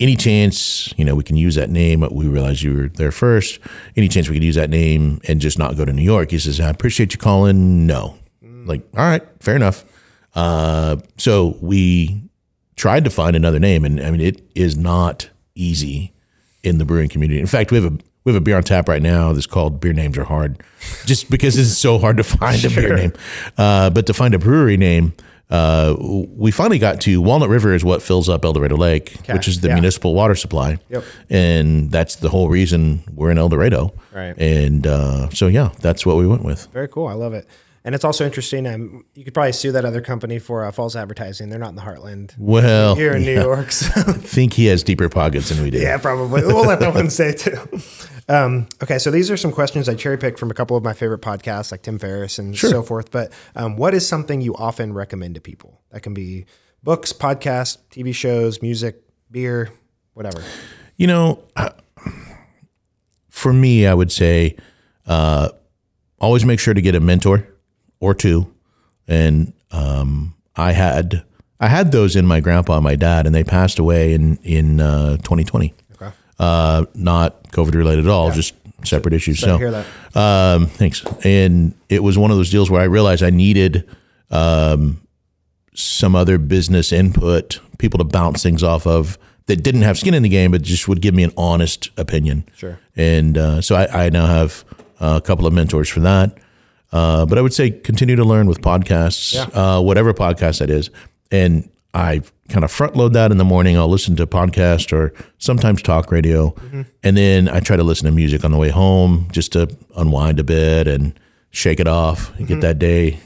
Any 0.00 0.16
chance, 0.16 0.92
you 0.98 1.04
know, 1.04 1.14
we 1.14 1.22
can 1.22 1.36
use 1.36 1.54
that 1.54 1.70
name? 1.70 2.00
We 2.10 2.26
realized 2.26 2.62
you 2.62 2.74
were 2.74 2.88
there 2.88 3.12
first. 3.12 3.60
Any 3.96 4.08
chance 4.08 4.28
we 4.28 4.34
could 4.34 4.44
use 4.44 4.56
that 4.56 4.68
name 4.68 5.20
and 5.28 5.40
just 5.40 5.58
not 5.58 5.76
go 5.76 5.84
to 5.84 5.92
New 5.92 6.02
York? 6.02 6.32
He 6.32 6.38
says, 6.38 6.60
I 6.60 6.68
appreciate 6.68 7.12
you 7.12 7.18
calling. 7.18 7.86
No. 7.86 8.18
Like, 8.42 8.82
all 8.96 9.04
right, 9.04 9.22
fair 9.40 9.56
enough. 9.56 9.84
Uh, 10.34 10.96
so 11.16 11.56
we 11.60 12.22
tried 12.76 13.04
to 13.04 13.10
find 13.10 13.36
another 13.36 13.60
name, 13.60 13.84
and 13.84 14.00
I 14.00 14.10
mean, 14.10 14.20
it 14.20 14.42
is 14.54 14.76
not 14.76 15.30
easy 15.54 16.13
in 16.64 16.78
the 16.78 16.84
brewing 16.84 17.08
community. 17.08 17.40
In 17.40 17.46
fact, 17.46 17.70
we 17.70 17.80
have 17.80 17.92
a 17.92 17.96
we 18.24 18.32
have 18.32 18.40
a 18.40 18.44
beer 18.44 18.56
on 18.56 18.62
tap 18.62 18.88
right 18.88 19.02
now 19.02 19.32
that's 19.32 19.46
called 19.46 19.80
"Beer 19.80 19.92
Names 19.92 20.16
Are 20.16 20.24
Hard," 20.24 20.62
just 21.04 21.30
because 21.30 21.58
it's 21.58 21.76
so 21.76 21.98
hard 21.98 22.16
to 22.16 22.24
find 22.24 22.64
a 22.64 22.68
beer 22.68 22.96
name. 22.96 23.12
Uh, 23.56 23.90
but 23.90 24.06
to 24.06 24.14
find 24.14 24.34
a 24.34 24.38
brewery 24.38 24.76
name, 24.76 25.12
uh, 25.50 25.94
we 25.98 26.50
finally 26.50 26.78
got 26.78 27.00
to 27.02 27.20
Walnut 27.20 27.50
River 27.50 27.74
is 27.74 27.84
what 27.84 28.02
fills 28.02 28.28
up 28.28 28.44
El 28.44 28.54
Dorado 28.54 28.76
Lake, 28.76 29.16
which 29.28 29.46
is 29.46 29.60
the 29.60 29.68
yeah. 29.68 29.74
municipal 29.74 30.14
water 30.14 30.34
supply. 30.34 30.78
Yep. 30.88 31.04
And 31.28 31.90
that's 31.90 32.16
the 32.16 32.30
whole 32.30 32.48
reason 32.48 33.04
we're 33.12 33.30
in 33.30 33.38
El 33.38 33.50
Dorado. 33.50 33.94
Right. 34.12 34.36
And 34.38 34.86
uh, 34.86 35.28
so 35.30 35.46
yeah, 35.46 35.70
that's 35.80 36.06
what 36.06 36.16
we 36.16 36.26
went 36.26 36.44
with. 36.44 36.66
Very 36.72 36.88
cool. 36.88 37.06
I 37.08 37.12
love 37.12 37.34
it. 37.34 37.46
And 37.86 37.94
it's 37.94 38.04
also 38.04 38.24
interesting. 38.24 38.66
Um, 38.66 39.04
you 39.14 39.24
could 39.24 39.34
probably 39.34 39.52
sue 39.52 39.70
that 39.72 39.84
other 39.84 40.00
company 40.00 40.38
for 40.38 40.64
uh, 40.64 40.72
false 40.72 40.96
advertising. 40.96 41.50
They're 41.50 41.58
not 41.58 41.68
in 41.68 41.74
the 41.74 41.82
heartland 41.82 42.32
Well, 42.38 42.94
here 42.94 43.12
in 43.14 43.24
New. 43.24 43.34
York. 43.34 43.72
So. 43.72 43.88
I 44.00 44.12
think 44.14 44.54
he 44.54 44.66
has 44.66 44.82
deeper 44.82 45.10
pockets 45.10 45.50
than 45.50 45.62
we 45.62 45.70
do. 45.70 45.78
yeah, 45.78 45.98
probably. 45.98 46.42
We'll 46.46 46.64
let 46.64 46.80
that 46.80 46.94
one 46.94 47.10
stay 47.10 47.32
too. 47.34 47.58
Um, 48.26 48.68
okay, 48.82 48.98
so 48.98 49.10
these 49.10 49.30
are 49.30 49.36
some 49.36 49.52
questions 49.52 49.86
I 49.86 49.94
cherry 49.96 50.16
picked 50.16 50.38
from 50.38 50.50
a 50.50 50.54
couple 50.54 50.78
of 50.78 50.82
my 50.82 50.94
favorite 50.94 51.20
podcasts, 51.20 51.70
like 51.72 51.82
Tim 51.82 51.98
Ferriss 51.98 52.38
and 52.38 52.56
so 52.56 52.82
forth. 52.82 53.10
But 53.10 53.32
um, 53.54 53.76
what 53.76 53.92
is 53.92 54.08
something 54.08 54.40
you 54.40 54.54
often 54.54 54.94
recommend 54.94 55.34
to 55.34 55.42
people? 55.42 55.82
That 55.90 56.00
can 56.00 56.14
be 56.14 56.46
books, 56.82 57.12
podcasts, 57.12 57.76
TV 57.90 58.14
shows, 58.14 58.62
music, 58.62 59.02
beer, 59.30 59.70
whatever. 60.14 60.42
You 60.96 61.06
know, 61.06 61.44
uh, 61.54 61.68
for 63.28 63.52
me, 63.52 63.86
I 63.86 63.92
would 63.92 64.10
say 64.10 64.56
uh, 65.06 65.50
always 66.18 66.46
make 66.46 66.60
sure 66.60 66.72
to 66.72 66.80
get 66.80 66.94
a 66.94 67.00
mentor 67.00 67.46
or 68.04 68.14
two. 68.14 68.52
And 69.08 69.52
um, 69.70 70.34
I 70.56 70.72
had 70.72 71.24
I 71.58 71.68
had 71.68 71.92
those 71.92 72.16
in 72.16 72.26
my 72.26 72.40
grandpa 72.40 72.74
and 72.74 72.84
my 72.84 72.96
dad, 72.96 73.26
and 73.26 73.34
they 73.34 73.44
passed 73.44 73.78
away 73.78 74.12
in 74.14 74.36
in 74.42 74.80
uh, 74.80 75.16
2020. 75.18 75.74
Okay. 75.94 76.12
Uh, 76.38 76.84
not 76.94 77.50
COVID 77.50 77.74
related 77.74 78.04
at 78.04 78.10
all, 78.10 78.30
just 78.30 78.54
separate 78.84 79.14
issues. 79.14 79.40
Sorry 79.40 79.52
so 79.52 79.58
hear 79.58 79.70
that. 79.70 79.86
um, 80.16 80.66
thanks. 80.66 81.04
And 81.24 81.74
it 81.88 82.02
was 82.02 82.18
one 82.18 82.30
of 82.30 82.36
those 82.36 82.50
deals 82.50 82.70
where 82.70 82.82
I 82.82 82.84
realized 82.84 83.22
I 83.22 83.30
needed 83.30 83.88
um, 84.30 85.00
some 85.74 86.14
other 86.14 86.38
business 86.38 86.92
input, 86.92 87.60
people 87.78 87.98
to 87.98 88.04
bounce 88.04 88.42
things 88.42 88.62
off 88.62 88.86
of 88.86 89.18
that 89.46 89.62
didn't 89.62 89.82
have 89.82 89.98
skin 89.98 90.14
in 90.14 90.22
the 90.22 90.28
game, 90.28 90.50
but 90.50 90.62
just 90.62 90.88
would 90.88 91.00
give 91.00 91.14
me 91.14 91.22
an 91.22 91.32
honest 91.36 91.90
opinion. 91.96 92.44
Sure. 92.56 92.78
And 92.96 93.36
uh, 93.38 93.60
so 93.60 93.74
I, 93.76 94.06
I 94.06 94.10
now 94.10 94.26
have 94.26 94.64
a 95.00 95.20
couple 95.20 95.46
of 95.46 95.52
mentors 95.52 95.88
for 95.88 96.00
that. 96.00 96.36
Uh, 96.94 97.26
but 97.26 97.36
I 97.38 97.40
would 97.42 97.52
say 97.52 97.70
continue 97.70 98.14
to 98.16 98.24
learn 98.24 98.46
with 98.46 98.60
podcasts, 98.62 99.34
uh, 99.52 99.82
whatever 99.82 100.14
podcast 100.14 100.60
that 100.60 100.70
is. 100.70 100.90
And 101.32 101.68
I 101.92 102.22
kind 102.48 102.64
of 102.64 102.70
front 102.70 102.94
load 102.96 103.12
that 103.14 103.30
in 103.32 103.38
the 103.38 103.44
morning. 103.44 103.76
I'll 103.76 103.88
listen 103.88 104.14
to 104.16 104.26
podcast 104.26 104.92
or 104.92 105.12
sometimes 105.38 105.82
talk 105.82 106.12
radio. 106.12 106.54
And 107.02 107.16
then 107.16 107.48
I 107.48 107.58
try 107.60 107.76
to 107.76 107.82
listen 107.84 108.06
to 108.06 108.12
music 108.12 108.44
on 108.44 108.52
the 108.52 108.58
way 108.58 108.68
home 108.70 109.26
just 109.32 109.52
to 109.52 109.68
unwind 109.96 110.38
a 110.38 110.44
bit 110.44 110.86
and 110.86 111.18
shake 111.50 111.80
it 111.80 111.88
off 111.88 112.32
and 112.38 112.46
get 112.46 112.60
that 112.60 112.78
day 112.78 113.18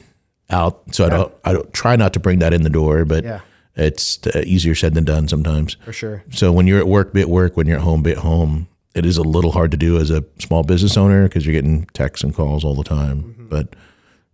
out. 0.49 0.95
So 0.95 1.05
I 1.05 1.09
don't, 1.09 1.33
I 1.45 1.53
don't 1.53 1.71
try 1.73 1.95
not 1.95 2.13
to 2.13 2.19
bring 2.19 2.39
that 2.39 2.53
in 2.53 2.63
the 2.63 2.69
door, 2.71 3.05
but 3.05 3.23
Yeah. 3.23 3.41
it's 3.75 4.25
uh, 4.25 4.41
easier 4.45 4.73
said 4.73 4.93
than 4.95 5.03
done 5.03 5.27
sometimes. 5.27 5.77
For 5.85 5.93
sure. 5.93 6.23
So 6.31 6.51
when 6.51 6.65
you're 6.65 6.79
at 6.79 6.87
work, 6.87 7.13
be 7.13 7.21
at 7.21 7.29
work. 7.29 7.55
When 7.57 7.67
you're 7.67 7.77
at 7.77 7.83
home, 7.83 8.01
be 8.01 8.11
at 8.13 8.19
home. 8.19 8.67
It 8.95 9.05
is 9.05 9.17
a 9.17 9.23
little 9.23 9.51
hard 9.51 9.71
to 9.71 9.77
do 9.77 9.97
as 9.99 10.09
a 10.09 10.23
small 10.39 10.63
business 10.63 10.97
owner 10.97 11.23
because 11.23 11.45
you're 11.45 11.53
getting 11.53 11.85
texts 11.93 12.23
and 12.23 12.33
calls 12.33 12.63
all 12.65 12.75
the 12.75 12.83
time. 12.83 13.47
But 13.49 13.75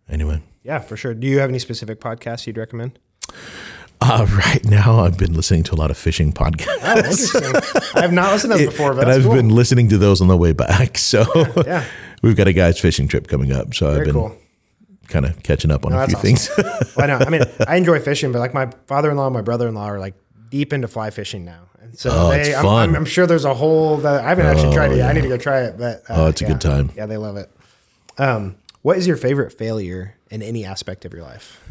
anyway, 0.09 0.41
Yeah, 0.63 0.79
for 0.79 0.95
sure. 0.97 1.13
Do 1.13 1.27
you 1.27 1.39
have 1.39 1.49
any 1.49 1.59
specific 1.59 1.99
podcasts 1.99 2.47
you'd 2.47 2.57
recommend? 2.57 2.97
Uh, 4.01 4.25
right 4.37 4.63
now, 4.65 4.99
I've 4.99 5.17
been 5.17 5.33
listening 5.33 5.63
to 5.63 5.75
a 5.75 5.77
lot 5.77 5.91
of 5.91 5.97
fishing 5.97 6.31
podcasts. 6.33 6.79
Oh, 6.83 6.97
interesting. 6.97 7.43
I 7.95 8.01
have 8.01 8.13
not 8.13 8.31
listened 8.33 8.53
to 8.53 8.57
them 8.59 8.65
before, 8.69 8.93
but 8.93 9.03
and 9.03 9.11
I've 9.11 9.23
cool. 9.23 9.33
been 9.33 9.49
listening 9.49 9.89
to 9.89 9.97
those 9.97 10.21
on 10.21 10.27
the 10.27 10.37
way 10.37 10.53
back. 10.53 10.97
So 11.05 11.25
yeah. 11.65 11.83
we've 12.21 12.35
got 12.35 12.47
a 12.47 12.53
guy's 12.53 12.79
fishing 12.79 13.07
trip 13.07 13.27
coming 13.27 13.51
up. 13.51 13.73
So 13.73 13.87
I've 13.87 13.93
Very 13.95 14.05
been 14.07 14.13
cool. 14.15 14.37
kind 15.07 15.25
of 15.25 15.41
catching 15.43 15.69
up 15.71 15.85
on 15.85 15.91
No, 15.91 15.99
a 16.03 16.07
few 16.07 16.15
that's 16.15 16.47
things. 16.47 16.49
Well, 16.95 17.03
I 17.03 17.07
know. 17.07 17.17
I 17.25 17.29
mean, 17.29 17.41
I 17.67 17.75
enjoy 17.75 17.99
fishing, 17.99 18.31
but 18.31 18.39
like 18.39 18.53
my 18.53 18.69
father-in-law, 18.87 19.27
and 19.27 19.33
my 19.33 19.41
brother-in-law 19.41 19.85
are 19.85 19.99
like 19.99 20.15
deep 20.49 20.71
into 20.73 20.87
fly 20.87 21.09
fishing 21.09 21.43
now, 21.45 21.63
so 21.95 22.09
Oh, 22.13 22.29
they, 22.29 22.41
it's 22.41 22.55
I'm, 22.57 22.63
fun. 22.63 22.89
I'm, 22.89 22.95
I'm 22.97 23.05
sure 23.05 23.25
there's 23.27 23.45
a 23.45 23.53
whole 23.53 23.97
that 23.97 24.23
I 24.23 24.29
haven't 24.29 24.45
actually 24.45 24.73
tried 24.73 24.91
it. 24.91 24.97
yet. 24.97 25.09
I 25.09 25.13
need 25.13 25.21
to 25.23 25.27
go 25.29 25.37
try 25.37 25.61
it, 25.63 25.77
but 25.77 26.03
uh, 26.09 26.15
Oh, 26.15 26.27
it's 26.27 26.41
a 26.41 26.45
yeah. 26.45 26.51
good 26.51 26.61
time. 26.61 26.91
Yeah, 26.95 27.05
they 27.05 27.17
love 27.17 27.37
it. 27.37 27.49
Um, 28.17 28.55
what 28.81 28.97
is 28.97 29.07
your 29.07 29.17
favorite 29.17 29.51
failure 29.53 30.15
in 30.29 30.41
any 30.41 30.63
aspect 30.65 31.05
of 31.05 31.13
your 31.13 31.23
life? 31.23 31.61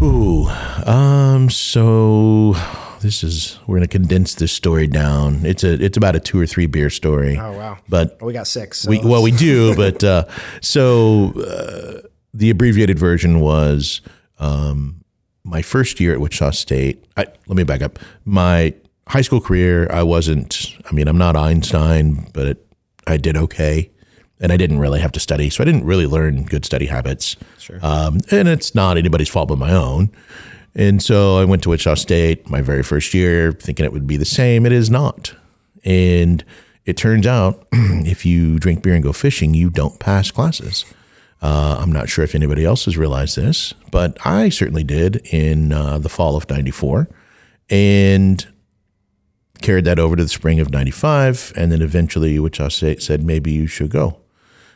Ooh, 0.00 0.46
um, 0.86 1.50
so 1.50 2.54
this 3.00 3.22
is 3.22 3.58
we're 3.66 3.76
gonna 3.76 3.86
condense 3.88 4.34
this 4.34 4.50
story 4.50 4.86
down. 4.86 5.44
It's 5.44 5.62
a 5.64 5.74
it's 5.74 5.96
about 5.98 6.16
a 6.16 6.20
two 6.20 6.40
or 6.40 6.46
three 6.46 6.66
beer 6.66 6.88
story. 6.88 7.36
Oh 7.38 7.52
wow! 7.52 7.78
But 7.90 8.16
Well, 8.20 8.26
we 8.28 8.32
got 8.32 8.46
six. 8.46 8.80
So 8.80 8.90
we 8.90 9.00
well 9.00 9.22
we 9.22 9.32
do, 9.32 9.76
but 9.76 10.02
uh, 10.02 10.24
so 10.62 11.32
uh, 11.38 12.08
the 12.32 12.48
abbreviated 12.48 12.98
version 12.98 13.40
was 13.40 14.00
um, 14.38 15.04
my 15.44 15.60
first 15.60 16.00
year 16.00 16.12
at 16.14 16.20
Wichita 16.20 16.52
State. 16.52 17.04
I, 17.16 17.26
let 17.46 17.56
me 17.56 17.64
back 17.64 17.82
up. 17.82 17.98
My 18.24 18.74
high 19.08 19.20
school 19.20 19.40
career, 19.40 19.90
I 19.90 20.02
wasn't. 20.02 20.76
I 20.90 20.94
mean, 20.94 21.08
I'm 21.08 21.18
not 21.18 21.36
Einstein, 21.36 22.30
but 22.32 22.46
it, 22.46 22.66
I 23.06 23.16
did 23.16 23.36
okay, 23.36 23.90
and 24.40 24.52
I 24.52 24.56
didn't 24.56 24.78
really 24.78 25.00
have 25.00 25.12
to 25.12 25.20
study, 25.20 25.50
so 25.50 25.62
I 25.62 25.64
didn't 25.64 25.84
really 25.84 26.06
learn 26.06 26.44
good 26.44 26.64
study 26.64 26.86
habits. 26.86 27.36
Sure. 27.58 27.78
Um, 27.82 28.20
and 28.30 28.48
it's 28.48 28.74
not 28.74 28.96
anybody's 28.96 29.28
fault 29.28 29.48
but 29.48 29.58
my 29.58 29.72
own. 29.72 30.10
And 30.74 31.02
so 31.02 31.36
I 31.36 31.44
went 31.44 31.62
to 31.64 31.68
Wichita 31.68 31.96
State 31.96 32.48
my 32.48 32.62
very 32.62 32.82
first 32.82 33.12
year, 33.12 33.52
thinking 33.52 33.84
it 33.84 33.92
would 33.92 34.06
be 34.06 34.16
the 34.16 34.24
same. 34.24 34.64
It 34.64 34.72
is 34.72 34.90
not. 34.90 35.34
And 35.84 36.42
it 36.84 36.96
turns 36.96 37.26
out 37.26 37.66
if 37.72 38.24
you 38.24 38.58
drink 38.58 38.82
beer 38.82 38.94
and 38.94 39.02
go 39.02 39.12
fishing, 39.12 39.54
you 39.54 39.68
don't 39.68 39.98
pass 39.98 40.30
classes. 40.30 40.84
Uh, 41.42 41.76
I'm 41.80 41.92
not 41.92 42.08
sure 42.08 42.24
if 42.24 42.34
anybody 42.34 42.64
else 42.64 42.84
has 42.84 42.96
realized 42.96 43.36
this, 43.36 43.74
but 43.90 44.16
I 44.24 44.48
certainly 44.48 44.84
did 44.84 45.16
in 45.32 45.72
uh, 45.72 45.98
the 45.98 46.08
fall 46.08 46.36
of 46.36 46.48
94 46.48 47.08
and 47.68 48.46
carried 49.60 49.84
that 49.84 49.98
over 49.98 50.16
to 50.16 50.22
the 50.22 50.28
spring 50.28 50.58
of 50.60 50.70
95. 50.70 51.52
And 51.56 51.70
then 51.70 51.82
eventually 51.82 52.38
Wichita 52.38 52.68
State 52.68 53.02
said, 53.02 53.22
maybe 53.22 53.52
you 53.52 53.66
should 53.66 53.90
go. 53.90 54.18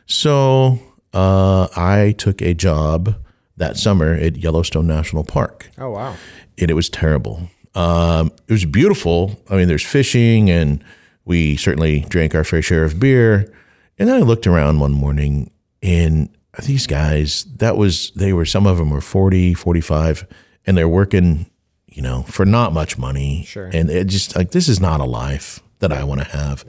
So 0.07 0.79
uh, 1.13 1.69
I 1.77 2.15
took 2.19 2.41
a 2.43 2.55
job 2.55 3.17
that 3.57 3.77
summer 3.77 4.13
at 4.15 4.37
Yellowstone 4.37 4.87
National 4.87 5.25
Park 5.25 5.71
Oh 5.79 5.91
wow! 5.91 6.15
and 6.59 6.71
it 6.71 6.75
was 6.75 6.89
terrible. 6.89 7.49
Um, 7.75 8.31
it 8.49 8.53
was 8.53 8.65
beautiful. 8.65 9.39
I 9.51 9.57
mean, 9.57 9.69
there's 9.69 9.85
fishing, 9.85 10.49
and 10.51 10.83
we 11.25 11.57
certainly 11.57 12.01
drank 12.09 12.35
our 12.35 12.45
fair 12.45 12.63
share 12.63 12.85
of 12.85 12.99
beer. 13.01 13.53
And 13.99 14.09
then 14.09 14.17
I 14.17 14.21
looked 14.21 14.47
around 14.47 14.81
one 14.81 14.93
morning, 14.93 15.51
and 15.83 16.29
these 16.65 16.87
guys, 16.87 17.45
that 17.57 17.77
was, 17.77 18.13
they 18.17 18.33
were, 18.33 18.45
some 18.47 18.67
of 18.67 18.79
them 18.79 18.91
were 18.91 19.01
40, 19.03 19.53
45, 19.55 20.27
and 20.67 20.77
they're 20.77 20.89
working, 20.89 21.51
you 21.97 22.03
know, 22.03 22.23
for 22.25 22.45
not 22.45 22.73
much 22.73 22.99
money. 22.99 23.45
Sure. 23.47 23.71
And 23.73 23.91
it 23.91 24.07
just 24.07 24.37
like, 24.37 24.51
this 24.51 24.69
is 24.69 24.81
not 24.81 25.01
a 25.01 25.05
life 25.05 25.61
that 25.79 25.93
I 25.93 26.05
want 26.05 26.21
to 26.21 26.27
have. 26.27 26.65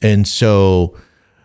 And 0.00 0.26
so 0.26 0.96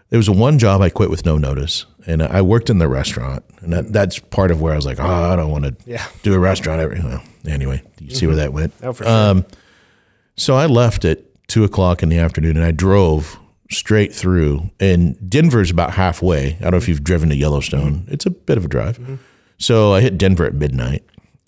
there 0.09 0.17
was 0.17 0.27
a 0.27 0.31
one 0.31 0.59
job 0.59 0.81
I 0.81 0.89
quit 0.89 1.09
with 1.09 1.25
no 1.25 1.37
notice, 1.37 1.85
and 2.05 2.21
I 2.21 2.41
worked 2.43 2.69
in 2.69 2.77
the 2.77 2.87
restaurant, 2.87 3.43
and 3.61 3.73
that, 3.73 3.91
that's 3.91 4.19
part 4.19 4.51
of 4.51 4.61
where 4.61 4.73
I 4.73 4.75
was 4.75 4.85
like, 4.85 4.99
oh, 4.99 5.03
I 5.33 5.35
don't 5.35 5.49
want 5.49 5.65
to 5.65 5.75
Yeah. 5.85 6.05
do 6.21 6.33
a 6.33 6.39
restaurant. 6.39 6.79
Every, 6.79 6.99
well, 7.01 7.23
anyway, 7.47 7.81
you 7.99 8.15
see 8.15 8.27
where 8.27 8.35
mm-hmm. 8.35 8.41
that 8.41 8.53
went. 8.53 8.73
Oh, 8.83 8.93
for 8.93 9.03
sure. 9.03 9.11
Um, 9.11 9.45
so 10.37 10.55
I 10.55 10.67
left 10.67 11.03
at 11.03 11.19
two 11.47 11.63
o'clock 11.63 12.03
in 12.03 12.09
the 12.09 12.19
afternoon, 12.19 12.57
and 12.57 12.65
I 12.65 12.71
drove 12.71 13.39
straight 13.71 14.13
through. 14.13 14.69
And 14.79 15.17
Denver's 15.27 15.71
about 15.71 15.93
halfway. 15.93 16.55
I 16.57 16.59
don't 16.59 16.71
know 16.71 16.77
if 16.77 16.87
you've 16.87 17.03
driven 17.03 17.29
to 17.29 17.35
Yellowstone. 17.35 18.05
It's 18.07 18.27
a 18.27 18.29
bit 18.29 18.57
of 18.57 18.65
a 18.65 18.67
drive. 18.67 18.99
Mm-hmm. 18.99 19.15
So 19.57 19.93
I 19.93 20.01
hit 20.01 20.17
Denver 20.17 20.45
at 20.45 20.53
midnight, 20.53 21.03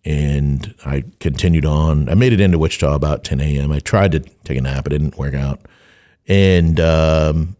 and 0.08 0.74
I 0.86 1.03
continued 1.20 1.66
on. 1.66 2.08
I 2.08 2.14
made 2.14 2.32
it 2.32 2.39
into 2.39 2.58
Wichita 2.58 2.95
about 2.95 3.26
10 3.26 3.41
a.m. 3.41 3.74
I 3.74 3.80
tried 3.80 4.14
to 4.14 4.22
take 4.45 4.58
a 4.58 4.62
nap, 4.62 4.88
it 4.88 4.91
didn't 4.91 5.18
work 5.18 5.34
out, 5.34 5.60
and 6.30 6.80
um, 6.80 7.58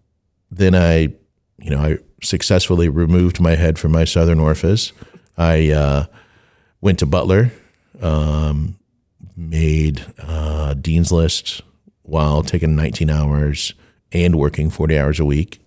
then 0.50 0.74
I, 0.74 1.14
you 1.58 1.70
know, 1.70 1.80
I 1.80 1.98
successfully 2.24 2.88
removed 2.88 3.42
my 3.42 3.56
head 3.56 3.78
from 3.78 3.92
my 3.92 4.06
southern 4.06 4.40
orifice. 4.40 4.94
I 5.38 5.72
uh, 5.72 6.06
went 6.80 7.00
to 7.00 7.06
Butler, 7.06 7.52
um, 8.02 8.80
made 9.36 10.06
uh, 10.18 10.74
Dean's 10.76 11.12
List 11.12 11.62
while 12.04 12.44
taking 12.44 12.78
19 12.78 13.10
hours 13.10 13.74
and 14.14 14.36
working 14.38 14.70
40 14.70 14.98
hours 14.98 15.20
a 15.20 15.26
week. 15.26 15.62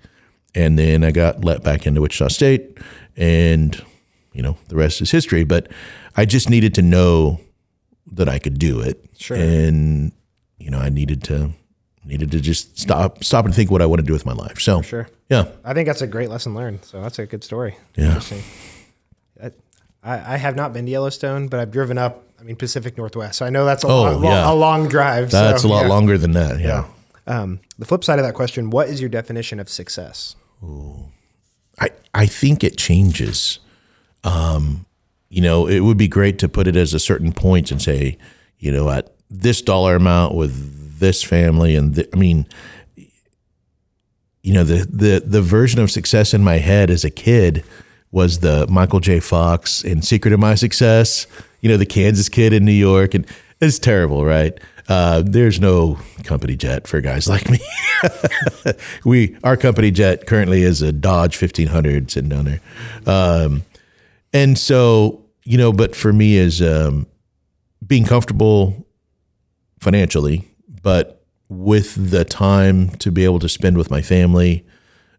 And 0.55 0.78
then 0.78 1.05
I 1.05 1.11
got 1.11 1.45
let 1.45 1.62
back 1.62 1.87
into 1.87 2.01
Wichita 2.01 2.28
State, 2.28 2.78
and, 3.18 3.85
you 4.33 4.41
know, 4.41 4.57
the 4.68 4.76
rest 4.76 5.03
is 5.03 5.11
history. 5.11 5.45
But 5.45 5.68
I 6.16 6.24
just 6.24 6.50
needed 6.50 6.74
to 6.74 6.82
know 6.82 7.40
that 8.12 8.28
I 8.28 8.38
could 8.38 8.58
do 8.58 8.80
it. 8.80 9.04
Sure. 9.18 9.36
And, 9.36 10.12
you 10.58 10.70
know, 10.70 10.78
I 10.78 10.88
needed 10.88 11.22
to. 11.24 11.50
Needed 12.04 12.30
to 12.32 12.40
just 12.40 12.78
stop, 12.78 13.22
stop 13.22 13.44
and 13.44 13.54
think 13.54 13.70
what 13.70 13.82
I 13.82 13.86
want 13.86 14.00
to 14.00 14.06
do 14.06 14.14
with 14.14 14.24
my 14.24 14.32
life. 14.32 14.58
So, 14.58 14.80
Sure. 14.80 15.06
yeah, 15.28 15.48
I 15.62 15.74
think 15.74 15.86
that's 15.86 16.00
a 16.00 16.06
great 16.06 16.30
lesson 16.30 16.54
learned. 16.54 16.82
So 16.86 17.00
that's 17.02 17.18
a 17.18 17.26
good 17.26 17.44
story. 17.44 17.76
Yeah. 17.94 18.06
Interesting. 18.06 18.42
I, 20.02 20.34
I 20.34 20.36
have 20.38 20.56
not 20.56 20.72
been 20.72 20.86
to 20.86 20.90
Yellowstone, 20.90 21.48
but 21.48 21.61
I've 21.61 21.70
driven 21.70 21.98
up. 21.98 22.24
I 22.40 22.42
mean, 22.42 22.56
Pacific 22.56 22.96
Northwest. 22.96 23.36
So 23.36 23.44
I 23.44 23.50
know 23.50 23.66
that's 23.66 23.84
a, 23.84 23.86
Oh, 23.86 24.02
long, 24.12 24.24
yeah. 24.24 24.50
a 24.50 24.54
long 24.54 24.88
drive. 24.88 25.30
that's 25.30 25.61
so, 25.61 25.68
a 25.68 25.70
lot 25.70 25.82
yeah. 25.82 25.88
longer 25.88 26.16
than 26.16 26.32
that. 26.32 26.58
Yeah. 26.58 26.86
Um, 27.26 27.61
the 27.78 27.84
flip 27.84 28.02
side 28.02 28.18
of 28.18 28.24
that 28.24 28.34
question: 28.34 28.70
What 28.70 28.88
is 28.88 28.98
your 29.00 29.11
definition 29.11 29.61
of 29.61 29.68
success? 29.68 30.36
I, 31.78 31.90
I 32.14 32.24
think 32.26 32.64
it 32.64 32.78
changes. 32.78 33.58
Um, 34.24 34.86
you 35.31 35.41
know, 35.41 35.66
it 35.66 35.81
would 35.81 35.97
be 35.97 36.09
great 36.09 36.39
to 36.41 36.49
put 36.49 36.66
it 36.66 36.76
as 36.76 36.93
a 36.93 36.99
certain 36.99 37.33
point 37.33 37.70
and 37.70 37.81
say, 37.81 38.18
you 38.59 38.70
know, 38.70 38.91
at 38.91 39.12
this 39.31 39.62
dollar 39.62 39.95
amount 39.95 40.35
with 40.35 40.99
this 40.99 41.22
family, 41.22 41.76
and 41.76 41.95
th- 41.95 42.09
I 42.12 42.16
mean, 42.16 42.47
you 44.43 44.55
know, 44.55 44.64
the 44.64 44.85
the 44.85 45.22
the 45.24 45.41
version 45.41 45.81
of 45.81 45.91
success 45.91 46.35
in 46.35 46.43
my 46.43 46.57
head 46.57 46.91
as 46.91 47.05
a 47.05 47.11
kid 47.11 47.64
was 48.11 48.41
the 48.41 48.66
Michael 48.68 49.01
J. 49.01 49.20
Fox 49.20 49.85
in 49.85 50.03
Secret 50.03 50.35
of 50.35 50.41
My 50.41 50.57
Success. 50.57 51.26
You 51.61 51.68
know, 51.68 51.76
the 51.76 51.87
Kansas 51.87 52.28
kid 52.28 52.53
in 52.53 52.64
New 52.64 52.72
York, 52.72 53.14
and 53.14 53.26
it's 53.61 53.78
terrible, 53.78 54.24
right? 54.24 54.59
Uh, 54.89 55.22
there's 55.24 55.61
no 55.61 55.99
company 56.24 56.57
jet 56.57 56.89
for 56.89 57.01
guys 57.01 57.28
like 57.28 57.49
me. 57.49 57.61
we 59.05 59.37
our 59.45 59.57
company 59.57 59.93
jet 59.93 60.26
currently 60.26 60.62
is 60.62 60.83
a 60.83 60.91
Dodge 60.91 61.41
1500 61.41 62.11
sitting 62.11 62.31
down 62.31 62.47
there, 62.47 62.61
um, 63.07 63.62
and 64.33 64.59
so 64.59 65.19
you 65.45 65.59
know. 65.59 65.72
But 65.72 65.95
for 65.95 66.12
me, 66.12 66.36
is 66.36 66.61
um, 66.62 67.07
being 67.86 68.05
comfortable 68.05 68.86
financially, 69.78 70.49
but 70.82 71.24
with 71.49 72.11
the 72.11 72.24
time 72.24 72.91
to 72.91 73.11
be 73.11 73.24
able 73.24 73.38
to 73.41 73.49
spend 73.49 73.76
with 73.76 73.91
my 73.91 74.03
family, 74.03 74.66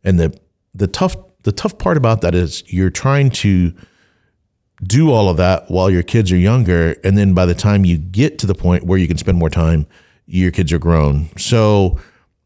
and 0.04 0.20
the 0.20 0.38
the 0.74 0.88
tough 0.88 1.16
the 1.44 1.52
tough 1.52 1.78
part 1.78 1.98
about 1.98 2.22
that 2.22 2.36
is 2.36 2.64
you're 2.72 2.90
trying 2.90 3.30
to 3.30 3.74
do 4.84 5.12
all 5.12 5.30
of 5.30 5.38
that 5.38 5.70
while 5.70 5.90
your 5.90 6.04
kids 6.04 6.32
are 6.32 6.38
younger 6.38 6.96
and 7.04 7.18
then 7.18 7.34
by 7.34 7.46
the 7.46 7.54
time 7.54 7.86
you 7.86 7.98
get 7.98 8.40
to 8.40 8.48
the 8.48 8.56
point 8.56 8.84
where 8.84 8.98
you 8.98 9.08
can 9.08 9.18
spend 9.18 9.38
more 9.38 9.50
time 9.50 9.86
your 10.26 10.52
kids 10.52 10.74
are 10.74 10.80
grown 10.80 11.30
so 11.38 12.00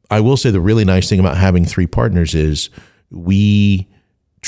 i 0.10 0.20
will 0.20 0.36
say 0.36 0.50
the 0.50 0.60
really 0.60 0.84
nice 0.84 1.08
thing 1.08 1.20
about 1.20 1.38
having 1.38 1.64
three 1.64 1.88
partners 1.88 2.36
is 2.36 2.70
we 3.10 3.88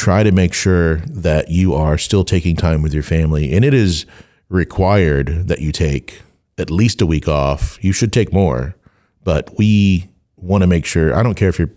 try 0.05 0.21
to 0.21 0.31
make 0.31 0.53
sure 0.53 0.97
that 1.07 1.49
you 1.49 1.73
are 1.73 1.97
still 1.97 2.23
taking 2.23 2.55
time 2.55 2.83
with 2.83 2.93
your 2.93 3.01
family 3.03 3.51
and 3.55 3.65
it 3.65 3.73
is 3.73 4.05
required 4.49 5.47
that 5.47 5.59
you 5.59 5.71
take 5.71 6.21
at 6.57 6.69
least 6.69 7.01
a 7.01 7.05
week 7.05 7.27
off 7.27 7.77
you 7.83 7.91
should 7.91 8.13
take 8.13 8.31
more 8.31 8.75
but 9.23 9.57
we 9.57 10.07
want 10.35 10.61
to 10.61 10.67
make 10.67 10.85
sure 10.85 11.15
i 11.15 11.23
don't 11.23 11.33
care 11.35 11.49
if 11.49 11.57
you're 11.59 11.73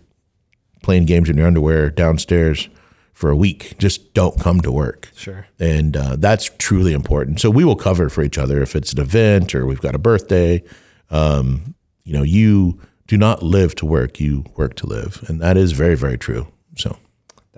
playing 0.82 1.06
games 1.06 1.28
in 1.30 1.36
your 1.38 1.46
underwear 1.46 1.90
downstairs 1.90 2.68
for 3.14 3.30
a 3.30 3.36
week 3.36 3.74
just 3.78 4.12
don't 4.14 4.38
come 4.38 4.60
to 4.60 4.70
work 4.70 5.10
Sure. 5.16 5.46
and 5.58 5.96
uh, 5.96 6.16
that's 6.16 6.50
truly 6.58 6.92
important. 6.92 7.38
So 7.40 7.50
we 7.50 7.64
will 7.64 7.76
cover 7.76 8.08
for 8.08 8.22
each 8.22 8.38
other 8.38 8.62
if 8.62 8.74
it's 8.74 8.92
an 8.94 9.00
event 9.00 9.54
or 9.54 9.66
we've 9.66 9.80
got 9.80 9.94
a 9.94 9.98
birthday. 9.98 10.62
Um, 11.10 11.74
you 12.04 12.14
know, 12.14 12.22
you 12.22 12.80
do 13.06 13.18
not 13.18 13.42
live 13.42 13.74
to 13.76 13.84
work; 13.86 14.20
you 14.20 14.44
work 14.56 14.74
to 14.76 14.86
live, 14.86 15.22
and 15.28 15.38
that 15.42 15.56
is 15.58 15.72
very, 15.72 15.96
very 15.96 16.16
true. 16.16 16.46
So 16.78 16.96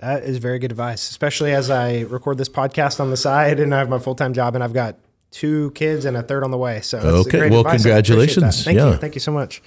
That 0.03 0.23
is 0.23 0.37
very 0.39 0.59
good 0.59 0.69
advice, 0.71 1.09
especially 1.09 1.53
as 1.53 1.69
I 1.69 2.01
record 2.01 2.37
this 2.37 2.49
podcast 2.49 2.99
on 2.99 3.09
the 3.09 3.15
side 3.15 3.61
and 3.61 3.73
I 3.73 3.79
have 3.79 3.87
my 3.87 3.99
full 3.99 4.15
time 4.15 4.33
job 4.33 4.53
and 4.53 4.61
I've 4.61 4.73
got 4.73 4.97
two 5.31 5.71
kids 5.71 6.03
and 6.03 6.17
a 6.17 6.21
third 6.21 6.43
on 6.43 6.51
the 6.51 6.57
way. 6.57 6.81
So 6.81 6.97
Okay, 6.99 7.39
great 7.39 7.51
well, 7.51 7.61
advice. 7.61 7.85
I 7.85 7.89
appreciate 7.89 7.93
that. 7.93 8.05
congratulations. 8.05 8.63
Thank 8.65 8.77
Yeah. 8.77 8.91
you. 8.91 8.97
Thank 8.97 9.15
you 9.15 9.21
so 9.21 9.31
much. 9.31 9.63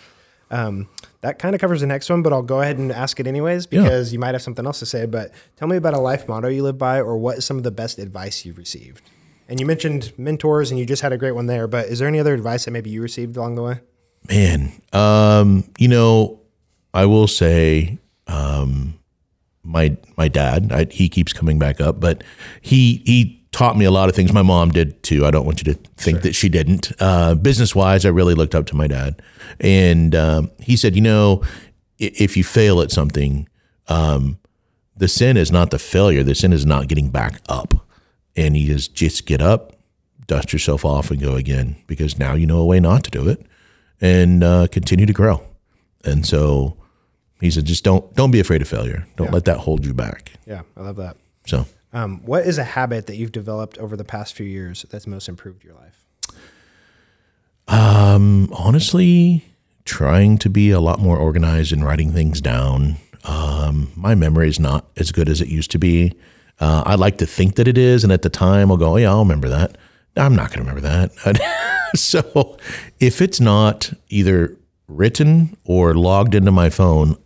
Um, 0.51 0.89
that 1.23 1.39
kind 1.39 1.55
of 1.55 1.61
covers 1.63 1.81
the 1.81 1.87
next 1.87 2.11
one, 2.11 2.21
but 2.21 2.35
I'll 2.35 2.43
go 2.43 2.61
ahead 2.61 2.77
and 2.77 2.93
ask 2.93 3.19
it 3.19 3.27
anyways 3.27 3.67
because 3.67 4.13
you 4.13 4.19
might 4.19 4.35
have 4.35 4.43
something 4.43 4.67
else 4.67 4.79
to 4.81 4.87
say. 4.87 5.07
But 5.07 5.31
tell 5.57 5.69
me 5.69 5.77
about 5.79 5.95
a 5.95 5.99
life 5.99 6.29
motto 6.29 6.49
you 6.49 6.63
live 6.63 6.77
by, 6.77 7.01
or 7.01 7.17
what 7.17 7.39
is 7.39 7.47
some 7.47 7.57
of 7.57 7.63
the 7.63 7.71
best 7.71 7.99
advice 7.99 8.45
you've 8.45 8.59
received? 8.59 9.01
And 9.49 9.59
you 9.59 9.65
mentioned 9.65 10.13
mentors, 10.19 10.71
and 10.71 10.79
you 10.79 10.85
just 10.85 11.01
had 11.01 11.15
a 11.15 11.17
great 11.17 11.33
one 11.33 11.47
there. 11.47 11.67
But 11.67 11.87
is 11.87 11.99
there 11.99 12.09
any 12.09 12.21
other 12.21 12.35
advice 12.35 12.67
that 12.67 12.73
maybe 12.73 12.91
you 12.91 13.01
received 13.01 13.39
along 13.39 13.55
the 13.55 13.63
way? 13.63 13.81
Man, 14.29 14.71
um, 14.93 15.65
you 15.79 15.89
know, 15.89 16.41
I 16.93 17.07
will 17.07 17.27
say, 17.27 17.99
um, 18.27 18.99
my 19.67 19.97
my 20.17 20.29
dad, 20.29 20.73
I, 20.73 20.87
he 20.91 21.09
keeps 21.09 21.33
coming 21.33 21.59
back 21.59 21.81
up, 21.81 22.01
but 22.01 22.23
he 22.61 23.03
he 23.05 23.45
taught 23.53 23.77
me 23.77 23.85
a 23.85 23.91
lot 23.91 24.09
of 24.09 24.15
things. 24.15 24.33
My 24.33 24.43
mom 24.43 24.71
did 24.71 25.03
too. 25.03 25.27
I 25.27 25.31
don't 25.31 25.47
want 25.47 25.65
you 25.65 25.73
to 25.73 25.81
think 25.97 26.23
that 26.23 26.35
she 26.35 26.49
didn't. 26.49 26.93
Uh, 27.01 27.35
business 27.35 27.75
wise, 27.75 28.05
I 28.05 28.11
really 28.11 28.35
looked 28.35 28.55
up 28.55 28.67
to 28.67 28.77
my 28.77 28.87
dad, 28.87 29.21
and 29.61 30.15
um, 30.15 30.51
he 30.59 30.77
said, 30.77 30.95
you 30.95 31.03
know, 31.03 31.43
if 31.99 32.37
you 32.37 32.45
fail 32.45 32.81
at 32.81 32.91
something, 32.91 33.49
um, 33.89 34.39
the 34.97 35.09
sin 35.09 35.37
is 35.37 35.51
not 35.51 35.71
the 35.71 35.79
failure. 35.79 36.23
The 36.23 36.35
sin 36.35 36.53
is 36.53 36.65
not 36.65 36.89
getting 36.89 37.11
back 37.11 37.41
up, 37.49 37.75
and 38.37 38.57
he 38.57 38.71
is 38.71 38.89
just 38.89 39.27
get 39.27 39.43
up, 39.43 39.73
dust 40.27 40.53
yourself 40.53 40.85
off, 40.85 41.11
and 41.11 41.21
go 41.21 41.35
again 41.35 41.77
because 41.87 42.19
now 42.19 42.35
you 42.35 42.47
know 42.47 42.59
a 42.59 42.67
way 42.67 42.81
not 42.81 43.05
to 43.05 43.11
do 43.11 43.29
it 43.29 43.45
and 44.01 44.45
uh, 44.45 44.67
continue 44.71 45.07
to 45.07 45.13
grow. 45.13 45.43
And 46.05 46.27
so 46.27 46.77
he 47.41 47.51
said, 47.51 47.65
just 47.67 47.85
don't 47.85 48.13
don't 48.15 48.31
be 48.31 48.41
afraid 48.41 48.63
of 48.63 48.69
failure. 48.69 49.07
Don't 49.17 49.33
let 49.33 49.45
that 49.45 49.59
hold 49.59 49.85
you 49.85 49.93
back. 49.95 50.33
Yeah, 50.47 50.63
I 50.77 50.83
love 50.83 50.97
that. 50.97 51.17
So 51.47 51.67
Um, 51.93 52.21
what 52.25 52.47
is 52.47 52.59
a 52.59 52.65
habit 52.65 53.07
that 53.07 53.17
you've 53.17 53.33
developed 53.33 53.79
over 53.79 53.97
the 53.97 54.05
past 54.05 54.35
few 54.35 54.47
years 54.47 54.85
that's 54.91 55.07
most 55.07 55.29
improved 55.29 55.65
your 55.65 55.75
life? 55.75 56.05
honestly, 58.53 59.45
trying 59.85 60.39
to 60.39 60.51
be 60.51 60.71
a 60.71 60.81
lot 60.81 60.99
more 61.01 61.17
organized 61.17 61.73
and 61.73 61.85
writing 61.85 62.13
things 62.13 62.41
down. 62.41 62.97
Um, 63.25 63.91
my 63.97 64.15
memory 64.15 64.49
is 64.49 64.61
not 64.61 64.87
as 64.97 65.13
good 65.13 65.29
as 65.29 65.41
it 65.41 65.49
used 65.49 65.71
to 65.73 65.79
be. 65.79 66.13
Uh, 66.61 66.83
I 66.87 66.95
like 66.95 67.19
to 67.19 67.27
think 67.27 67.57
that 67.57 67.69
it 67.69 67.77
is, 67.77 68.03
and 68.05 68.13
at 68.13 68.23
the 68.23 68.31
time, 68.31 68.71
I'll 68.71 68.77
go, 68.77 68.95
oh, 68.95 68.97
"Yeah, 68.97 69.11
I'll 69.11 69.21
remember 69.21 69.49
that." 69.49 69.77
I'm 70.17 70.35
not 70.35 70.51
going 70.51 70.65
to 70.65 70.73
remember 70.73 70.81
that. 70.81 71.39
so, 71.95 72.57
if 72.99 73.21
it's 73.21 73.41
not 73.41 73.93
either 74.09 74.57
written 74.89 75.57
or 75.65 75.95
logged 75.95 76.35
into 76.35 76.51
my 76.51 76.71
phone, 76.71 77.19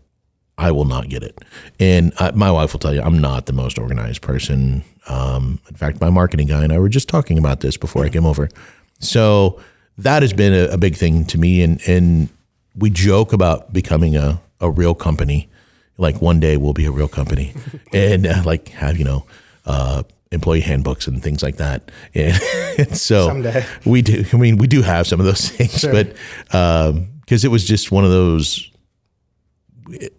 I 0.60 0.70
will 0.72 0.84
not 0.84 1.08
get 1.08 1.22
it. 1.22 1.38
And 1.80 2.12
I, 2.18 2.32
my 2.32 2.50
wife 2.50 2.74
will 2.74 2.80
tell 2.80 2.94
you, 2.94 3.00
I'm 3.00 3.18
not 3.18 3.46
the 3.46 3.54
most 3.54 3.78
organized 3.78 4.20
person. 4.20 4.84
Um, 5.08 5.58
in 5.70 5.74
fact, 5.74 6.02
my 6.02 6.10
marketing 6.10 6.48
guy 6.48 6.62
and 6.62 6.70
I 6.70 6.78
were 6.78 6.90
just 6.90 7.08
talking 7.08 7.38
about 7.38 7.60
this 7.60 7.78
before 7.78 8.04
I 8.04 8.10
came 8.10 8.26
over. 8.26 8.50
So 8.98 9.58
that 9.96 10.20
has 10.20 10.34
been 10.34 10.52
a, 10.52 10.74
a 10.74 10.76
big 10.76 10.96
thing 10.96 11.24
to 11.26 11.38
me. 11.38 11.62
And, 11.62 11.80
and 11.88 12.28
we 12.76 12.90
joke 12.90 13.32
about 13.32 13.72
becoming 13.72 14.16
a, 14.16 14.42
a 14.60 14.70
real 14.70 14.94
company. 14.94 15.48
Like 15.96 16.20
one 16.20 16.40
day 16.40 16.58
we'll 16.58 16.74
be 16.74 16.84
a 16.84 16.92
real 16.92 17.08
company 17.08 17.54
and 17.94 18.26
uh, 18.26 18.42
like 18.44 18.68
have, 18.68 18.98
you 18.98 19.04
know, 19.04 19.24
uh, 19.64 20.02
employee 20.30 20.60
handbooks 20.60 21.06
and 21.06 21.22
things 21.22 21.42
like 21.42 21.56
that. 21.56 21.90
And, 22.14 22.38
and 22.78 22.98
so 22.98 23.28
Someday. 23.28 23.64
we 23.86 24.02
do, 24.02 24.26
I 24.30 24.36
mean, 24.36 24.58
we 24.58 24.66
do 24.66 24.82
have 24.82 25.06
some 25.06 25.20
of 25.20 25.26
those 25.26 25.48
things, 25.56 25.86
but, 25.90 26.14
um, 26.54 27.08
cause 27.26 27.46
it 27.46 27.50
was 27.50 27.64
just 27.64 27.90
one 27.90 28.04
of 28.04 28.10
those, 28.10 28.70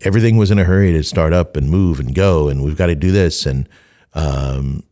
everything 0.02 0.38
was 0.38 0.52
in 0.52 0.60
a 0.60 0.64
hurry 0.64 0.92
to 0.94 1.04
start 1.04 1.34
up 1.34 1.56
and 1.56 1.70
move 1.70 2.00
and 2.00 2.16
go 2.16 2.50
and 2.50 2.64
we've 2.64 2.78
got 2.78 2.88
to 2.88 2.96
do 2.96 3.12
this 3.12 3.46
and 3.46 3.68
um, 4.14 4.84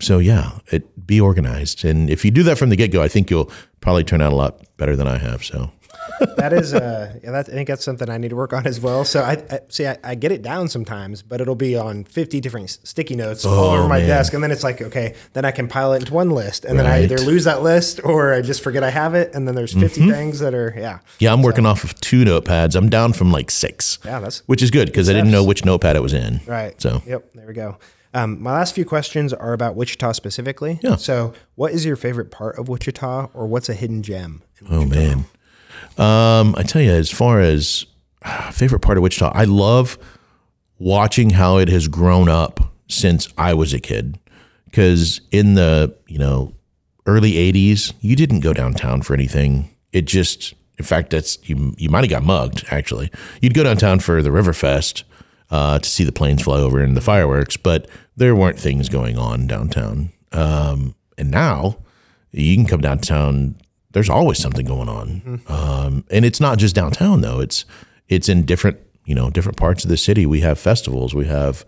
so 0.00 0.18
yeah 0.18 0.58
it 0.70 1.06
be 1.06 1.20
organized. 1.20 1.84
And 1.84 2.08
if 2.08 2.24
you 2.24 2.30
do 2.30 2.42
that 2.44 2.58
from 2.58 2.70
the 2.70 2.76
get-go 2.76 3.02
i 3.02 3.08
think 3.08 3.30
you'll 3.30 3.50
probably 3.80 4.04
turn 4.04 4.20
out 4.20 4.32
a 4.32 4.36
lot 4.36 4.60
better 4.76 4.96
than 4.96 5.06
i 5.06 5.18
have 5.18 5.44
so 5.44 5.70
that 6.36 6.52
is 6.52 6.74
uh 6.74 7.14
yeah 7.22 7.30
that, 7.30 7.48
i 7.48 7.52
think 7.52 7.68
that's 7.68 7.84
something 7.84 8.08
i 8.10 8.18
need 8.18 8.30
to 8.30 8.36
work 8.36 8.52
on 8.52 8.66
as 8.66 8.80
well. 8.80 9.04
So 9.04 9.22
i, 9.22 9.32
I 9.50 9.60
see 9.68 9.86
I, 9.86 9.96
I 10.04 10.14
get 10.14 10.32
it 10.32 10.42
down 10.42 10.68
sometimes 10.68 11.22
but 11.22 11.40
it'll 11.40 11.54
be 11.54 11.76
on 11.76 12.04
50 12.04 12.40
different 12.40 12.70
sticky 12.70 13.16
notes 13.16 13.44
all 13.44 13.70
over 13.70 13.88
my 13.88 13.98
man. 13.98 14.08
desk. 14.08 14.34
And 14.34 14.42
then 14.42 14.50
it's 14.50 14.62
like 14.64 14.80
okay 14.82 15.14
then 15.32 15.44
i 15.44 15.50
compile 15.50 15.92
it 15.94 15.98
into 16.00 16.14
one 16.14 16.30
list 16.30 16.64
and 16.64 16.78
then 16.78 16.86
i 16.86 17.02
either 17.02 17.18
lose 17.18 17.44
that 17.44 17.62
list 17.62 18.00
or 18.04 18.32
i 18.34 18.40
just 18.42 18.62
forget 18.62 18.82
i 18.82 18.90
have 18.90 19.14
it 19.14 19.34
and 19.34 19.46
then 19.46 19.54
there's 19.54 19.72
50 19.72 20.10
things 20.10 20.38
that 20.40 20.54
are 20.54 20.74
yeah. 20.76 20.98
Yeah 21.18 21.32
i'm 21.32 21.42
working 21.42 21.66
off 21.66 21.84
of 21.84 21.94
two 22.00 22.24
notepads. 22.24 22.74
I'm 22.76 22.88
down 22.88 23.12
from 23.12 23.32
like 23.32 23.50
six. 23.50 23.98
Yeah, 24.04 24.18
that's- 24.20 24.42
which 24.46 24.62
is 24.62 24.70
good 24.70 24.86
because 24.86 25.08
i 25.08 25.12
didn't 25.12 25.30
know 25.30 25.44
which 25.44 25.64
notepad 25.64 25.96
it 25.96 26.02
was 26.02 26.12
in. 26.14 26.40
Right. 26.46 26.80
So. 26.80 27.02
Yep 27.06 27.32
there 27.34 27.46
we 27.46 27.54
go. 27.54 27.78
Um, 28.14 28.42
my 28.42 28.52
last 28.52 28.74
few 28.74 28.84
questions 28.84 29.32
are 29.32 29.54
about 29.54 29.74
wichita 29.74 30.12
specifically. 30.12 30.78
Yeah. 30.82 30.96
so 30.96 31.32
what 31.54 31.72
is 31.72 31.84
your 31.86 31.96
favorite 31.96 32.30
part 32.30 32.58
of 32.58 32.68
wichita 32.68 33.30
or 33.32 33.46
what's 33.46 33.68
a 33.70 33.74
hidden 33.74 34.02
gem 34.02 34.42
in 34.60 34.66
Oh 34.70 34.84
man, 34.84 35.24
um, 35.98 36.54
I 36.56 36.62
tell 36.62 36.82
you, 36.82 36.90
as 36.90 37.10
far 37.10 37.40
as 37.40 37.86
ah, 38.24 38.50
favorite 38.52 38.80
part 38.80 38.98
of 38.98 39.02
Wichita, 39.02 39.30
I 39.34 39.44
love 39.44 39.98
watching 40.78 41.30
how 41.30 41.58
it 41.58 41.68
has 41.68 41.88
grown 41.88 42.28
up 42.28 42.72
since 42.88 43.28
I 43.38 43.54
was 43.54 43.72
a 43.72 43.80
kid. 43.80 44.18
Because 44.64 45.20
in 45.30 45.54
the 45.54 45.96
you 46.06 46.18
know 46.18 46.54
early 47.06 47.32
'80s, 47.32 47.92
you 48.00 48.16
didn't 48.16 48.40
go 48.40 48.52
downtown 48.52 49.02
for 49.02 49.14
anything. 49.14 49.68
It 49.92 50.06
just, 50.06 50.54
in 50.78 50.84
fact, 50.84 51.10
that's 51.10 51.38
you. 51.48 51.74
You 51.76 51.90
might 51.90 52.04
have 52.04 52.10
got 52.10 52.22
mugged. 52.22 52.64
Actually, 52.70 53.10
you'd 53.40 53.54
go 53.54 53.64
downtown 53.64 54.00
for 54.00 54.22
the 54.22 54.30
Riverfest 54.30 55.02
uh, 55.50 55.78
to 55.78 55.88
see 55.88 56.04
the 56.04 56.12
planes 56.12 56.42
fly 56.42 56.58
over 56.58 56.80
and 56.80 56.96
the 56.96 57.02
fireworks, 57.02 57.58
but 57.58 57.86
there 58.16 58.34
weren't 58.34 58.58
things 58.58 58.88
going 58.88 59.18
on 59.18 59.46
downtown. 59.46 60.10
Um, 60.32 60.94
and 61.18 61.30
now 61.30 61.76
you 62.32 62.56
can 62.56 62.66
come 62.66 62.80
downtown. 62.80 63.56
There's 63.92 64.08
always 64.10 64.38
something 64.38 64.66
going 64.66 64.88
on, 64.88 65.42
um, 65.48 66.04
and 66.10 66.24
it's 66.24 66.40
not 66.40 66.58
just 66.58 66.74
downtown 66.74 67.20
though. 67.20 67.40
It's 67.40 67.64
it's 68.08 68.28
in 68.28 68.44
different 68.44 68.78
you 69.04 69.14
know 69.14 69.30
different 69.30 69.56
parts 69.58 69.84
of 69.84 69.90
the 69.90 69.96
city. 69.96 70.26
We 70.26 70.40
have 70.40 70.58
festivals, 70.58 71.14
we 71.14 71.26
have 71.26 71.64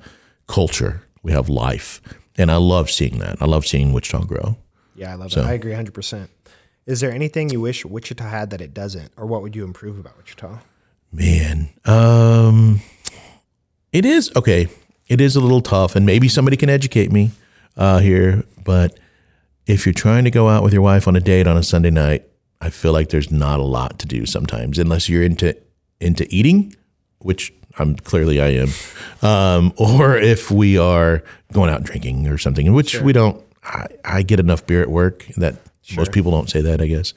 culture, 0.46 1.02
we 1.22 1.32
have 1.32 1.48
life, 1.48 2.00
and 2.36 2.50
I 2.50 2.56
love 2.56 2.90
seeing 2.90 3.18
that. 3.18 3.36
I 3.40 3.46
love 3.46 3.66
seeing 3.66 3.92
Wichita 3.92 4.24
grow. 4.24 4.56
yeah 4.96 5.12
i 5.12 5.14
love 5.16 5.32
So- 5.32 5.42
that 5.42 5.50
i 5.50 5.54
agree 5.54 5.72
100% 5.72 6.28
is 6.86 7.00
there 7.00 7.10
anything 7.12 7.50
you 7.50 7.60
wish 7.60 7.84
wichita 7.84 8.28
had 8.28 8.50
that 8.50 8.60
it 8.60 8.72
doesn't 8.72 9.10
or 9.16 9.26
what 9.26 9.42
would 9.42 9.56
you 9.56 9.64
improve 9.64 9.98
about 9.98 10.16
wichita 10.16 10.60
Man, 11.12 11.68
um, 11.84 12.80
it 13.92 14.04
is 14.04 14.30
okay. 14.36 14.66
It 15.08 15.20
is 15.20 15.36
a 15.36 15.40
little 15.40 15.60
tough, 15.60 15.94
and 15.96 16.04
maybe 16.04 16.28
somebody 16.28 16.56
can 16.56 16.68
educate 16.68 17.12
me 17.12 17.30
uh, 17.76 17.98
here. 18.00 18.42
But 18.64 18.98
if 19.66 19.86
you're 19.86 19.92
trying 19.92 20.24
to 20.24 20.30
go 20.30 20.48
out 20.48 20.62
with 20.62 20.72
your 20.72 20.82
wife 20.82 21.08
on 21.08 21.16
a 21.16 21.20
date 21.20 21.46
on 21.46 21.56
a 21.56 21.62
Sunday 21.62 21.90
night, 21.90 22.26
I 22.60 22.70
feel 22.70 22.92
like 22.92 23.08
there's 23.10 23.30
not 23.30 23.60
a 23.60 23.64
lot 23.64 23.98
to 24.00 24.06
do 24.06 24.26
sometimes, 24.26 24.78
unless 24.78 25.08
you're 25.08 25.22
into 25.22 25.56
into 26.00 26.26
eating, 26.28 26.74
which 27.20 27.52
I'm 27.78 27.96
clearly 27.96 28.40
I 28.40 28.48
am, 28.48 28.68
um, 29.22 29.72
or 29.76 30.16
if 30.16 30.50
we 30.50 30.78
are 30.78 31.22
going 31.52 31.70
out 31.70 31.82
drinking 31.82 32.28
or 32.28 32.38
something, 32.38 32.66
in 32.66 32.72
which 32.74 33.00
we 33.00 33.12
don't. 33.12 33.42
I, 33.64 33.86
I 34.04 34.22
get 34.22 34.40
enough 34.40 34.66
beer 34.66 34.82
at 34.82 34.90
work 34.90 35.24
that 35.38 35.54
most 35.96 36.12
people 36.12 36.30
don't 36.30 36.50
say 36.50 36.60
that, 36.62 36.80
I 36.80 36.86
guess, 36.86 37.14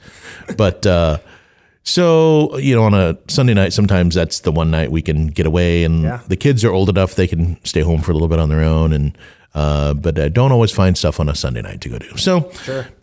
but. 0.56 0.86
Uh, 0.86 1.18
so, 1.84 2.58
you 2.58 2.74
know, 2.74 2.82
on 2.84 2.92
a 2.92 3.16
Sunday 3.28 3.54
night, 3.54 3.72
sometimes 3.72 4.14
that's 4.14 4.40
the 4.40 4.52
one 4.52 4.70
night 4.70 4.90
we 4.92 5.00
can 5.00 5.28
get 5.28 5.46
away, 5.46 5.84
and 5.84 6.02
Yeah. 6.02 6.20
the 6.28 6.36
kids 6.36 6.62
are 6.62 6.70
old 6.70 6.90
enough 6.90 7.14
they 7.14 7.26
can 7.26 7.56
stay 7.64 7.80
home 7.80 8.02
for 8.02 8.10
a 8.10 8.14
little 8.14 8.28
bit 8.28 8.38
on 8.38 8.50
their 8.50 8.60
own. 8.62 8.92
And 8.92 9.16
uh, 9.54 9.94
but 9.94 10.18
I 10.18 10.28
don't 10.28 10.52
always 10.52 10.70
find 10.70 10.96
stuff 10.96 11.18
on 11.20 11.28
a 11.28 11.34
Sunday 11.34 11.62
night 11.62 11.80
to 11.82 11.88
go 11.88 11.98
do. 11.98 12.16
So, 12.16 12.50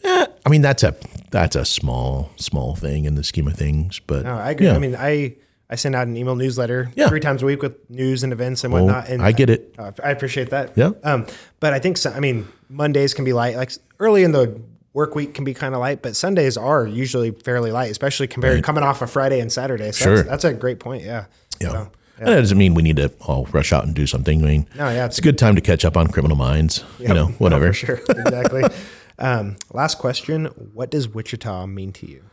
eh, 0.04 0.26
I 0.46 0.50
mean, 0.50 0.62
that's 0.62 0.84
a 0.84 0.96
that's 1.32 1.56
a 1.56 1.66
small 1.66 2.32
small 2.38 2.76
thing 2.76 3.06
in 3.06 3.16
the 3.16 3.24
scheme 3.24 3.48
of 3.48 3.56
things. 3.56 4.00
But 4.06 4.24
No, 4.26 4.36
I 4.36 4.52
agree. 4.52 4.68
yeah. 4.68 4.76
I 4.76 4.80
mean, 4.80 4.96
I 4.98 5.36
I 5.70 5.76
send 5.76 5.96
out 5.96 6.06
an 6.08 6.16
email 6.16 6.36
newsletter 6.36 6.92
Yeah. 6.96 7.10
three 7.10 7.20
times 7.20 7.42
a 7.42 7.46
week 7.46 7.62
with 7.64 7.90
news 7.90 8.24
and 8.24 8.32
events 8.32 8.64
and 8.64 8.72
Oh, 8.74 8.84
whatnot. 8.84 9.10
And 9.10 9.22
I 9.24 9.32
get 9.32 9.50
it. 9.50 9.74
Uh, 9.78 9.92
I 10.04 10.12
appreciate 10.12 10.52
that. 10.52 10.74
Yeah. 10.76 10.92
Um, 11.04 11.26
but 11.60 11.74
I 11.74 11.80
think 11.80 11.98
so, 11.98 12.12
I 12.12 12.20
mean 12.20 12.48
Mondays 12.70 13.14
can 13.16 13.26
be 13.26 13.34
light. 13.34 13.56
Like 13.56 13.72
early 14.00 14.24
in 14.24 14.32
the 14.32 14.62
work 14.94 15.16
week 15.16 15.34
can 15.34 15.44
be 15.44 15.54
kind 15.56 15.74
of 15.74 15.82
light, 15.82 16.02
but 16.04 16.16
Sundays 16.16 16.56
are 16.56 16.86
usually 16.86 17.32
fairly 17.32 17.72
light, 17.72 17.90
especially 17.92 18.28
compared 18.28 18.56
to 18.58 18.62
coming 18.62 18.84
off 18.84 19.02
a 19.02 19.08
Friday 19.08 19.40
and 19.40 19.52
Saturday. 19.52 19.92
So 19.92 20.06
Sure. 20.06 20.16
that's, 20.18 20.30
that's 20.30 20.44
a 20.46 20.54
great 20.54 20.80
point. 20.80 21.04
Yeah. 21.04 21.26
Yeah. 21.60 21.70
So, 21.70 21.92
And 22.18 22.28
that 22.28 22.36
doesn't 22.36 22.58
mean 22.58 22.74
we 22.74 22.82
need 22.82 22.96
to 22.98 23.12
all 23.22 23.46
rush 23.52 23.74
out 23.74 23.84
and 23.86 23.94
do 23.94 24.08
something. 24.08 24.42
I 24.44 24.48
mean, 24.48 24.68
No, 24.76 24.90
yeah, 24.90 25.06
it's 25.06 25.18
a 25.20 25.22
good 25.22 25.38
time 25.38 25.56
to 25.56 25.62
catch 25.62 25.84
up 25.84 25.98
on 25.98 26.08
Criminal 26.08 26.38
Minds. 26.38 26.84
yeah, 27.00 27.10
you 27.10 27.14
know, 27.14 27.26
whatever. 27.40 27.68
for 27.68 27.74
sure. 27.74 28.00
Exactly. 28.10 28.64
um, 29.20 29.58
last 29.74 29.98
question: 29.98 30.46
What 30.74 30.92
does 30.92 31.10
Wichita 31.10 31.66
mean 31.68 31.92
to 31.94 32.08
you? 32.10 32.24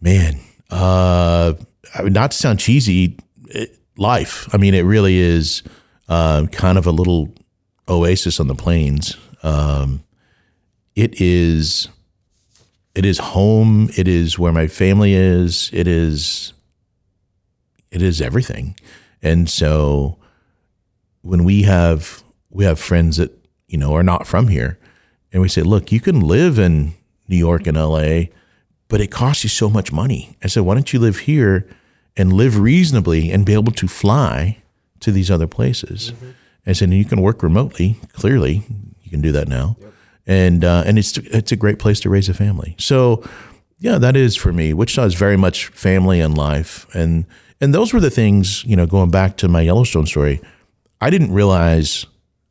Man, 0.00 0.40
uh, 0.70 1.54
I 1.94 2.02
mean, 2.02 2.12
not 2.12 2.30
to 2.32 2.36
sound 2.36 2.58
cheesy, 2.60 3.16
it, 3.48 3.78
life. 3.96 4.48
I 4.52 4.56
mean, 4.58 4.74
it 4.74 4.82
really 4.82 5.16
is 5.18 5.62
uh, 6.08 6.46
kind 6.52 6.76
of 6.78 6.86
a 6.86 6.90
little 6.90 7.32
oasis 7.88 8.38
on 8.40 8.48
the 8.48 8.54
plains. 8.54 9.16
Um, 9.42 10.02
it 10.94 11.20
is, 11.20 11.88
it 12.94 13.04
is 13.06 13.18
home. 13.18 13.88
It 13.96 14.08
is 14.08 14.38
where 14.38 14.52
my 14.52 14.66
family 14.66 15.14
is. 15.14 15.70
It 15.72 15.86
is, 15.86 16.52
it 17.90 18.02
is 18.02 18.20
everything. 18.20 18.76
And 19.22 19.48
so, 19.48 20.18
when 21.22 21.44
we 21.44 21.62
have 21.62 22.22
we 22.50 22.64
have 22.64 22.80
friends 22.80 23.16
that 23.18 23.32
you 23.68 23.78
know 23.78 23.94
are 23.94 24.02
not 24.02 24.26
from 24.26 24.48
here, 24.48 24.78
and 25.32 25.42
we 25.42 25.48
say, 25.48 25.62
look, 25.62 25.92
you 25.92 26.00
can 26.00 26.20
live 26.20 26.58
in 26.58 26.94
New 27.28 27.36
York 27.36 27.66
and 27.66 27.76
L.A 27.76 28.30
but 28.90 29.00
it 29.00 29.06
costs 29.06 29.44
you 29.44 29.48
so 29.48 29.70
much 29.70 29.92
money. 29.92 30.36
I 30.44 30.48
said, 30.48 30.64
why 30.64 30.74
don't 30.74 30.92
you 30.92 30.98
live 30.98 31.20
here 31.20 31.66
and 32.16 32.32
live 32.32 32.58
reasonably 32.58 33.30
and 33.30 33.46
be 33.46 33.54
able 33.54 33.72
to 33.72 33.88
fly 33.88 34.58
to 34.98 35.12
these 35.12 35.30
other 35.30 35.46
places. 35.46 36.12
And 36.66 36.76
said, 36.76 36.92
you 36.92 37.04
can 37.06 37.22
work 37.22 37.42
remotely. 37.42 37.96
Clearly, 38.12 38.64
you 39.02 39.10
can 39.10 39.22
do 39.22 39.32
that 39.32 39.48
now, 39.48 39.76
and 40.26 40.62
uh, 40.62 40.82
and 40.84 40.98
it's 40.98 41.16
it's 41.16 41.50
a 41.50 41.56
great 41.56 41.78
place 41.78 41.98
to 42.00 42.10
raise 42.10 42.28
a 42.28 42.34
family. 42.34 42.76
So, 42.78 43.24
yeah, 43.78 43.96
that 43.96 44.14
is 44.14 44.36
for 44.36 44.52
me. 44.52 44.74
Wichita 44.74 45.04
is 45.04 45.14
very 45.14 45.38
much 45.38 45.68
family 45.68 46.20
and 46.20 46.36
life, 46.36 46.86
and 46.94 47.24
and 47.60 47.74
those 47.74 47.92
were 47.92 48.00
the 48.00 48.10
things. 48.10 48.64
You 48.64 48.76
know, 48.76 48.86
going 48.86 49.10
back 49.10 49.36
to 49.38 49.48
my 49.48 49.60
Yellowstone 49.62 50.06
story, 50.06 50.40
I 51.00 51.10
didn't 51.10 51.32
realize 51.32 52.06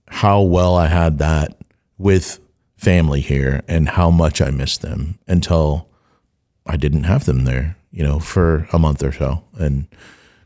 how 0.07 0.41
well 0.41 0.75
I 0.75 0.87
had 0.87 1.19
that 1.19 1.57
with 1.97 2.39
family 2.77 3.21
here 3.21 3.61
and 3.67 3.89
how 3.89 4.09
much 4.09 4.41
I 4.41 4.49
missed 4.49 4.81
them 4.81 5.19
until 5.27 5.87
I 6.65 6.77
didn't 6.77 7.03
have 7.03 7.25
them 7.25 7.43
there, 7.43 7.75
you 7.91 8.03
know, 8.03 8.19
for 8.19 8.67
a 8.71 8.79
month 8.79 9.03
or 9.03 9.11
so. 9.11 9.43
And 9.57 9.87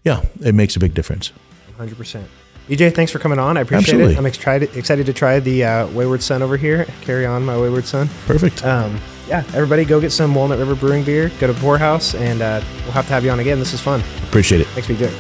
yeah, 0.03 0.24
it 0.41 0.55
makes 0.55 0.76
a 0.76 0.80
big 0.80 0.93
difference. 0.93 1.32
100%. 1.78 2.24
BJ, 2.68 2.93
thanks 2.93 3.11
for 3.11 3.20
coming 3.20 3.39
on. 3.39 3.57
I 3.57 3.61
appreciate 3.61 3.93
Absolutely. 3.95 4.14
it. 4.14 4.18
I'm 4.18 4.26
excited 4.26 4.78
excited 4.78 5.05
to 5.07 5.14
try 5.14 5.39
the 5.39 5.66
uh, 5.66 5.88
Wayward 5.88 6.24
Sun 6.24 6.41
over 6.41 6.55
here. 6.55 6.86
Carry 7.01 7.26
on, 7.26 7.43
my 7.43 7.57
Wayward 7.57 7.86
Son. 7.86 8.09
Perfect. 8.26 8.64
Um, 8.64 8.99
yeah, 9.28 9.43
everybody 9.53 9.86
go 9.86 10.01
get 10.01 10.11
some 10.11 10.34
Walnut 10.36 10.59
River 10.59 10.76
Brewing 10.76 11.03
beer. 11.03 11.32
Go 11.39 11.47
to 11.47 11.53
Poorhouse, 11.53 12.15
and 12.15 12.41
uh, 12.41 12.61
we'll 12.84 12.91
have 12.91 13.07
to 13.07 13.13
have 13.13 13.24
you 13.24 13.32
on 13.32 13.39
again. 13.39 13.59
This 13.59 13.74
is 13.74 13.80
fun. 13.80 14.01
Appreciate 14.28 14.61
it. 14.61 14.67
Thanks 14.67 14.88
for 14.88 14.93
doing 14.93 15.13
it. 15.13 15.17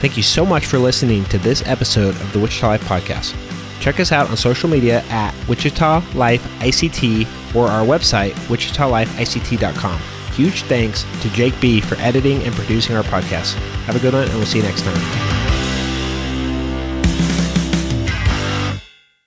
Thank 0.00 0.16
you 0.16 0.22
so 0.22 0.44
much 0.44 0.66
for 0.66 0.78
listening 0.78 1.24
to 1.26 1.38
this 1.38 1.66
episode 1.66 2.14
of 2.16 2.32
the 2.32 2.38
Wichita 2.38 2.66
Life 2.66 2.84
Podcast. 2.84 3.34
Check 3.80 4.00
us 4.00 4.12
out 4.12 4.28
on 4.30 4.36
social 4.36 4.68
media 4.68 5.02
at 5.08 5.34
Wichita 5.48 6.02
Life 6.14 6.42
ICT 6.60 7.54
or 7.54 7.68
our 7.68 7.86
website, 7.86 8.32
wichitalifeict.com. 8.48 10.00
Huge 10.32 10.62
thanks 10.62 11.04
to 11.22 11.28
Jake 11.30 11.58
B 11.60 11.80
for 11.80 11.94
editing 11.96 12.42
and 12.42 12.54
producing 12.54 12.96
our 12.96 13.04
podcast. 13.04 13.54
Have 13.84 13.96
a 13.96 14.00
good 14.00 14.14
one, 14.14 14.24
and 14.24 14.34
we'll 14.34 14.46
see 14.46 14.58
you 14.58 14.64
next 14.64 14.82
time. 14.82 15.43